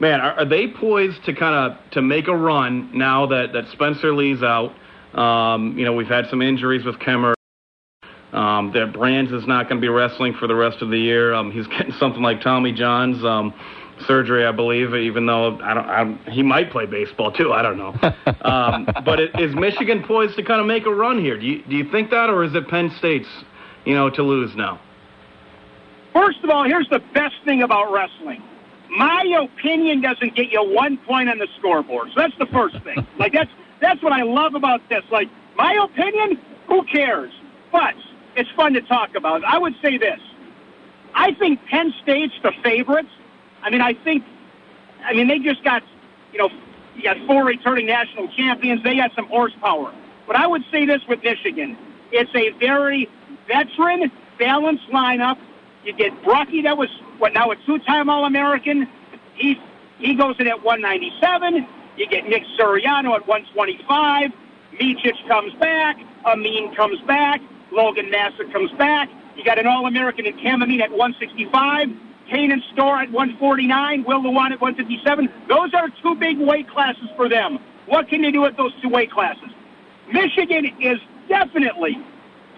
[0.00, 3.64] Man, are, are they poised to kind of to make a run now that, that
[3.72, 4.72] Spencer Lee's out?
[5.18, 7.34] Um, you know, we've had some injuries with Kemmer.
[8.30, 11.32] Um, that Brands is not going to be wrestling for the rest of the year.
[11.32, 13.24] Um, he's getting something like Tommy John's.
[13.24, 13.54] Um,
[14.06, 14.94] surgery, I believe.
[14.94, 17.52] Even though I don't, I don't he might play baseball too.
[17.52, 17.94] I don't know.
[18.42, 21.38] um, but it, is Michigan poised to kind of make a run here?
[21.38, 23.28] Do you do you think that, or is it Penn State's,
[23.84, 24.80] you know, to lose now?
[26.12, 28.42] First of all, here's the best thing about wrestling.
[28.90, 32.08] My opinion doesn't get you one point on the scoreboard.
[32.14, 33.06] So that's the first thing.
[33.18, 33.50] like that's
[33.80, 35.04] that's what I love about this.
[35.10, 37.32] Like my opinion, who cares?
[37.70, 37.94] But
[38.36, 39.44] it's fun to talk about.
[39.44, 40.20] I would say this.
[41.14, 43.08] I think Penn State's the favorites.
[43.62, 44.24] I mean, I think,
[45.04, 45.82] I mean, they just got,
[46.32, 46.50] you know,
[46.96, 48.82] you got four returning national champions.
[48.82, 49.92] They got some horsepower.
[50.26, 51.76] But I would say this with Michigan.
[52.12, 53.08] It's a very
[53.46, 55.38] veteran, balanced lineup.
[55.84, 58.88] You get Brucki, that was, what, now a two-time All-American.
[59.34, 59.60] He,
[59.98, 61.66] he goes in at 197.
[61.96, 64.32] You get Nick Suriano at 125.
[64.74, 65.96] Micic comes back.
[66.24, 67.40] Amine comes back.
[67.72, 69.08] Logan Massa comes back.
[69.36, 71.88] You got an All-American in Cam Amine at 165.
[72.30, 74.04] Kanen Storr at 149.
[74.04, 75.28] Will Lewan at 157.
[75.48, 77.58] Those are two big weight classes for them.
[77.86, 79.48] What can they do with those two weight classes?
[80.12, 80.98] Michigan is
[81.28, 81.98] definitely,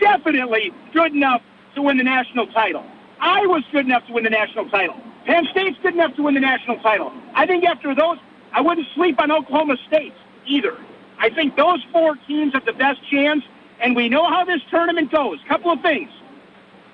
[0.00, 1.42] definitely good enough
[1.74, 2.84] to win the national title.
[3.20, 4.96] I was good enough to win the national title.
[5.26, 7.12] Penn State's good enough to win the national title.
[7.34, 8.18] I think after those,
[8.52, 10.14] I wouldn't sleep on Oklahoma State
[10.46, 10.76] either.
[11.18, 13.44] I think those four teams have the best chance,
[13.80, 15.38] and we know how this tournament goes.
[15.46, 16.10] Couple of things.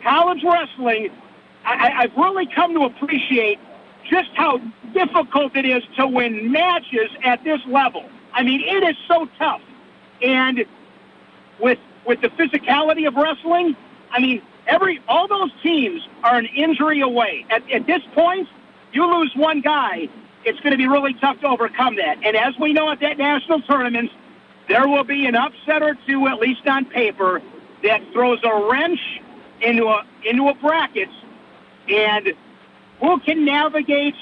[0.02, 1.10] College wrestling,
[1.66, 3.58] I, I've really come to appreciate
[4.08, 4.58] just how
[4.94, 8.08] difficult it is to win matches at this level.
[8.32, 9.62] I mean, it is so tough.
[10.22, 10.64] And
[11.58, 13.76] with with the physicality of wrestling,
[14.12, 17.44] I mean, every all those teams are an injury away.
[17.50, 18.48] At, at this point,
[18.92, 20.08] you lose one guy,
[20.44, 22.18] it's going to be really tough to overcome that.
[22.24, 24.10] And as we know at that national tournament,
[24.68, 27.42] there will be an upset or two, at least on paper,
[27.82, 29.00] that throws a wrench
[29.60, 31.08] into a into a bracket,
[31.88, 32.32] and
[33.00, 34.14] who can navigate,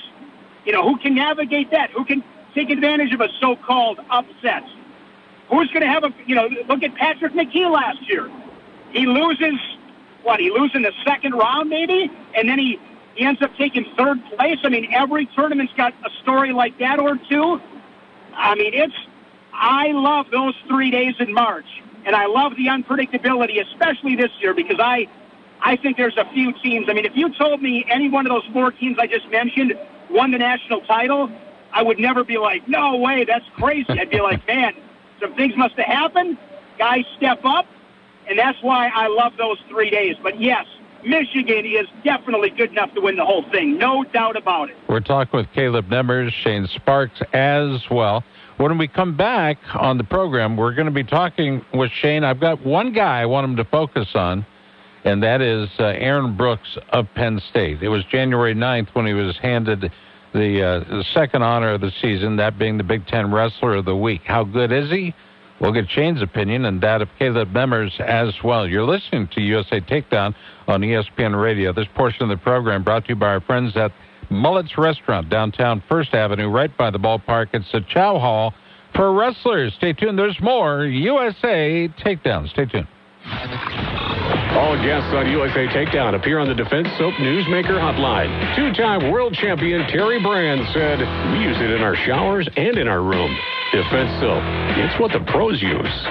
[0.64, 1.90] you know, who can navigate that?
[1.90, 2.22] Who can
[2.54, 4.64] take advantage of a so-called upset?
[5.50, 8.30] Who's going to have a, you know, look at Patrick McKee last year.
[8.92, 9.54] He loses,
[10.22, 12.80] what, he loses in the second round maybe, and then he,
[13.14, 14.58] he ends up taking third place.
[14.64, 17.60] I mean, every tournament's got a story like that or two.
[18.34, 18.94] I mean, it's,
[19.52, 21.66] I love those three days in March,
[22.04, 25.06] and I love the unpredictability, especially this year, because I,
[25.64, 26.86] I think there's a few teams.
[26.88, 29.72] I mean, if you told me any one of those four teams I just mentioned
[30.10, 31.30] won the national title,
[31.72, 33.88] I would never be like, no way, that's crazy.
[33.88, 34.74] I'd be like, man,
[35.20, 36.36] some things must have happened.
[36.78, 37.66] Guys step up,
[38.28, 40.16] and that's why I love those three days.
[40.22, 40.66] But yes,
[41.02, 43.78] Michigan is definitely good enough to win the whole thing.
[43.78, 44.76] No doubt about it.
[44.88, 48.22] We're talking with Caleb Nemmers, Shane Sparks as well.
[48.58, 52.22] When we come back on the program, we're going to be talking with Shane.
[52.22, 54.46] I've got one guy I want him to focus on,
[55.04, 57.82] and that is uh, Aaron Brooks of Penn State.
[57.82, 59.92] It was January 9th when he was handed
[60.32, 63.84] the, uh, the second honor of the season, that being the Big Ten Wrestler of
[63.84, 64.22] the Week.
[64.24, 65.14] How good is he?
[65.60, 68.66] We'll get Shane's opinion and that of Caleb Nemmers as well.
[68.66, 70.34] You're listening to USA Takedown
[70.66, 71.72] on ESPN Radio.
[71.72, 73.92] This portion of the program brought to you by our friends at
[74.30, 77.48] Mullet's Restaurant, downtown First Avenue, right by the ballpark.
[77.52, 78.52] It's a chow hall
[78.94, 79.74] for wrestlers.
[79.74, 80.18] Stay tuned.
[80.18, 82.48] There's more USA Takedown.
[82.50, 82.88] Stay tuned.
[83.24, 88.54] All guests on USA Takedown appear on the Defense Soap Newsmaker Hotline.
[88.54, 90.98] Two-time world champion Terry Brand said,
[91.32, 93.34] we use it in our showers and in our room.
[93.72, 94.42] Defense Soap,
[94.76, 96.04] it's what the pros use.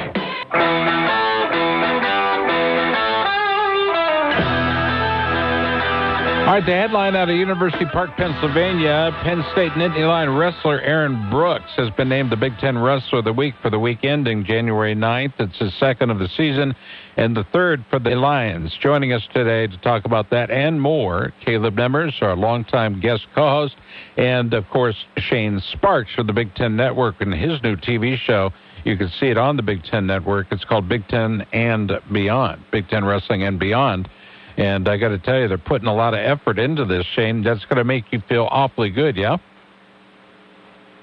[6.43, 11.29] All right, the headline out of University Park, Pennsylvania Penn State Nittany Lion wrestler Aaron
[11.29, 14.43] Brooks has been named the Big Ten Wrestler of the Week for the week ending
[14.43, 15.35] January 9th.
[15.39, 16.75] It's his second of the season
[17.15, 18.77] and the third for the Lions.
[18.81, 23.49] Joining us today to talk about that and more, Caleb Nemmers, our longtime guest co
[23.49, 23.75] host,
[24.17, 28.51] and of course, Shane Sparks from the Big Ten Network and his new TV show.
[28.83, 30.47] You can see it on the Big Ten Network.
[30.51, 34.09] It's called Big Ten and Beyond, Big Ten Wrestling and Beyond.
[34.57, 37.43] And I got to tell you, they're putting a lot of effort into this, Shane.
[37.43, 39.37] That's going to make you feel awfully good, yeah?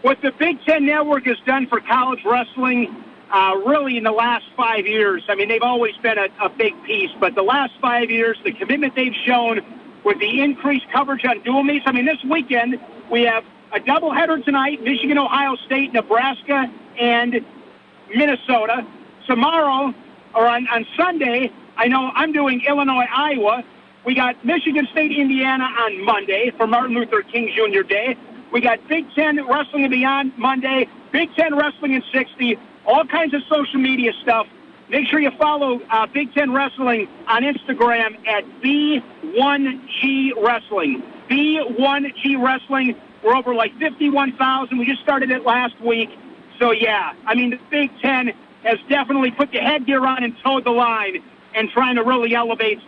[0.02, 4.44] What the Big Ten Network has done for college wrestling, uh, really in the last
[4.56, 8.10] five years, I mean, they've always been a, a big piece, but the last five
[8.10, 9.60] years, the commitment they've shown
[10.04, 11.84] with the increased coverage on dual meets.
[11.86, 17.44] I mean, this weekend, we have a doubleheader tonight Michigan, Ohio State, Nebraska, and
[18.14, 18.86] Minnesota.
[19.26, 19.94] Tomorrow,
[20.34, 23.64] or on, on Sunday, I know I'm doing Illinois, Iowa.
[24.04, 27.80] We got Michigan State, Indiana on Monday for Martin Luther King Jr.
[27.80, 28.18] Day.
[28.52, 33.32] We got Big Ten Wrestling and Beyond Monday, Big Ten Wrestling in 60, all kinds
[33.32, 34.46] of social media stuff.
[34.90, 41.02] Make sure you follow uh, Big Ten Wrestling on Instagram at B1G Wrestling.
[41.30, 42.94] B1G Wrestling.
[43.24, 44.76] We're over like 51,000.
[44.76, 46.10] We just started it last week.
[46.58, 48.34] So, yeah, I mean, the Big Ten
[48.64, 51.22] has definitely put the headgear on and toed the line
[51.54, 52.78] and trying to really elevate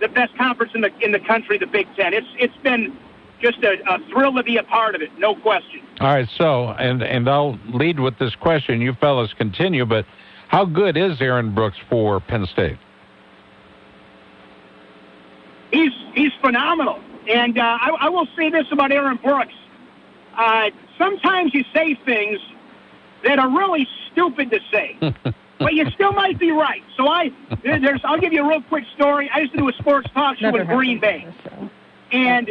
[0.00, 2.14] the best conference in the in the country, the Big Ten.
[2.14, 2.96] It's it's been
[3.40, 5.80] just a, a thrill to be a part of it, no question.
[6.00, 8.80] All right, so and and I'll lead with this question.
[8.80, 10.04] You fellas continue, but
[10.48, 12.78] how good is Aaron Brooks for Penn State?
[15.70, 19.54] He's he's phenomenal, and uh, I, I will say this about Aaron Brooks.
[20.36, 22.38] Uh, sometimes you say things
[23.24, 24.96] that are really stupid to say.
[25.58, 26.82] but you still might be right.
[26.96, 27.30] So I,
[27.62, 29.30] there's, I'll give you a real quick story.
[29.32, 31.26] I used to do a sports talk show in Green Bay,
[32.12, 32.50] and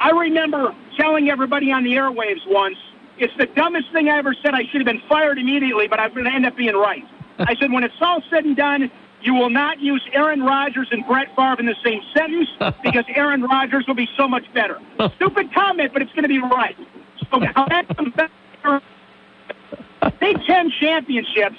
[0.00, 2.76] I remember telling everybody on the airwaves once,
[3.18, 4.54] it's the dumbest thing I ever said.
[4.54, 7.04] I should have been fired immediately, but I'm going to end up being right.
[7.38, 8.90] I said, when it's all said and done,
[9.22, 12.48] you will not use Aaron Rodgers and Brett Favre in the same sentence
[12.82, 14.80] because Aaron Rodgers will be so much better.
[15.16, 16.76] Stupid comment, but it's going to be right.
[17.30, 18.30] So how that comes back,
[20.20, 21.56] Big Ten championships.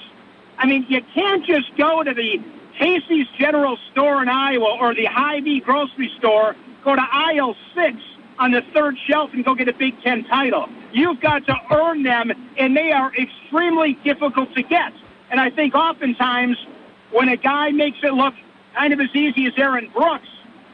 [0.58, 2.42] I mean, you can't just go to the
[2.78, 7.98] Casey's General Store in Iowa or the Hy-Vee grocery store, go to aisle six
[8.40, 10.68] on the third shelf and go get a Big Ten title.
[10.92, 14.94] You've got to earn them, and they are extremely difficult to get.
[15.30, 16.58] And I think oftentimes
[17.12, 18.34] when a guy makes it look
[18.76, 20.28] kind of as easy as Aaron Brooks,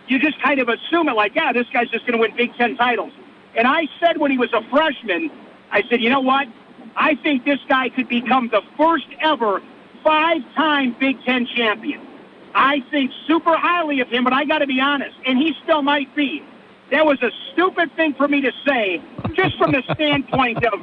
[0.07, 2.55] you just kind of assume it like, yeah, this guy's just going to win Big
[2.55, 3.11] Ten titles.
[3.55, 5.29] And I said when he was a freshman,
[5.71, 6.47] I said, you know what?
[6.95, 9.61] I think this guy could become the first ever
[10.03, 12.05] five-time Big Ten champion.
[12.55, 15.81] I think super highly of him, but I got to be honest, and he still
[15.81, 16.43] might be.
[16.91, 19.01] That was a stupid thing for me to say,
[19.33, 20.79] just from the standpoint of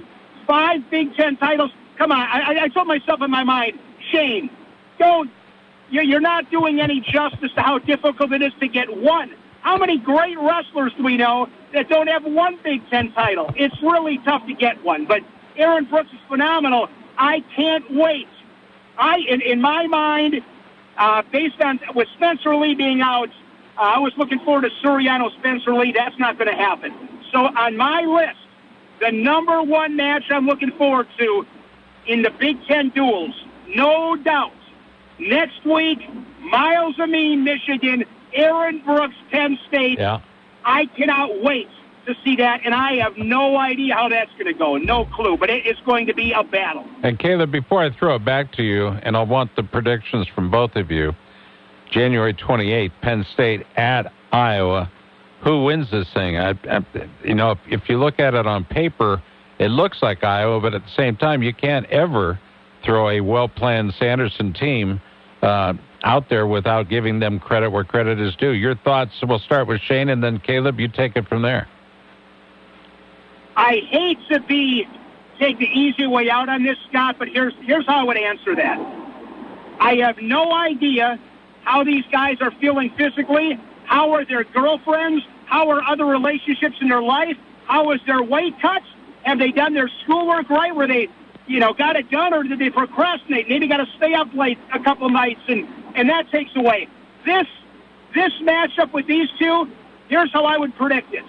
[0.46, 1.72] five Big Ten titles.
[1.98, 3.78] Come on, I, I told myself in my mind,
[4.12, 4.50] Shane,
[4.98, 5.30] don't.
[5.88, 9.32] You're not doing any justice to how difficult it is to get one.
[9.60, 13.52] How many great wrestlers do we know that don't have one Big Ten title?
[13.56, 15.06] It's really tough to get one.
[15.06, 15.22] But
[15.56, 16.88] Aaron Brooks is phenomenal.
[17.18, 18.28] I can't wait.
[18.98, 20.42] I, in, in my mind,
[20.96, 23.28] uh, based on with Spencer Lee being out,
[23.76, 25.92] uh, I was looking forward to Suriano Spencer Lee.
[25.92, 26.94] That's not going to happen.
[27.32, 28.38] So on my list,
[29.00, 31.46] the number one match I'm looking forward to
[32.06, 33.34] in the Big Ten duels,
[33.68, 34.52] no doubt,
[35.18, 35.98] next week,
[36.40, 39.98] Myles Amine, Michigan, Aaron Brooks, Penn State.
[39.98, 40.20] Yeah.
[40.64, 41.68] I cannot wait
[42.06, 44.76] to see that, and I have no idea how that's going to go.
[44.76, 46.84] No clue, but it, it's going to be a battle.
[47.02, 50.50] And Caleb, before I throw it back to you, and I want the predictions from
[50.50, 51.12] both of you.
[51.90, 54.90] January 28th, Penn State at Iowa.
[55.44, 56.36] Who wins this thing?
[56.36, 56.84] I, I,
[57.24, 59.22] you know, if, if you look at it on paper,
[59.58, 62.38] it looks like Iowa, but at the same time, you can't ever
[62.84, 65.00] throw a well-planned Sanderson team
[65.42, 65.74] uh,
[66.04, 68.50] out there without giving them credit where credit is due.
[68.50, 69.12] Your thoughts?
[69.22, 70.80] We'll start with Shane, and then Caleb.
[70.80, 71.68] You take it from there.
[73.56, 74.86] I hate to be
[75.38, 78.54] take the easy way out on this, Scott, but here's here's how I would answer
[78.54, 78.78] that.
[79.80, 81.18] I have no idea
[81.64, 83.58] how these guys are feeling physically.
[83.84, 85.24] How are their girlfriends?
[85.46, 87.36] How are other relationships in their life?
[87.66, 88.86] How is their weight cuts?
[89.24, 90.74] Have they done their schoolwork right?
[90.74, 91.08] Were they,
[91.46, 93.48] you know, got it done, or did they procrastinate?
[93.48, 96.88] Maybe got to stay up late a couple nights, and and that takes away
[97.24, 97.46] this
[98.14, 99.68] this matchup with these two.
[100.08, 101.24] Here's how I would predict it.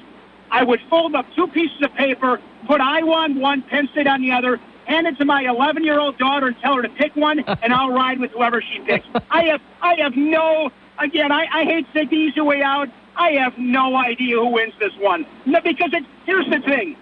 [0.52, 4.22] I would fold up two pieces of paper, put Iowa on one, Penn State on
[4.22, 7.16] the other, hand it to my 11 year old daughter and tell her to pick
[7.16, 9.08] one, and I'll ride with whoever she picks.
[9.30, 12.88] I have, I have no, again, I, I hate to take the easy way out.
[13.16, 15.26] I have no idea who wins this one.
[15.46, 16.96] No, because it, here's the thing.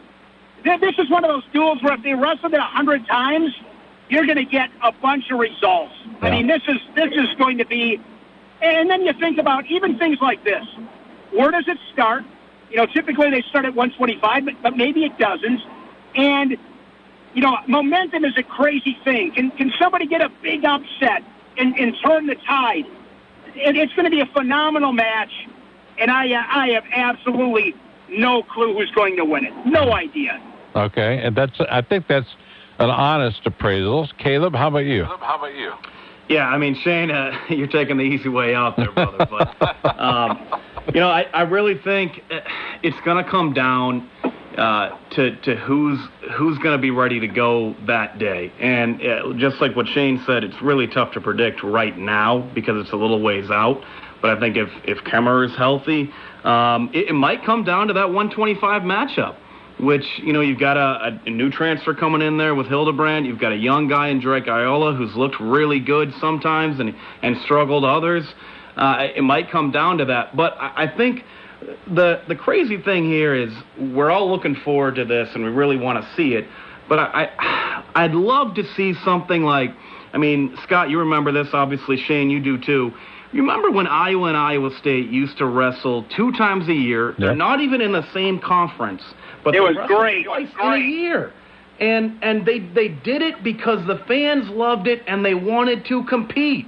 [0.64, 3.54] This is one of those duels where if they wrestled it a hundred times,
[4.10, 5.94] you're going to get a bunch of results.
[6.22, 8.00] I mean, this is this is going to be,
[8.62, 10.66] and then you think about even things like this.
[11.32, 12.24] Where does it start?
[12.70, 15.62] You know, typically they start at 125, but, but maybe it doesn't.
[16.16, 16.58] And
[17.34, 19.32] you know, momentum is a crazy thing.
[19.34, 21.24] Can can somebody get a big upset
[21.58, 22.86] and, and turn the tide?
[23.56, 25.32] It, it's going to be a phenomenal match,
[26.00, 27.76] and I uh, I have absolutely
[28.10, 29.54] no clue who's going to win it.
[29.66, 30.42] No idea.
[30.76, 32.30] Okay, and that's I think that's
[32.80, 34.10] an honest appraisal.
[34.18, 35.04] Caleb, how about you?
[35.04, 35.74] Caleb, How about you?
[36.28, 39.28] Yeah, I mean, Shane, uh, you're taking the easy way out there, brother.
[39.30, 40.62] But um,
[40.94, 42.40] you know, I, I really think uh,
[42.84, 44.10] it's going to come down
[44.58, 46.00] uh, to to who's
[46.34, 48.52] who's going to be ready to go that day.
[48.60, 52.82] And uh, just like what Shane said, it's really tough to predict right now because
[52.82, 53.84] it's a little ways out.
[54.22, 56.12] But I think if if Kemmer is healthy,
[56.44, 59.36] um, it, it might come down to that 125 matchup
[59.80, 63.26] which you know you've got a, a new transfer coming in there with Hildebrandt.
[63.26, 67.38] You've got a young guy in Drake Ayala who's looked really good sometimes and and
[67.44, 68.26] struggled others.
[68.76, 71.24] Uh, it might come down to that, but I, I think
[71.88, 75.78] the the crazy thing here is we're all looking forward to this and we really
[75.78, 76.46] want to see it.
[76.88, 79.72] But I, I I'd love to see something like
[80.14, 82.92] I mean, Scott, you remember this obviously, Shane, you do too.
[83.32, 87.10] You remember when Iowa and Iowa State used to wrestle two times a year?
[87.12, 87.28] Yeah.
[87.28, 89.04] They're not even in the same conference,
[89.46, 90.26] but It they was great.
[90.26, 91.32] twice in a year.
[91.80, 96.04] And and they they did it because the fans loved it and they wanted to
[96.06, 96.66] compete.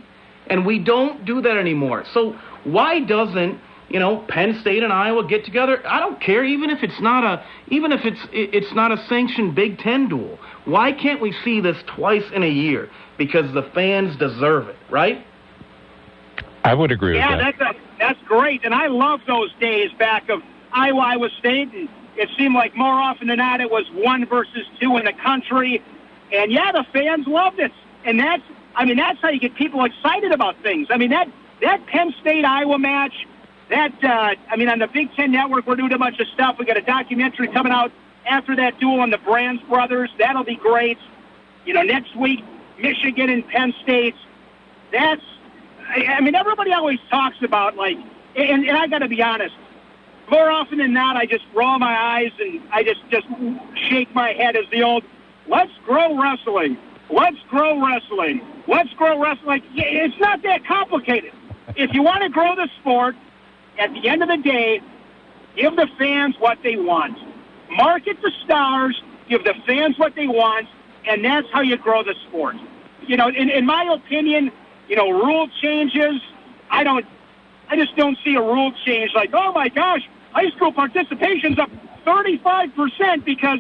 [0.50, 2.06] And we don't do that anymore.
[2.14, 2.34] So
[2.64, 3.60] why doesn't
[3.90, 5.82] you know Penn State and Iowa get together?
[5.88, 9.56] I don't care even if it's not a even if it's it's not a sanctioned
[9.56, 10.38] Big 10 duel.
[10.66, 12.90] Why can't we see this twice in a year?
[13.18, 15.26] Because the fans deserve it, right?
[16.66, 17.56] I would agree Yeah, with that.
[17.60, 20.42] that's a, that's great, and I love those days back of
[20.74, 21.72] Iowa, Iowa State.
[21.74, 21.88] And
[22.18, 25.82] it seemed like more often than not it was one versus two in the country,
[26.32, 27.72] and yeah, the fans loved it,
[28.04, 28.44] and that's
[28.76, 30.88] I mean that's how you get people excited about things.
[30.90, 31.30] I mean that
[31.62, 33.28] that Penn State Iowa match,
[33.70, 36.58] that uh, I mean on the Big Ten Network we're doing a bunch of stuff.
[36.60, 37.92] We got a documentary coming out
[38.26, 40.10] after that duel on the Brands brothers.
[40.18, 40.98] That'll be great.
[41.66, 42.44] You know, next week
[42.80, 44.16] Michigan and Penn State.
[44.92, 45.24] That's
[45.90, 47.98] I, mean, everybody always talks about like,
[48.36, 49.56] and, and I got to be honest.
[50.30, 53.28] More often than not, I just roll my eyes and I just just
[53.76, 55.04] shake my head as the old,
[55.48, 56.78] "Let's grow wrestling.
[57.10, 58.42] Let's grow wrestling.
[58.68, 61.32] Let's grow wrestling." Like, yeah, it's not that complicated.
[61.76, 63.16] If you want to grow the sport,
[63.78, 64.82] at the end of the day,
[65.56, 67.18] give the fans what they want.
[67.70, 69.00] Market the stars.
[69.30, 70.68] Give the fans what they want,
[71.06, 72.56] and that's how you grow the sport.
[73.06, 74.52] You know, in, in my opinion,
[74.88, 76.22] you know, rule changes.
[76.70, 77.06] I don't.
[77.70, 81.70] I just don't see a rule change like, oh my gosh, high school participation's up
[82.06, 83.60] 35% because,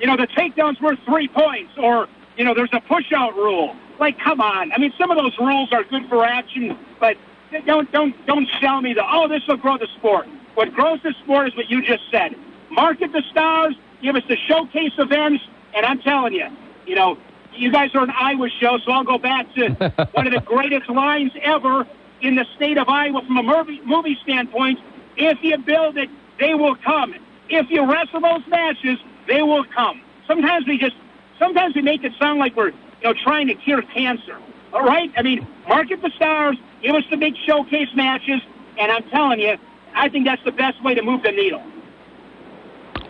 [0.00, 3.76] you know, the takedown's worth three points, or you know, there's a push-out rule.
[4.00, 4.72] Like, come on.
[4.72, 7.16] I mean, some of those rules are good for action, but
[7.64, 10.26] don't don't don't sell me the oh this will grow the sport.
[10.54, 12.34] What grows the sport is what you just said.
[12.70, 16.48] Market the stars, give us the showcase events, and I'm telling you,
[16.86, 17.18] you know,
[17.54, 19.68] you guys are an Iowa show, so I'll go back to
[20.12, 21.86] one of the greatest lines ever
[22.20, 24.78] in the state of Iowa from a movie, movie standpoint.
[25.16, 26.08] If you build it,
[26.38, 27.14] they will come.
[27.48, 30.00] If you wrestle those matches, they will come.
[30.26, 30.96] Sometimes we just,
[31.38, 32.74] sometimes we make it sound like we're, you
[33.04, 34.38] know, trying to cure cancer.
[34.72, 35.12] All right?
[35.16, 38.40] I mean, market the stars, give us the big showcase matches,
[38.78, 39.56] and I'm telling you,
[39.94, 41.62] I think that's the best way to move the needle.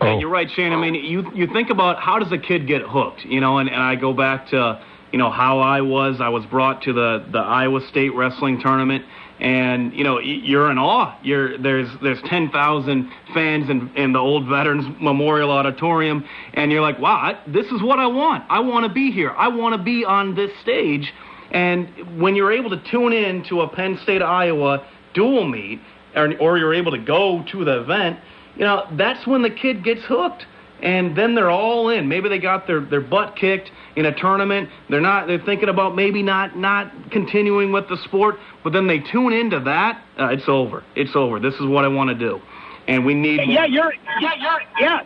[0.01, 0.07] Oh.
[0.07, 0.73] And you're right, Shane.
[0.73, 3.59] I mean, you you think about how does a kid get hooked, you know?
[3.59, 6.19] And, and I go back to you know how I was.
[6.19, 9.05] I was brought to the the Iowa State wrestling tournament,
[9.41, 11.17] and you know you're in awe.
[11.23, 16.23] You're there's there's ten thousand fans in in the old Veterans Memorial Auditorium,
[16.53, 18.45] and you're like, wow, I, this is what I want.
[18.49, 19.31] I want to be here.
[19.31, 21.11] I want to be on this stage.
[21.51, 25.81] And when you're able to tune in to a Penn State Iowa dual meet,
[26.15, 28.19] or, or you're able to go to the event,
[28.55, 30.45] you know, that's when the kid gets hooked.
[30.81, 32.07] And then they're all in.
[32.07, 34.69] Maybe they got their, their butt kicked in a tournament.
[34.89, 35.27] They're not.
[35.27, 38.39] They're thinking about maybe not not continuing with the sport.
[38.63, 40.03] But then they tune into that.
[40.19, 40.83] Uh, it's over.
[40.95, 41.39] It's over.
[41.39, 42.41] This is what I want to do.
[42.87, 43.41] And we need.
[43.47, 43.93] Yeah, you're.
[44.19, 44.61] Yeah, you're.
[44.79, 45.03] Yeah.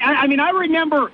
[0.00, 1.10] I, I mean, I remember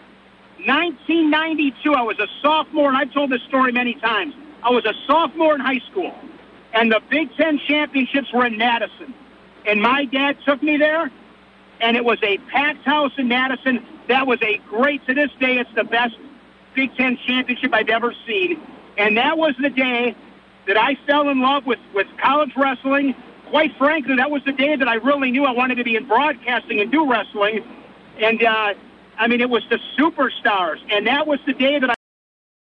[0.67, 1.93] 1992.
[1.93, 4.35] I was a sophomore, and I've told this story many times.
[4.63, 6.15] I was a sophomore in high school,
[6.73, 9.13] and the Big Ten championships were in Madison,
[9.67, 11.11] and my dad took me there,
[11.83, 13.85] and it was a packed house in Madison.
[14.09, 15.05] That was a great.
[15.07, 16.17] To this day, it's the best
[16.75, 18.61] Big Ten championship I've ever seen,
[18.97, 20.17] and that was the day
[20.67, 23.15] that I fell in love with with college wrestling.
[23.51, 26.09] Quite frankly, that was the day that I really knew I wanted to be in
[26.09, 27.63] broadcasting and do wrestling.
[28.19, 28.75] And uh,
[29.19, 31.95] I mean, it was the superstars, and that was the day that I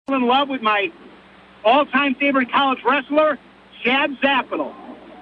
[0.07, 0.91] fell in love with my
[1.63, 3.39] all-time favorite college wrestler,
[3.83, 4.73] Chad Zaputil.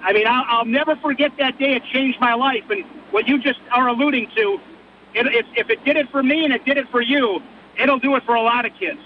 [0.02, 1.76] I mean, I'll, I'll never forget that day.
[1.76, 2.64] It changed my life.
[2.68, 2.84] And
[3.14, 4.58] what you just are alluding to,
[5.14, 7.38] it, it, if it did it for me and it did it for you,
[7.80, 8.98] it'll do it for a lot of kids.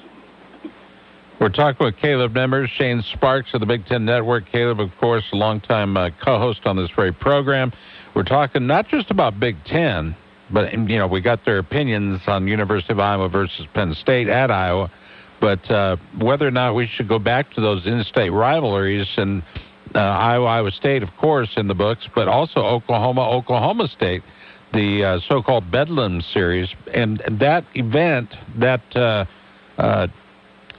[1.39, 4.51] We're talking with Caleb Nemmers, Shane Sparks of the Big Ten Network.
[4.51, 7.71] Caleb, of course, a longtime uh, co-host on this very program.
[8.15, 10.17] We're talking not just about Big Ten,
[10.51, 14.51] but you know we got their opinions on University of Iowa versus Penn State at
[14.51, 14.91] Iowa,
[15.39, 19.43] but uh, whether or not we should go back to those in-state rivalries and
[19.95, 24.23] uh, Iowa, Iowa State, of course, in the books, but also Oklahoma, Oklahoma State,
[24.73, 29.25] the uh, so-called Bedlam series, and that event, that uh,
[29.79, 30.07] uh,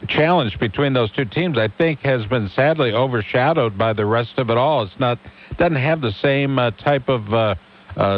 [0.07, 4.49] challenge between those two teams, I think, has been sadly overshadowed by the rest of
[4.49, 4.83] it all.
[4.83, 5.19] It's not
[5.57, 7.55] doesn't have the same uh, type of uh,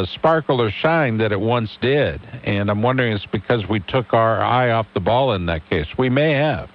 [0.06, 4.42] sparkle or shine that it once did, and I'm wondering it's because we took our
[4.42, 5.86] eye off the ball in that case.
[5.98, 6.68] We may have.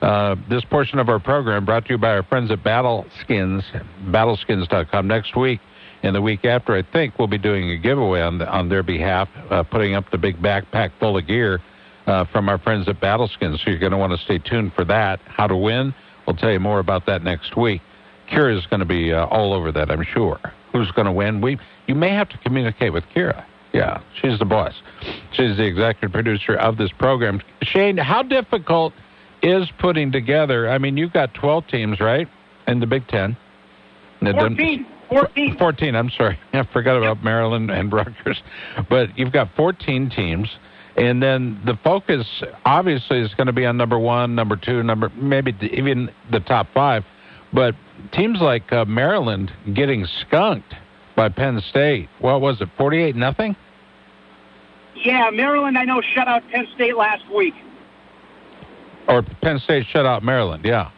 [0.00, 3.62] Uh, this portion of our program brought to you by our friends at Battle Skins,
[4.06, 5.06] battleskins.com.
[5.06, 5.60] Next week
[6.02, 8.82] and the week after, I think we'll be doing a giveaway on the, on their
[8.82, 11.60] behalf, uh, putting up the big backpack full of gear
[12.06, 13.62] uh, from our friends at Battleskins.
[13.62, 15.20] So you're going to want to stay tuned for that.
[15.26, 15.94] How to win?
[16.26, 17.82] We'll tell you more about that next week.
[18.30, 20.38] Kira is going to be uh, all over that, I'm sure.
[20.72, 21.40] Who's going to win?
[21.40, 23.44] We you may have to communicate with Kira.
[23.72, 24.74] Yeah, she's the boss.
[25.32, 27.40] She's the executive producer of this program.
[27.62, 28.92] Shane, how difficult
[29.42, 30.68] is putting together?
[30.68, 32.28] I mean, you've got 12 teams, right,
[32.66, 33.36] in the Big Ten.
[34.20, 34.86] 14.
[35.08, 35.56] 14.
[35.58, 36.38] 14, I'm sorry.
[36.52, 38.42] I forgot about Maryland and Rutgers.
[38.88, 40.48] But you've got 14 teams.
[40.96, 42.26] And then the focus
[42.64, 46.66] obviously is going to be on number one, number two, number maybe even the top
[46.74, 47.04] five.
[47.52, 47.74] But
[48.12, 50.74] teams like uh, Maryland getting skunked
[51.16, 52.08] by Penn State.
[52.18, 53.56] What was it, 48 nothing?
[54.96, 57.54] Yeah, Maryland, I know, shut out Penn State last week.
[59.10, 60.90] Or Penn State shut out Maryland, yeah.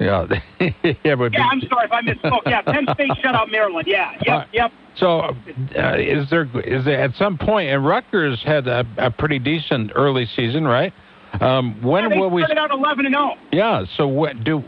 [0.00, 0.26] Yeah,
[1.04, 1.46] yeah, but yeah.
[1.50, 2.40] I'm sorry if I misspoke.
[2.46, 3.86] Yeah, Penn State shut out Maryland.
[3.86, 4.48] Yeah, yep, right.
[4.52, 4.72] yep.
[4.96, 7.70] So, uh, is there is there at some point?
[7.70, 10.92] And Rutgers had a, a pretty decent early season, right?
[11.40, 12.42] Um, when yeah, will we?
[12.42, 13.34] Started out 11 and 0.
[13.52, 13.84] Yeah.
[13.96, 14.58] So when do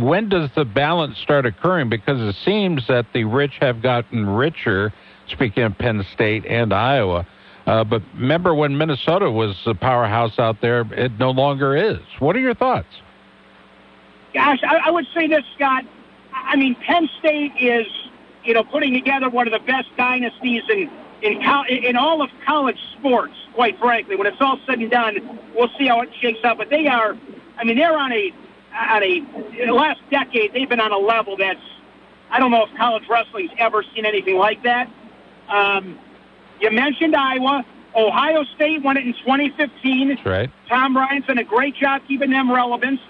[0.00, 1.88] when does the balance start occurring?
[1.88, 4.92] Because it seems that the rich have gotten richer.
[5.28, 7.26] Speaking of Penn State and Iowa.
[7.66, 12.00] Uh, but remember when Minnesota was the powerhouse out there, it no longer is.
[12.20, 12.86] What are your thoughts?
[14.32, 15.84] Gosh, I, I would say this, Scott.
[16.32, 17.86] I mean, Penn State is,
[18.44, 20.90] you know, putting together one of the best dynasties in
[21.22, 23.32] in, in all of college sports.
[23.54, 26.58] Quite frankly, when it's all said and done, we'll see how it shakes out.
[26.58, 27.16] But they are,
[27.56, 28.32] I mean, they're on a
[28.74, 30.52] on a last decade.
[30.52, 31.58] They've been on a level that's
[32.30, 34.90] I don't know if college wrestling's ever seen anything like that.
[35.48, 35.98] Um,
[36.60, 37.64] you mentioned Iowa.
[37.94, 40.08] Ohio State won it in 2015.
[40.08, 40.50] That's right.
[40.68, 43.00] Tom Ryan's done a great job keeping them relevant.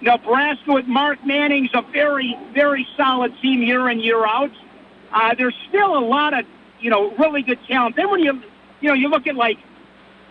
[0.00, 4.52] Nebraska with Mark Manning's a very, very solid team year in, year out.
[5.12, 6.46] Uh, there's still a lot of,
[6.80, 7.96] you know, really good talent.
[7.96, 8.40] Then when you,
[8.80, 9.58] you know, you look at like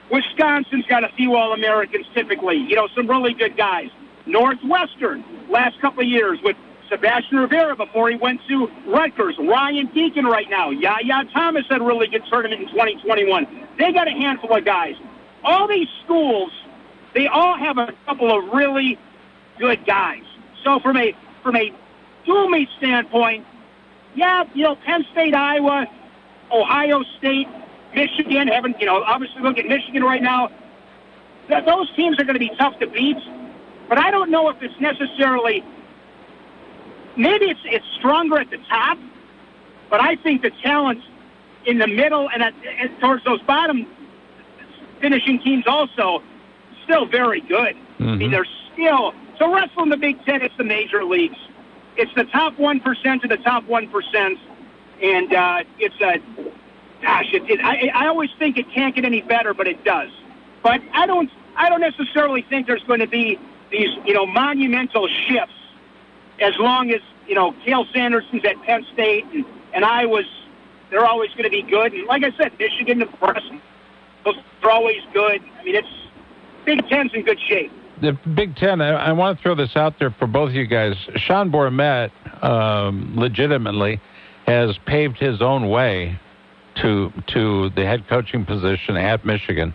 [0.10, 3.89] Wisconsin's got a few All-Americans typically, you know, some really good guys.
[4.26, 6.56] Northwestern, last couple of years with
[6.90, 9.36] Sebastian Rivera before he went to Rutgers.
[9.40, 10.70] Ryan Deakin right now.
[10.70, 13.68] Yahya Thomas had a really good tournament in 2021.
[13.78, 14.96] They got a handful of guys.
[15.44, 16.52] All these schools,
[17.14, 18.98] they all have a couple of really
[19.60, 20.24] good guys.
[20.64, 21.72] So from a from a
[22.26, 23.46] dual meet standpoint,
[24.16, 25.88] yeah, you know, Penn State, Iowa,
[26.52, 27.48] Ohio State,
[27.96, 30.50] Michigan, haven't you know, obviously look at Michigan right now.
[31.50, 33.18] That those teams are going to be tough to beat,
[33.88, 35.64] but I don't know if it's necessarily
[37.18, 38.98] maybe it's it's stronger at the top,
[39.89, 41.02] but I think the talent
[41.65, 43.85] in the middle and, at, and towards those bottom
[45.02, 46.23] finishing teams also
[46.84, 47.76] still very good.
[47.76, 48.03] Mm-hmm.
[48.03, 48.31] I mean, mm-hmm.
[48.31, 50.41] they're still so wrestling the Big Ten.
[50.41, 51.38] It's the major leagues.
[51.95, 54.39] It's the top one percent to the top one percent,
[55.02, 56.19] and uh, it's a
[57.02, 57.34] gosh.
[57.34, 60.10] It, it, I, I always think it can't get any better, but it does.
[60.64, 61.30] But I don't.
[61.56, 63.39] I don't necessarily think there's going to be
[63.72, 65.53] these you know monumental shifts
[66.42, 70.26] as long as you know Cael Sanderson's at Penn State and, and Iowa's,
[70.90, 71.94] they're always going to be good.
[71.94, 73.62] And like I said, Michigan, Nebraska,
[74.26, 75.42] those are always good.
[75.60, 75.88] I mean, it's
[76.66, 77.72] Big Ten's in good shape.
[78.02, 78.82] The Big Ten.
[78.82, 80.96] I, I want to throw this out there for both of you guys.
[81.16, 82.12] Sean Bormet,
[82.44, 84.00] um, legitimately,
[84.46, 86.20] has paved his own way
[86.82, 89.74] to to the head coaching position at Michigan.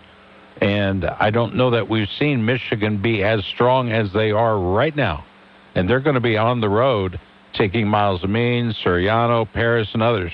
[0.60, 4.94] And I don't know that we've seen Michigan be as strong as they are right
[4.94, 5.24] now
[5.74, 7.18] and they're going to be on the road
[7.54, 10.32] taking Myles Amine, Suriano, Paris, and others.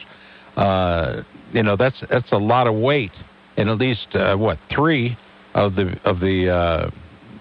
[0.56, 3.12] Uh, you know, that's that's a lot of weight
[3.56, 5.16] in at least uh, what three
[5.54, 6.90] of the of the uh,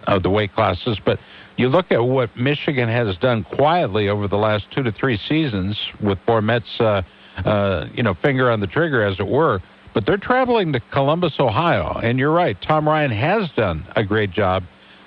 [0.05, 0.99] of the weight classes.
[1.03, 1.19] But
[1.57, 5.77] you look at what Michigan has done quietly over the last two to three seasons
[6.01, 7.01] with Bormet's uh,
[7.47, 9.61] uh, you know finger on the trigger, as it were.
[9.93, 12.55] But they're traveling to Columbus, Ohio, and you're right.
[12.61, 14.63] Tom Ryan has done a great job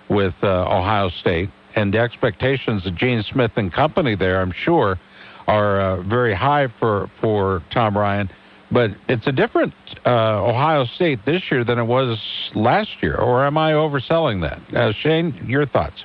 [0.08, 4.98] with uh, Ohio State and the expectations of Gene Smith and company there, I'm sure,
[5.46, 8.30] are uh, very high for for Tom Ryan.
[8.72, 9.74] But it's a different
[10.06, 12.18] uh, Ohio State this year than it was
[12.54, 14.76] last year, or am I overselling that?
[14.76, 16.04] Uh, Shane, your thoughts?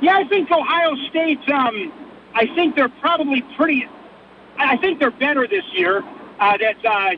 [0.00, 1.40] Yeah, I think Ohio State.
[1.48, 1.92] Um,
[2.34, 3.86] I think they're probably pretty.
[4.56, 6.02] I think they're better this year.
[6.38, 7.10] Uh, that uh,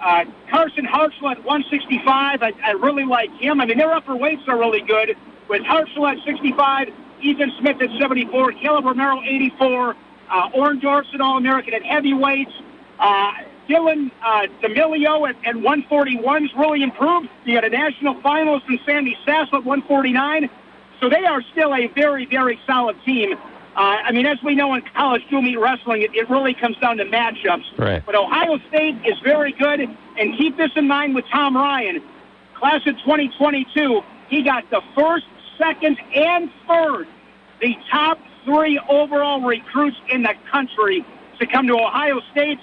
[0.00, 2.42] uh, Carson Kharchla at 165.
[2.42, 3.60] I, I really like him.
[3.60, 5.16] I mean, their upper weights are really good
[5.48, 6.88] with Kharchla at 65,
[7.20, 9.96] Ethan Smith at 74, Kaleb Romero 84,
[10.30, 12.52] uh, Orndorff's an All-American at heavyweights.
[12.98, 13.32] Uh,
[13.68, 17.28] Dylan uh, D'Emilio at, at 141's really improved.
[17.44, 20.50] He had a national finalist in Sammy Sasso at 149.
[21.00, 23.36] So they are still a very, very solid team.
[23.76, 26.76] Uh, I mean, as we know in college dual meet wrestling, it, it really comes
[26.78, 27.76] down to matchups.
[27.76, 28.04] Right.
[28.06, 32.00] But Ohio State is very good, and keep this in mind with Tom Ryan.
[32.54, 35.26] Class of 2022, he got the first,
[35.58, 37.06] second, and third,
[37.60, 41.04] the top three overall recruits in the country
[41.38, 42.58] to come to Ohio State.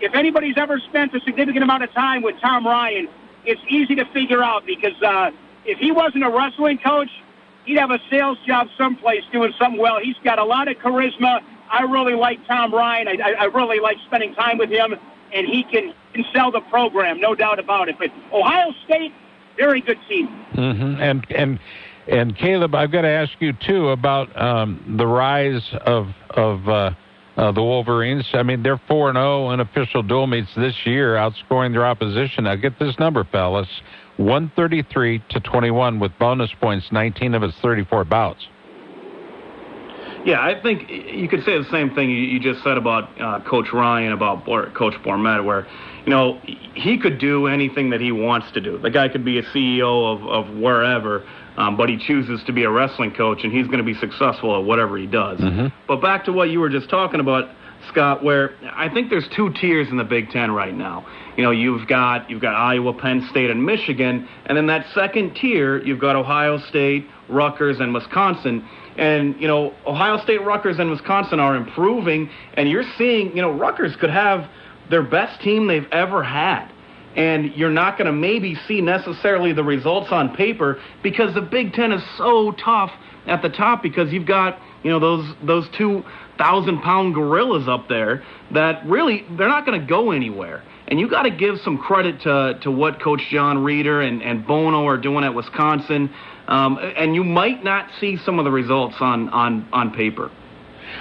[0.00, 3.08] If anybody's ever spent a significant amount of time with Tom Ryan,
[3.44, 5.30] it's easy to figure out because uh,
[5.64, 7.10] if he wasn't a wrestling coach,
[7.64, 9.98] he'd have a sales job someplace doing something well.
[10.00, 11.40] He's got a lot of charisma.
[11.70, 13.08] I really like Tom Ryan.
[13.08, 14.96] I, I, really like spending time with him,
[15.32, 17.96] and he can, can sell the program, no doubt about it.
[17.98, 19.12] But Ohio State,
[19.56, 20.26] very good team.
[20.54, 21.00] Mm-hmm.
[21.00, 21.58] And and
[22.10, 26.90] and Caleb, I've got to ask you too about um, the rise of of uh,
[27.36, 28.26] uh, the Wolverines.
[28.32, 32.44] I mean, they're four and zero in official dual meets this year, outscoring their opposition.
[32.44, 33.68] Now, get this number, fellas:
[34.16, 38.44] one thirty three to twenty one with bonus points, nineteen of its thirty four bouts.
[40.24, 43.68] Yeah, I think you could say the same thing you just said about uh, Coach
[43.72, 45.66] Ryan, about Coach Bormet, where,
[46.04, 46.38] you know,
[46.74, 48.78] he could do anything that he wants to do.
[48.78, 51.24] The guy could be a CEO of, of wherever,
[51.60, 54.58] um, but he chooses to be a wrestling coach, and he's going to be successful
[54.58, 55.38] at whatever he does.
[55.38, 55.66] Mm-hmm.
[55.86, 57.50] But back to what you were just talking about,
[57.88, 61.06] Scott, where I think there's two tiers in the Big Ten right now.
[61.36, 65.34] You know, you've got you've got Iowa, Penn State, and Michigan, and then that second
[65.34, 68.66] tier, you've got Ohio State, Rutgers, and Wisconsin.
[68.96, 73.50] And, you know, Ohio State, Rutgers, and Wisconsin are improving, and you're seeing, you know,
[73.50, 74.48] Rutgers could have
[74.90, 76.68] their best team they've ever had.
[77.16, 81.72] And you're not going to maybe see necessarily the results on paper because the Big
[81.72, 82.90] Ten is so tough
[83.26, 86.04] at the top because you've got, you know, those those two
[86.38, 88.22] thousand pound gorillas up there
[88.52, 90.62] that really they're not going to go anywhere.
[90.88, 94.46] And you got to give some credit to to what Coach John Reeder and, and
[94.46, 96.10] Bono are doing at Wisconsin.
[96.48, 100.32] Um, and you might not see some of the results on, on, on paper.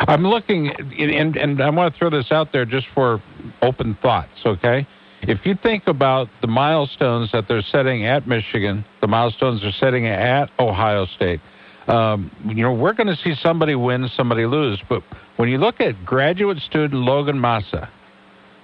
[0.01, 3.19] I'm looking, and, and I want to throw this out there just for
[3.63, 4.87] open thoughts, okay?
[5.21, 10.07] If you think about the milestones that they're setting at Michigan, the milestones they're setting
[10.07, 11.41] at Ohio State,
[11.87, 14.81] um, you know, we're going to see somebody win, somebody lose.
[14.87, 15.03] But
[15.37, 17.89] when you look at graduate student Logan Massa,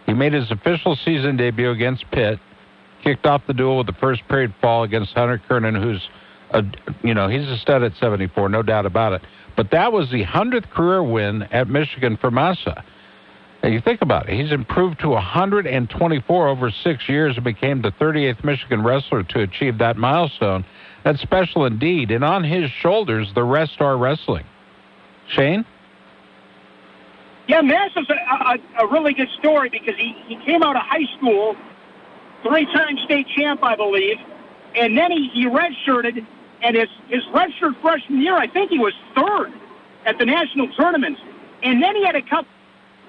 [0.05, 2.39] he made his official season debut against Pitt,
[3.03, 6.07] kicked off the duel with the first period fall against Hunter Kernan, who's
[6.51, 6.63] a,
[7.03, 9.21] you know, he's a stud at 74, no doubt about it.
[9.57, 12.83] But that was the 100th career win at Michigan for Massa.
[13.65, 17.89] And you think about it, he's improved to 124 over six years and became the
[17.93, 20.63] 38th Michigan wrestler to achieve that milestone.
[21.03, 22.11] That's special indeed.
[22.11, 24.45] And on his shoulders, the rest are wrestling.
[25.29, 25.65] Shane?
[27.47, 31.07] Yeah, Massa's a, a, a really good story because he, he came out of high
[31.17, 31.55] school,
[32.43, 34.17] three-time state champ, I believe,
[34.75, 36.23] and then he, he redshirted,
[36.61, 39.51] and his, his redshirt freshman year, I think he was third
[40.05, 41.19] at the national tournaments.
[41.63, 42.45] And then he had a couple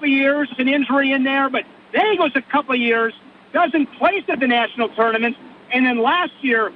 [0.05, 1.63] of years, an injury in there, but
[1.93, 3.13] then he goes a couple of years,
[3.53, 5.37] doesn't place at the national tournaments,
[5.71, 6.71] and then last year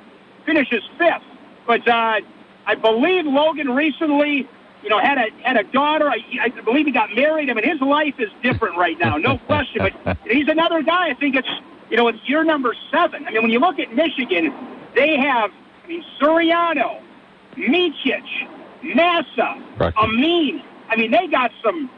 [0.46, 1.24] finishes fifth.
[1.68, 2.20] But uh,
[2.66, 4.48] I believe Logan recently,
[4.84, 6.10] you know, had a had a daughter.
[6.10, 7.50] I, I believe he got married.
[7.50, 9.88] I mean, his life is different right now, no question.
[10.04, 11.10] But he's another guy.
[11.10, 11.48] I think it's
[11.90, 13.28] you know it's year number seven.
[13.28, 14.54] I mean, when you look at Michigan,
[14.96, 15.52] they have,
[15.84, 17.02] I mean, Suriano,
[17.56, 18.24] Micic,
[18.96, 19.94] Massa, Right.
[19.98, 20.64] Amine.
[20.90, 21.90] I mean, they got some.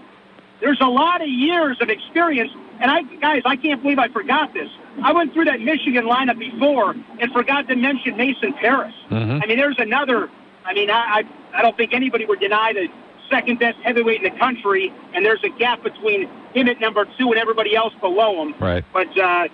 [0.62, 4.54] There's a lot of years of experience, and I, guys, I can't believe I forgot
[4.54, 4.70] this.
[5.04, 8.94] I went through that Michigan lineup before and forgot to mention Mason Paris.
[9.10, 9.42] Mhm.
[9.44, 10.30] I mean, there's another.
[10.66, 11.24] I mean, I,
[11.54, 12.88] I, I don't think anybody would deny the
[13.30, 17.32] second best heavyweight in the country, and there's a gap between him at number two
[17.32, 18.54] and everybody else below him.
[18.60, 18.86] Right.
[18.94, 19.48] But uh,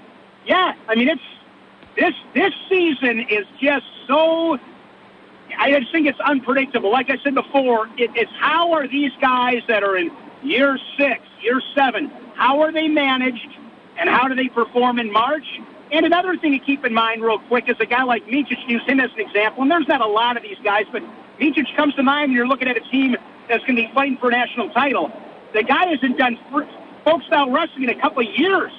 [0.45, 1.21] yeah, I mean, it's
[1.97, 4.59] this this season is just so.
[5.57, 6.91] I just think it's unpredictable.
[6.91, 10.11] Like I said before, it, it's how are these guys that are in
[10.43, 13.49] year six, year seven, how are they managed,
[13.97, 15.45] and how do they perform in March?
[15.91, 18.57] And another thing to keep in mind, real quick, is a guy like Micic.
[18.67, 21.01] Use him as an example, and there's not a lot of these guys, but
[21.39, 23.15] Micic comes to mind when you're looking at a team
[23.47, 25.11] that's going to be fighting for a national title.
[25.53, 26.37] The guy hasn't done
[27.03, 28.71] folk style wrestling in a couple of years.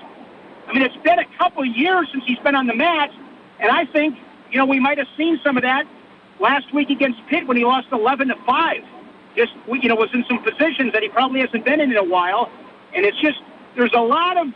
[0.69, 3.11] I mean, it's been a couple of years since he's been on the mat,
[3.59, 4.17] and I think
[4.53, 5.85] you know we might have seen some of that
[6.39, 8.83] last week against Pitt when he lost 11 to five.
[9.37, 12.05] Just you know was in some positions that he probably hasn't been in in a
[12.05, 12.51] while,
[12.95, 13.39] and it's just
[13.77, 14.49] there's a lot of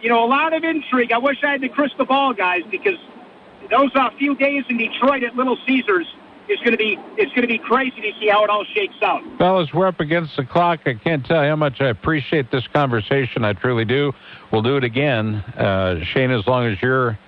[0.00, 1.12] you know a lot of intrigue.
[1.12, 2.98] I wish I had the crystal ball, guys, because
[3.70, 6.06] those uh, few days in Detroit at Little Caesars
[6.48, 8.94] is going to be it's going to be crazy to see how it all shakes
[9.02, 9.22] out.
[9.38, 10.80] Fellas, we're up against the clock.
[10.86, 13.44] I can't tell you how much I appreciate this conversation.
[13.44, 14.12] I truly do.
[14.50, 15.36] We'll do it again.
[15.36, 17.18] Uh, Shane, as long as you're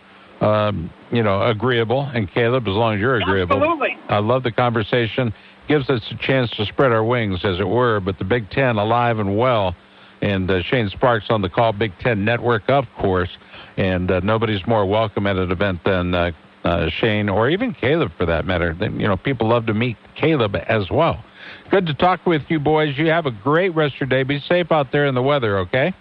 [0.40, 3.56] um, you know, agreeable, and Caleb, as long as you're agreeable.
[3.56, 3.98] Absolutely.
[4.09, 5.32] I love the conversation.
[5.69, 8.01] Gives us a chance to spread our wings, as it were.
[8.01, 9.77] But the Big Ten alive and well,
[10.23, 13.31] and uh, Shane Sparks on the call, Big Ten Network, of course.
[13.77, 16.32] And uh, nobody's more welcome at an event than uh,
[16.65, 18.77] uh, Shane or even Caleb, for that matter.
[18.81, 21.23] You know, people love to meet Caleb as well.
[21.70, 22.97] Good to talk with you, boys.
[22.97, 24.23] You have a great rest of your day.
[24.23, 25.95] Be safe out there in the weather, okay?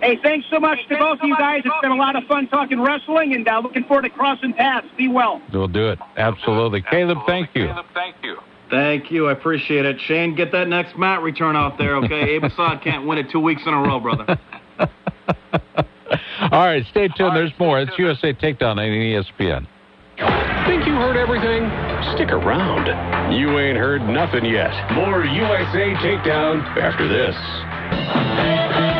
[0.00, 1.62] Hey, thanks so much to both of you guys.
[1.64, 4.86] It's been a lot of fun talking wrestling, and uh, looking forward to crossing paths.
[4.96, 5.40] Be well.
[5.52, 5.98] We'll do it.
[6.16, 6.82] Absolutely.
[6.82, 7.66] Caleb, thank you.
[7.66, 8.36] Caleb, thank you.
[8.70, 9.28] Thank you.
[9.28, 10.00] I appreciate it.
[10.00, 12.20] Shane, get that next mat return out there, okay?
[12.34, 14.38] Abe Assad can't win it two weeks in a row, brother.
[14.78, 17.34] All right, stay tuned.
[17.34, 17.80] There's more.
[17.80, 19.66] It's USA Takedown on ESPN.
[20.66, 21.70] Think you heard everything?
[22.14, 22.86] Stick around.
[23.32, 24.72] You ain't heard nothing yet.
[24.92, 28.95] More USA Takedown after this.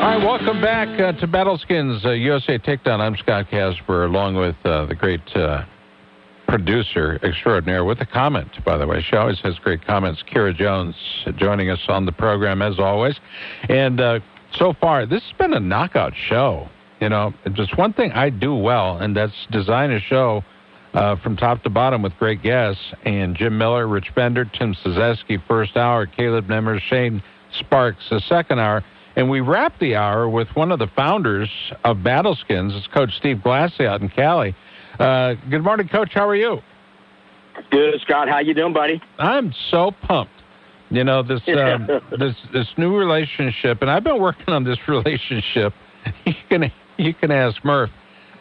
[0.00, 3.00] All right, welcome back uh, to Battleskins uh, USA Takedown.
[3.00, 5.66] I'm Scott Casber, along with uh, the great uh,
[6.48, 9.02] producer extraordinaire with a comment, by the way.
[9.02, 10.24] She always has great comments.
[10.32, 10.94] Kira Jones
[11.36, 13.20] joining us on the program, as always.
[13.68, 14.20] And uh,
[14.54, 16.70] so far, this has been a knockout show.
[17.02, 20.42] You know, just one thing I do well, and that's design a show
[20.94, 22.82] uh, from top to bottom with great guests.
[23.04, 27.22] And Jim Miller, Rich Bender, Tim Sazeski, first hour, Caleb Nemmer, Shane
[27.58, 28.82] Sparks, the second hour.
[29.16, 31.50] And we wrap the hour with one of the founders
[31.84, 32.76] of Battleskins.
[32.76, 34.54] It's Coach Steve Glassie out in Cali.
[34.98, 36.10] Uh, good morning, Coach.
[36.14, 36.60] How are you?
[37.70, 38.28] Good, Scott.
[38.28, 39.00] How you doing, buddy?
[39.18, 40.32] I'm so pumped.
[40.90, 41.88] You know this um,
[42.18, 45.72] this this new relationship, and I've been working on this relationship.
[46.24, 47.90] You can you can ask Murph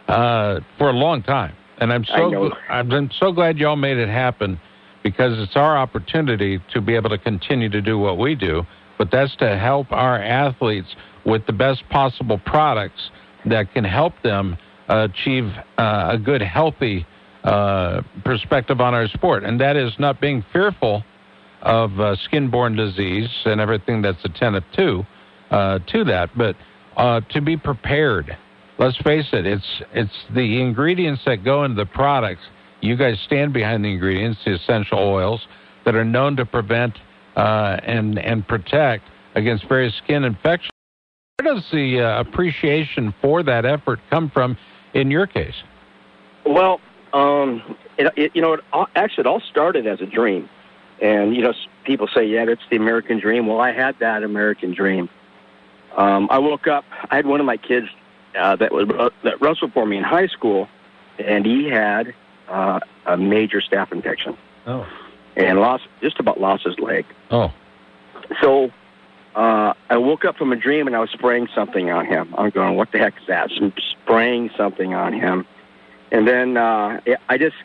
[0.07, 4.09] uh, for a long time, and I'm so I'm, I'm so glad y'all made it
[4.09, 4.59] happen
[5.03, 8.65] because it's our opportunity to be able to continue to do what we do
[8.99, 10.93] but that's to help our athletes
[11.25, 13.09] with the best possible products
[13.45, 14.57] that can help them
[14.89, 15.45] achieve
[15.77, 17.07] uh, a good, healthy
[17.43, 19.43] uh, perspective on our sport.
[19.43, 21.03] And that is not being fearful
[21.61, 25.03] of uh, skin-borne disease and everything that's attendant to
[25.51, 26.55] uh, to that, but
[26.95, 28.37] uh, to be prepared.
[28.77, 32.43] Let's face it; it's it's the ingredients that go into the products.
[32.81, 35.41] You guys stand behind the ingredients, the essential oils
[35.85, 36.97] that are known to prevent
[37.39, 39.05] uh, and and protect
[39.35, 40.71] against various skin infections.
[41.37, 44.57] Where does the uh, appreciation for that effort come from
[44.93, 45.55] in your case?
[46.45, 46.81] Well,
[47.13, 50.49] um, it, it, you know, it all, actually, it all started as a dream.
[51.01, 51.53] And, you know,
[51.85, 53.47] people say, yeah, that's the American dream.
[53.47, 55.07] Well, I had that American dream.
[55.95, 57.87] Um, I woke up, I had one of my kids
[58.37, 60.67] uh, that, was, that wrestled for me in high school,
[61.17, 62.13] and he had
[62.49, 64.37] uh, a major staph infection.
[64.67, 64.85] Oh
[65.39, 67.05] and lost just about lost his leg.
[67.31, 67.51] Oh.
[68.41, 68.71] So
[69.35, 72.33] uh, I woke up from a dream and I was spraying something on him.
[72.37, 73.49] I'm going, what the heck is that?
[73.59, 75.45] I'm spraying something on him,
[76.11, 77.55] and then uh, I just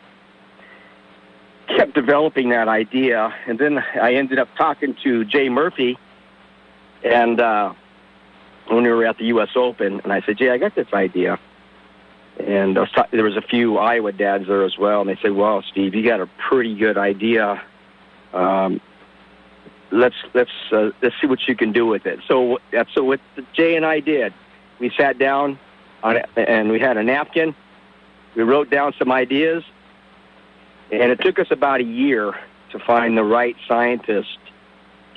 [1.67, 5.97] kept developing that idea, and then I ended up talking to Jay Murphy,
[7.03, 7.73] and uh,
[8.67, 9.49] when we were at the U.S.
[9.55, 11.39] Open, and I said, Jay, I got this idea.
[12.39, 12.75] And
[13.11, 16.03] there was a few Iowa dads there as well, and they said, "Well, Steve, you
[16.03, 17.61] got a pretty good idea.
[18.33, 18.81] Um,
[19.91, 23.21] let's let's uh, let's see what you can do with it." So that's so what
[23.53, 24.33] Jay and I did.
[24.79, 25.57] We sat down
[26.03, 27.55] on and we had a napkin.
[28.35, 29.63] We wrote down some ideas,
[30.91, 32.33] and it took us about a year
[32.71, 34.37] to find the right scientist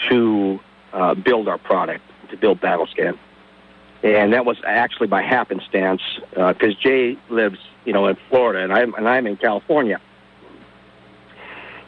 [0.08, 0.60] to
[0.92, 3.18] uh, build our product, to build BattleSkin
[4.02, 8.72] and that was actually by happenstance because uh, Jay lives, you know, in Florida, and
[8.72, 10.00] I'm and I'm in California.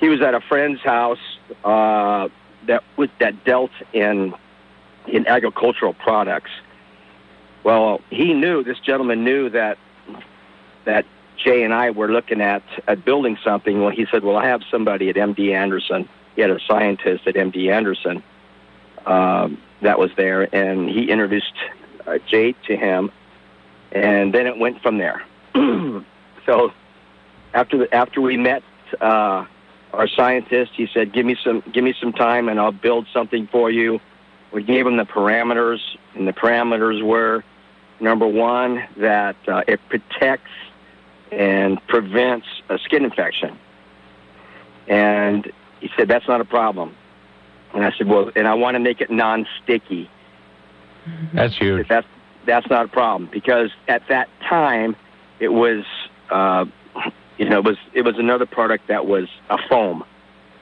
[0.00, 1.18] He was at a friend's house
[1.62, 2.28] uh,
[2.66, 4.34] that was, that dealt in
[5.06, 6.50] in agricultural products.
[7.62, 9.78] Well, he knew this gentleman knew that
[10.84, 11.04] that
[11.36, 13.80] Jay and I were looking at at building something.
[13.80, 16.08] Well, he said, "Well, I have somebody at MD Anderson.
[16.34, 18.22] He had a scientist at MD Anderson."
[19.06, 21.54] Um, that was there, and he introduced
[22.10, 23.10] uh, Jade to him,
[23.92, 25.22] and then it went from there.
[26.46, 26.72] so
[27.54, 28.62] after the, after we met
[29.00, 29.46] uh,
[29.92, 33.48] our scientist, he said, "Give me some give me some time, and I'll build something
[33.50, 34.00] for you."
[34.52, 35.78] We gave him the parameters,
[36.14, 37.44] and the parameters were
[38.00, 40.50] number one that uh, it protects
[41.30, 43.56] and prevents a skin infection,
[44.88, 45.50] and
[45.80, 46.96] he said that's not a problem.
[47.72, 50.10] And I said, well, and I want to make it non-sticky.
[51.32, 51.88] That's huge.
[51.88, 52.06] That's
[52.46, 54.96] that's not a problem because at that time
[55.38, 55.84] it was
[56.30, 56.64] uh,
[57.38, 60.04] you know it was it was another product that was a foam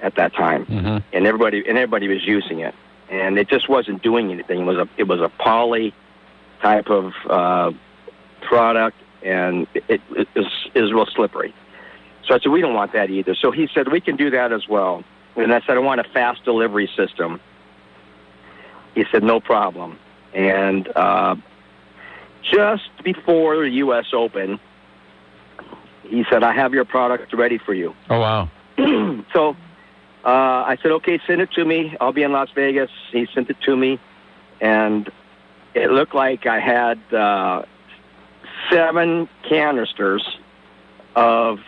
[0.02, 0.98] at that time, mm-hmm.
[1.12, 2.74] and everybody and everybody was using it.
[3.10, 4.60] and it just wasn't doing anything.
[4.60, 5.94] It was a it was a poly
[6.60, 7.72] type of uh,
[8.42, 11.54] product, and it, it, was, it was real slippery.
[12.26, 13.34] So I said, we don't want that either.
[13.34, 15.04] So he said, we can do that as well.
[15.36, 17.40] And I said, I want a fast delivery system.
[18.94, 19.98] He said, no problem.
[20.34, 21.36] And uh,
[22.42, 24.06] just before the U.S.
[24.12, 24.60] Open,
[26.02, 27.94] he said, I have your product ready for you.
[28.10, 28.50] Oh, wow.
[29.32, 29.56] so
[30.24, 31.96] uh, I said, okay, send it to me.
[32.00, 32.90] I'll be in Las Vegas.
[33.12, 33.98] He sent it to me.
[34.60, 35.10] And
[35.74, 37.62] it looked like I had uh,
[38.70, 40.26] seven canisters
[41.14, 41.58] of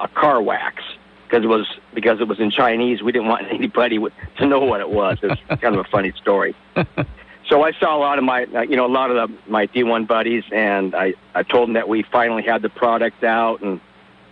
[0.00, 0.82] a car wax
[1.26, 3.02] because it was because it was in Chinese.
[3.02, 3.98] We didn't want anybody
[4.38, 5.18] to know what it was.
[5.22, 6.54] It's kind of a funny story.
[7.48, 9.66] so I saw a lot of my, uh, you know, a lot of the, my
[9.66, 13.80] D1 buddies, and I I told them that we finally had the product out, and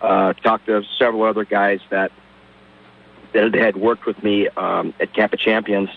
[0.01, 2.13] uh, talked to several other guys that
[3.33, 5.91] that had worked with me um, at of Champions.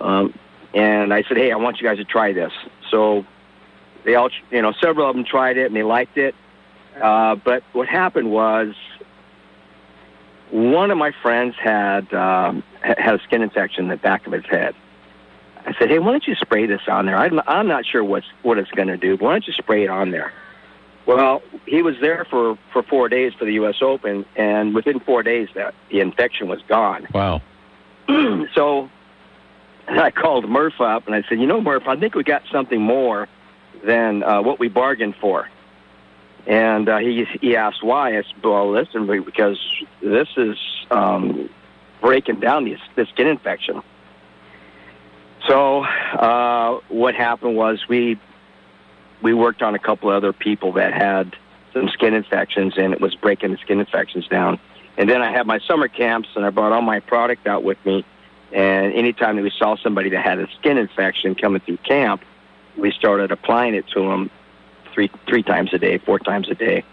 [0.00, 0.34] Um,
[0.72, 2.52] and I said, "Hey, I want you guys to try this."
[2.90, 3.26] So
[4.04, 6.34] they all, you know, several of them tried it and they liked it.
[7.00, 8.74] Uh, but what happened was
[10.50, 14.44] one of my friends had um, had a skin infection in the back of his
[14.46, 14.74] head.
[15.66, 17.16] I said, "Hey, why don't you spray this on there?
[17.16, 19.84] I'm, I'm not sure what's what it's going to do, but why don't you spray
[19.84, 20.32] it on there?"
[21.06, 23.76] Well, he was there for for four days for the U.S.
[23.82, 27.08] Open, and within four days, that the infection was gone.
[27.12, 27.42] Wow.
[28.54, 28.90] so
[29.88, 32.80] I called Murph up and I said, "You know, Murph, I think we got something
[32.80, 33.28] more
[33.84, 35.48] than uh, what we bargained for."
[36.46, 38.16] And uh, he he asked why.
[38.16, 39.58] I said, "Well, listen, because
[40.00, 40.56] this is
[40.90, 41.50] um,
[42.00, 43.82] breaking down this, this skin infection."
[45.46, 48.18] So uh, what happened was we
[49.22, 51.36] we worked on a couple of other people that had
[51.72, 54.58] some skin infections, and it was breaking the skin infections down.
[54.96, 57.78] And then I had my summer camps, and I brought all my product out with
[57.84, 58.04] me.
[58.52, 62.22] And anytime that we saw somebody that had a skin infection coming through camp,
[62.76, 64.30] we started applying it to them
[64.92, 66.84] three three times a day, four times a day,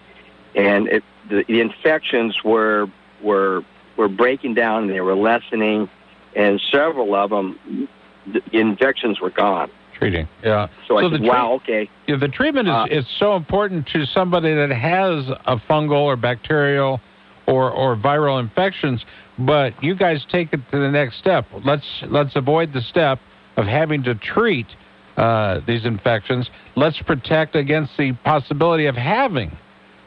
[0.55, 2.87] and it, the, the infections were
[3.21, 3.63] were
[3.95, 5.89] were breaking down and they were lessening,
[6.35, 7.89] and several of them,
[8.33, 9.69] the infections were gone.
[9.97, 10.67] Treating, yeah.
[10.87, 14.05] So, so I said, "Wow, okay." Yeah, the treatment is uh, is so important to
[14.05, 17.01] somebody that has a fungal or bacterial
[17.47, 19.03] or or viral infections.
[19.39, 21.47] But you guys take it to the next step.
[21.65, 23.19] Let's let's avoid the step
[23.55, 24.67] of having to treat
[25.17, 26.49] uh, these infections.
[26.75, 29.49] Let's protect against the possibility of having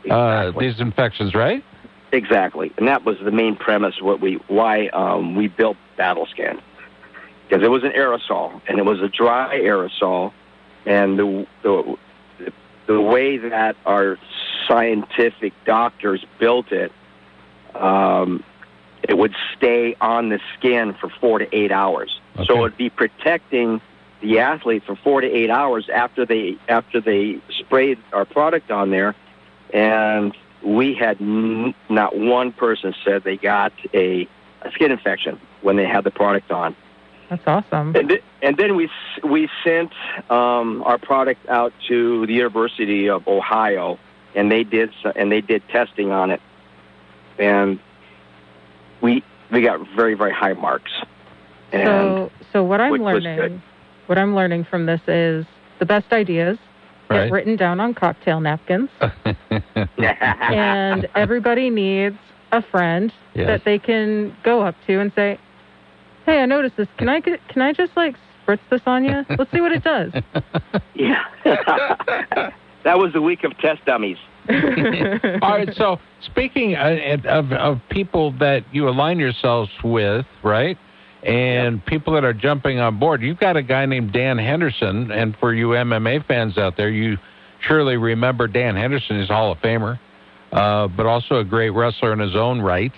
[0.09, 0.69] uh, exactly.
[0.69, 1.65] these infections, right?
[2.13, 3.97] Exactly, and that was the main premise.
[4.01, 6.61] What we why um, we built BattleSkin
[7.51, 10.33] because it was an aerosol and it was a dry aerosol,
[10.87, 11.99] and the the
[12.87, 14.19] the way that our
[14.69, 16.93] scientific doctors built it,
[17.75, 18.45] um,
[19.03, 22.21] it would stay on the skin for four to eight hours.
[22.37, 22.47] Okay.
[22.47, 23.81] So it would be protecting
[24.21, 28.91] the athlete for four to eight hours after they after they sprayed our product on
[28.91, 29.17] there,
[29.75, 34.29] and we had n- not one person said they got a,
[34.63, 36.77] a skin infection when they had the product on.
[37.31, 37.95] That's awesome.
[37.95, 38.91] And, th- and then we
[39.23, 39.93] we sent
[40.31, 43.99] um, our product out to the University of Ohio,
[44.35, 46.43] and they did and they did testing on it,
[47.39, 47.79] and
[49.01, 50.91] we we got very very high marks.
[51.73, 53.63] And so so what I'm learning
[54.07, 55.47] what I'm learning from this is
[55.79, 56.59] the best ideas
[57.11, 57.27] right.
[57.27, 58.91] get written down on cocktail napkins.
[59.99, 62.17] and everybody needs
[62.53, 63.47] a friend yes.
[63.47, 65.39] that they can go up to and say,
[66.27, 66.89] "Hey, I noticed this.
[66.99, 68.17] Can I get, can I just like
[68.47, 69.25] spritz this on you?
[69.39, 70.13] Let's see what it does."
[70.95, 71.25] yeah.
[72.85, 74.19] that was the week of test dummies.
[74.49, 75.75] All right.
[75.75, 80.79] So, speaking uh, of, of people that you align yourselves with, right?
[81.23, 81.87] and yep.
[81.87, 83.23] people that are jumping on board.
[83.23, 87.19] You've got a guy named Dan Henderson, and for you MMA fans out there, you
[87.61, 89.21] surely remember Dan Henderson.
[89.21, 89.99] He's a Hall of Famer,
[90.53, 92.93] uh, but also a great wrestler in his own right.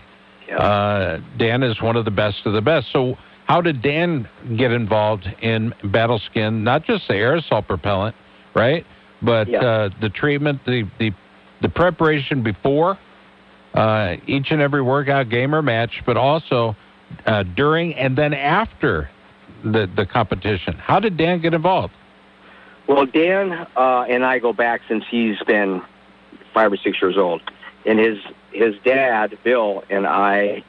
[0.51, 2.89] Uh, Dan is one of the best of the best.
[2.93, 3.16] So,
[3.47, 6.62] how did Dan get involved in BattleSkin?
[6.62, 8.14] Not just the aerosol propellant,
[8.55, 8.86] right?
[9.20, 9.62] But yep.
[9.62, 11.12] uh, the treatment, the, the
[11.62, 12.98] the preparation before
[13.74, 16.77] uh, each and every workout, game or match, but also
[17.27, 19.09] uh, during and then after
[19.64, 20.74] the, the competition.
[20.74, 21.94] How did Dan get involved?
[22.89, 25.82] Well, Dan uh, and I go back since he's been
[26.52, 27.40] five or six years old,
[27.87, 28.19] and his
[28.53, 30.63] his dad, Bill, and I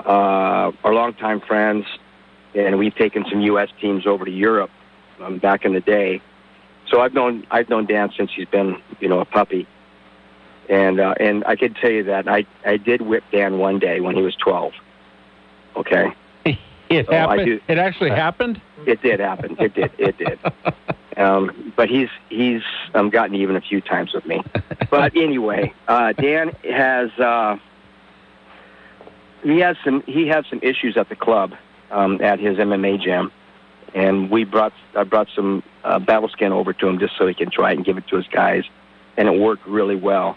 [0.00, 1.86] uh, are longtime friends,
[2.54, 3.68] and we've taken some U.S.
[3.80, 4.70] teams over to Europe
[5.20, 6.20] um, back in the day.
[6.88, 9.66] So I've known I've known Dan since he's been you know a puppy,
[10.68, 14.00] and uh, and I can tell you that I I did whip Dan one day
[14.00, 14.72] when he was twelve.
[15.76, 16.12] Okay.
[16.90, 17.46] It So happened.
[17.46, 18.60] do- it actually happened.
[18.86, 19.56] It did happen.
[19.58, 19.92] It did.
[19.96, 20.38] It did.
[21.16, 22.62] Um, but he's he's
[22.94, 24.42] um, gotten even a few times with me.
[24.90, 27.56] But anyway, uh, Dan has uh,
[29.42, 31.54] he has some he had some issues at the club
[31.90, 33.32] um, at his MMA gym,
[33.94, 37.32] and we brought I brought some uh, battle skin over to him just so he
[37.32, 38.64] can try it and give it to his guys,
[39.16, 40.36] and it worked really well.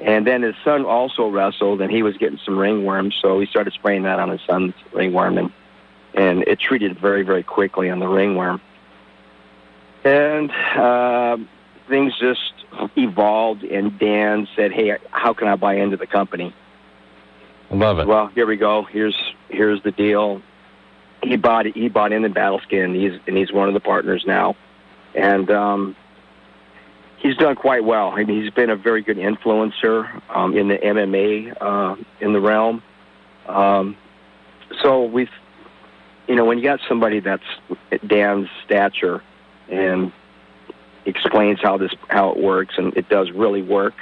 [0.00, 3.74] And then his son also wrestled, and he was getting some ringworm, so we started
[3.74, 5.52] spraying that on his son's ringworm, and
[6.14, 8.60] and it treated very very quickly on the ringworm.
[10.04, 11.36] And uh,
[11.88, 12.54] things just
[12.96, 16.54] evolved, and Dan said, "Hey, how can I buy into the company?"
[17.70, 18.06] I love it.
[18.06, 18.84] Well, here we go.
[18.84, 19.16] Here's
[19.48, 20.40] here's the deal.
[21.22, 22.94] He bought he bought in the battle skin.
[22.94, 24.56] He's and he's one of the partners now,
[25.14, 25.96] and um,
[27.18, 28.10] he's done quite well.
[28.10, 32.40] I mean, he's been a very good influencer um, in the MMA uh, in the
[32.40, 32.82] realm.
[33.46, 33.96] Um,
[34.82, 35.30] so we've,
[36.28, 37.42] you know, when you got somebody that's
[38.06, 39.22] Dan's stature
[39.70, 40.12] and
[41.06, 43.94] explains how this how it works, and it does really work.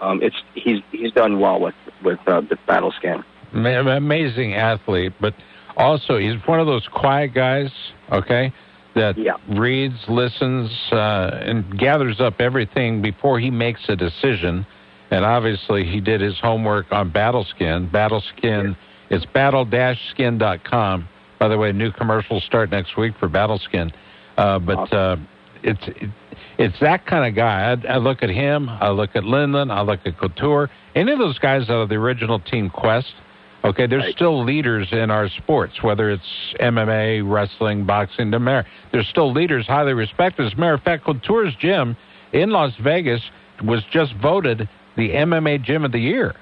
[0.00, 3.24] Um, it's he's he's done well with with uh, the battle skin.
[3.52, 5.34] Amazing athlete, but
[5.76, 7.70] also he's one of those quiet guys,
[8.12, 8.52] okay,
[8.94, 9.16] that
[9.48, 14.66] reads, listens, uh, and gathers up everything before he makes a decision.
[15.10, 17.90] And obviously, he did his homework on Battleskin.
[17.90, 18.76] Battleskin,
[19.08, 21.08] it's battle-skin.com.
[21.38, 23.90] By the way, new commercials start next week for Battleskin.
[24.38, 25.16] Uh, but uh,
[25.62, 26.10] it's it,
[26.58, 27.72] it's that kind of guy.
[27.72, 28.68] I, I look at him.
[28.68, 29.70] I look at Lindland.
[29.72, 30.70] I look at Couture.
[30.94, 33.12] Any of those guys out of the original Team Quest.
[33.64, 38.30] Okay, they're still leaders in our sports, whether it's MMA, wrestling, boxing.
[38.30, 38.66] doesn't.
[38.92, 40.46] They're still leaders, highly respected.
[40.46, 41.96] As a matter of fact, Couture's gym
[42.32, 43.20] in Las Vegas
[43.64, 46.36] was just voted the MMA Gym of the Year.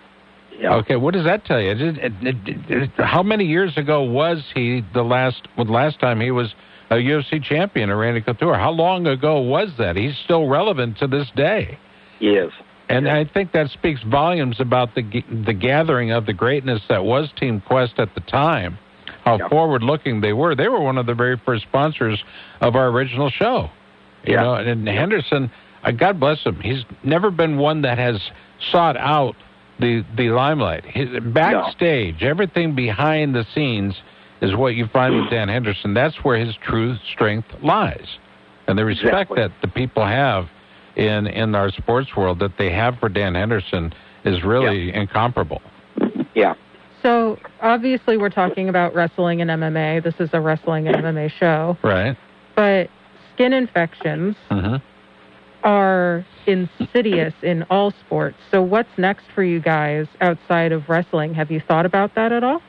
[0.62, 1.70] Okay, what does that tell you?
[1.70, 5.48] It- it- it- how many years ago was he the last?
[5.56, 6.54] Well, the last time he was
[6.90, 8.54] a UFC champion, Randy Couture.
[8.56, 9.96] How long ago was that?
[9.96, 11.78] He's still relevant to this day.
[12.20, 12.50] Yes.
[12.88, 15.02] And I think that speaks volumes about the
[15.44, 18.78] the gathering of the greatness that was Team Quest at the time.
[19.24, 20.54] How forward looking they were.
[20.54, 22.22] They were one of the very first sponsors
[22.60, 23.70] of our original show.
[24.24, 24.42] You Yeah.
[24.42, 25.50] know, and Henderson,
[25.82, 28.20] uh, God bless him, he's never been one that has
[28.70, 29.34] sought out
[29.80, 30.84] the the limelight.
[30.84, 34.00] His, backstage, everything behind the scenes
[34.40, 35.94] is what you find with Dan Henderson.
[35.94, 38.06] That's where his true strength lies,
[38.66, 39.36] and the respect Exactly.
[39.42, 40.48] that the people have
[40.96, 43.92] in in our sports world that they have for Dan Henderson
[44.24, 45.62] is really incomparable.
[46.34, 46.54] Yeah.
[47.02, 50.02] So obviously, we're talking about wrestling and MMA.
[50.02, 52.16] This is a wrestling and MMA show, Right.
[52.54, 52.90] but
[53.34, 54.76] skin infections hmm
[55.64, 58.36] are insidious in all sports.
[58.52, 61.34] So what's next for you guys outside of wrestling?
[61.34, 62.62] Have you thought about that at all?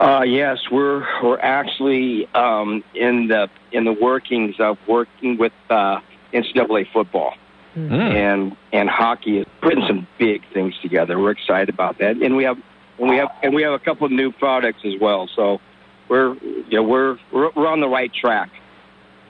[0.00, 6.00] Uh, yes, we're we're actually um, in the in the workings of working with uh,
[6.32, 7.34] NCAA football
[7.78, 11.18] and and hockey is putting some big things together.
[11.18, 12.56] We're excited about that, and we have
[12.98, 15.28] and we have and we have a couple of new products as well.
[15.34, 15.60] So
[16.08, 18.50] we're you know we're we're, we're on the right track.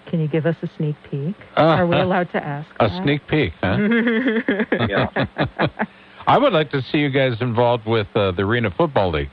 [0.06, 1.36] Can you give us a sneak peek?
[1.56, 2.68] Uh, Are we allowed to ask?
[2.80, 3.02] A that?
[3.02, 3.76] sneak peek, huh?
[6.26, 9.30] I would like to see you guys involved with uh, the Arena Football League.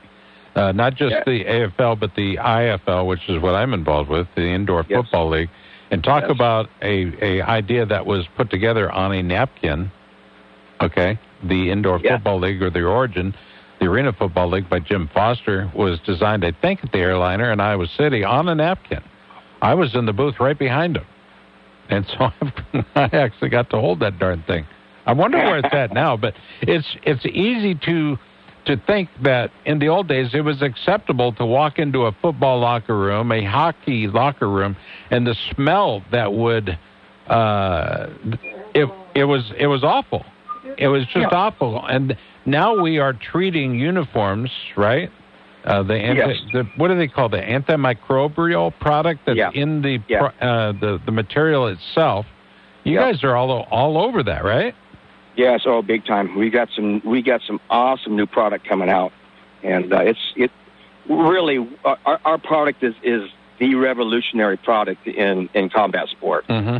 [0.56, 4.46] Uh, not just the AFL, but the IFL, which is what I'm involved with, the
[4.46, 5.50] Indoor Football League,
[5.90, 9.92] and talk about a, a idea that was put together on a napkin.
[10.80, 13.34] Okay, the Indoor Football League or the origin,
[13.80, 17.60] the Arena Football League by Jim Foster was designed, I think, at the airliner in
[17.60, 19.02] Iowa City on a napkin.
[19.60, 21.06] I was in the booth right behind him,
[21.90, 22.30] and so
[22.94, 24.66] I actually got to hold that darn thing.
[25.04, 28.18] I wonder where it's at now, but it's it's easy to
[28.66, 32.58] to think that in the old days it was acceptable to walk into a football
[32.60, 34.76] locker room, a hockey locker room,
[35.10, 36.78] and the smell that would
[37.28, 38.06] uh,
[38.74, 40.24] it it was it was awful.
[40.78, 41.84] It was just awful.
[41.86, 45.10] And now we are treating uniforms, right?
[45.64, 46.36] Uh, the, anti, Yes.
[46.52, 49.50] the what do they call the antimicrobial product that's Yeah.
[49.54, 50.24] in the Yeah.
[50.40, 52.26] uh, the the material itself.
[52.84, 53.10] You Yeah.
[53.12, 54.74] guys are all all over that, right?
[55.36, 56.36] Yes, oh, big time.
[56.36, 59.12] We got some we got some awesome new product coming out,
[59.62, 60.50] and uh, it's it
[61.08, 63.30] really our, our product is is
[63.60, 66.46] the revolutionary product in in combat sport.
[66.48, 66.78] Mm-hmm.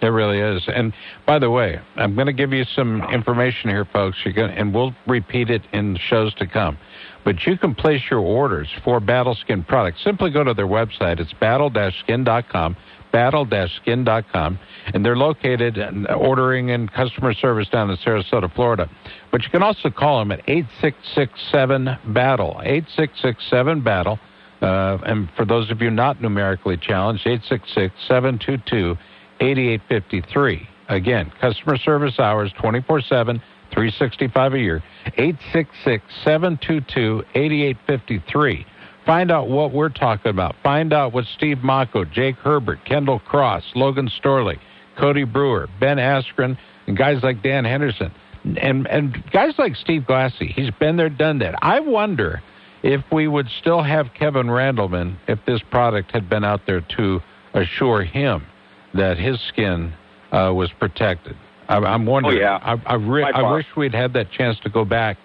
[0.00, 0.62] It really is.
[0.68, 0.92] And
[1.26, 4.16] by the way, I'm going to give you some information here, folks.
[4.24, 6.78] You're going and we'll repeat it in shows to come.
[7.24, 10.02] But you can place your orders for Battle Skin products.
[10.04, 11.18] Simply go to their website.
[11.18, 12.76] It's battle-skin.com,
[13.18, 14.58] battle-skin.com,
[14.94, 18.88] and they're located in ordering and customer service down in Sarasota, Florida.
[19.32, 24.18] But you can also call them at 8667 battle 8667 battle
[24.60, 28.96] Uh, and for those of you not numerically challenged, 866 722
[29.40, 30.68] 8853.
[30.88, 33.38] Again, customer service hours 24 7,
[33.72, 34.82] 365 a year.
[35.16, 38.66] 866 722 8853.
[39.08, 40.54] Find out what we're talking about.
[40.62, 44.58] Find out what Steve Mocco, Jake Herbert, Kendall Cross, Logan Storley,
[44.98, 48.12] Cody Brewer, Ben Askren, and guys like Dan Henderson.
[48.60, 51.54] And, and guys like Steve Glassy, he's been there, done that.
[51.62, 52.42] I wonder
[52.82, 57.20] if we would still have Kevin Randleman if this product had been out there to
[57.54, 58.44] assure him
[58.92, 59.94] that his skin
[60.32, 61.34] uh, was protected.
[61.70, 62.36] I, I'm wondering.
[62.36, 62.58] Oh, yeah.
[62.62, 65.16] I, I, re- I wish we'd had that chance to go back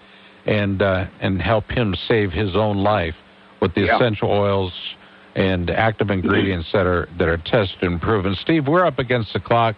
[0.46, 3.14] and uh, and help him save his own life
[3.64, 3.96] with the Yeah.
[3.96, 4.72] essential oils
[5.36, 8.34] and active ingredients that are that are tested and proven.
[8.36, 9.74] Steve, we're up against the clock.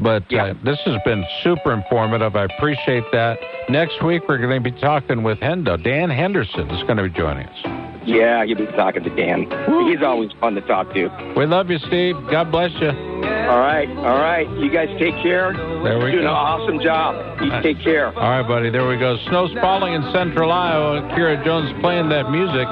[0.00, 2.36] But uh, this has been super informative.
[2.36, 3.38] I appreciate that.
[3.68, 5.82] Next week, we're going to be talking with Hendo.
[5.82, 7.87] Dan Henderson is going to be joining us.
[8.04, 9.42] Yeah, you'll be talking to Dan.
[9.88, 11.34] He's always fun to talk to.
[11.36, 12.16] We love you, Steve.
[12.30, 12.88] God bless you.
[12.88, 14.48] All right, all right.
[14.58, 15.52] You guys take care.
[15.54, 16.28] There we Doing go.
[16.30, 17.40] an awesome job.
[17.42, 18.08] You take care.
[18.18, 18.70] All right, buddy.
[18.70, 19.16] There we go.
[19.28, 21.00] Snow's falling in central Iowa.
[21.16, 22.66] Kira Jones playing that music.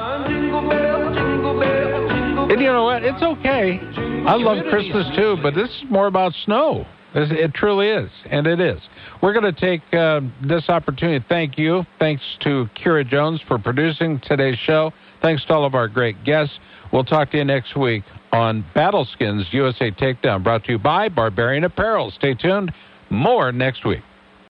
[2.49, 3.03] And you know what?
[3.03, 3.79] It's okay.
[4.27, 6.85] I love Christmas too, but this is more about snow.
[7.13, 8.79] It it truly is, and it is.
[9.21, 11.83] We're going to take uh, this opportunity to thank you.
[11.99, 14.91] Thanks to Kira Jones for producing today's show.
[15.21, 16.57] Thanks to all of our great guests.
[16.91, 21.63] We'll talk to you next week on Battleskins USA Takedown, brought to you by Barbarian
[21.63, 22.11] Apparel.
[22.11, 22.71] Stay tuned.
[23.09, 24.01] More next week.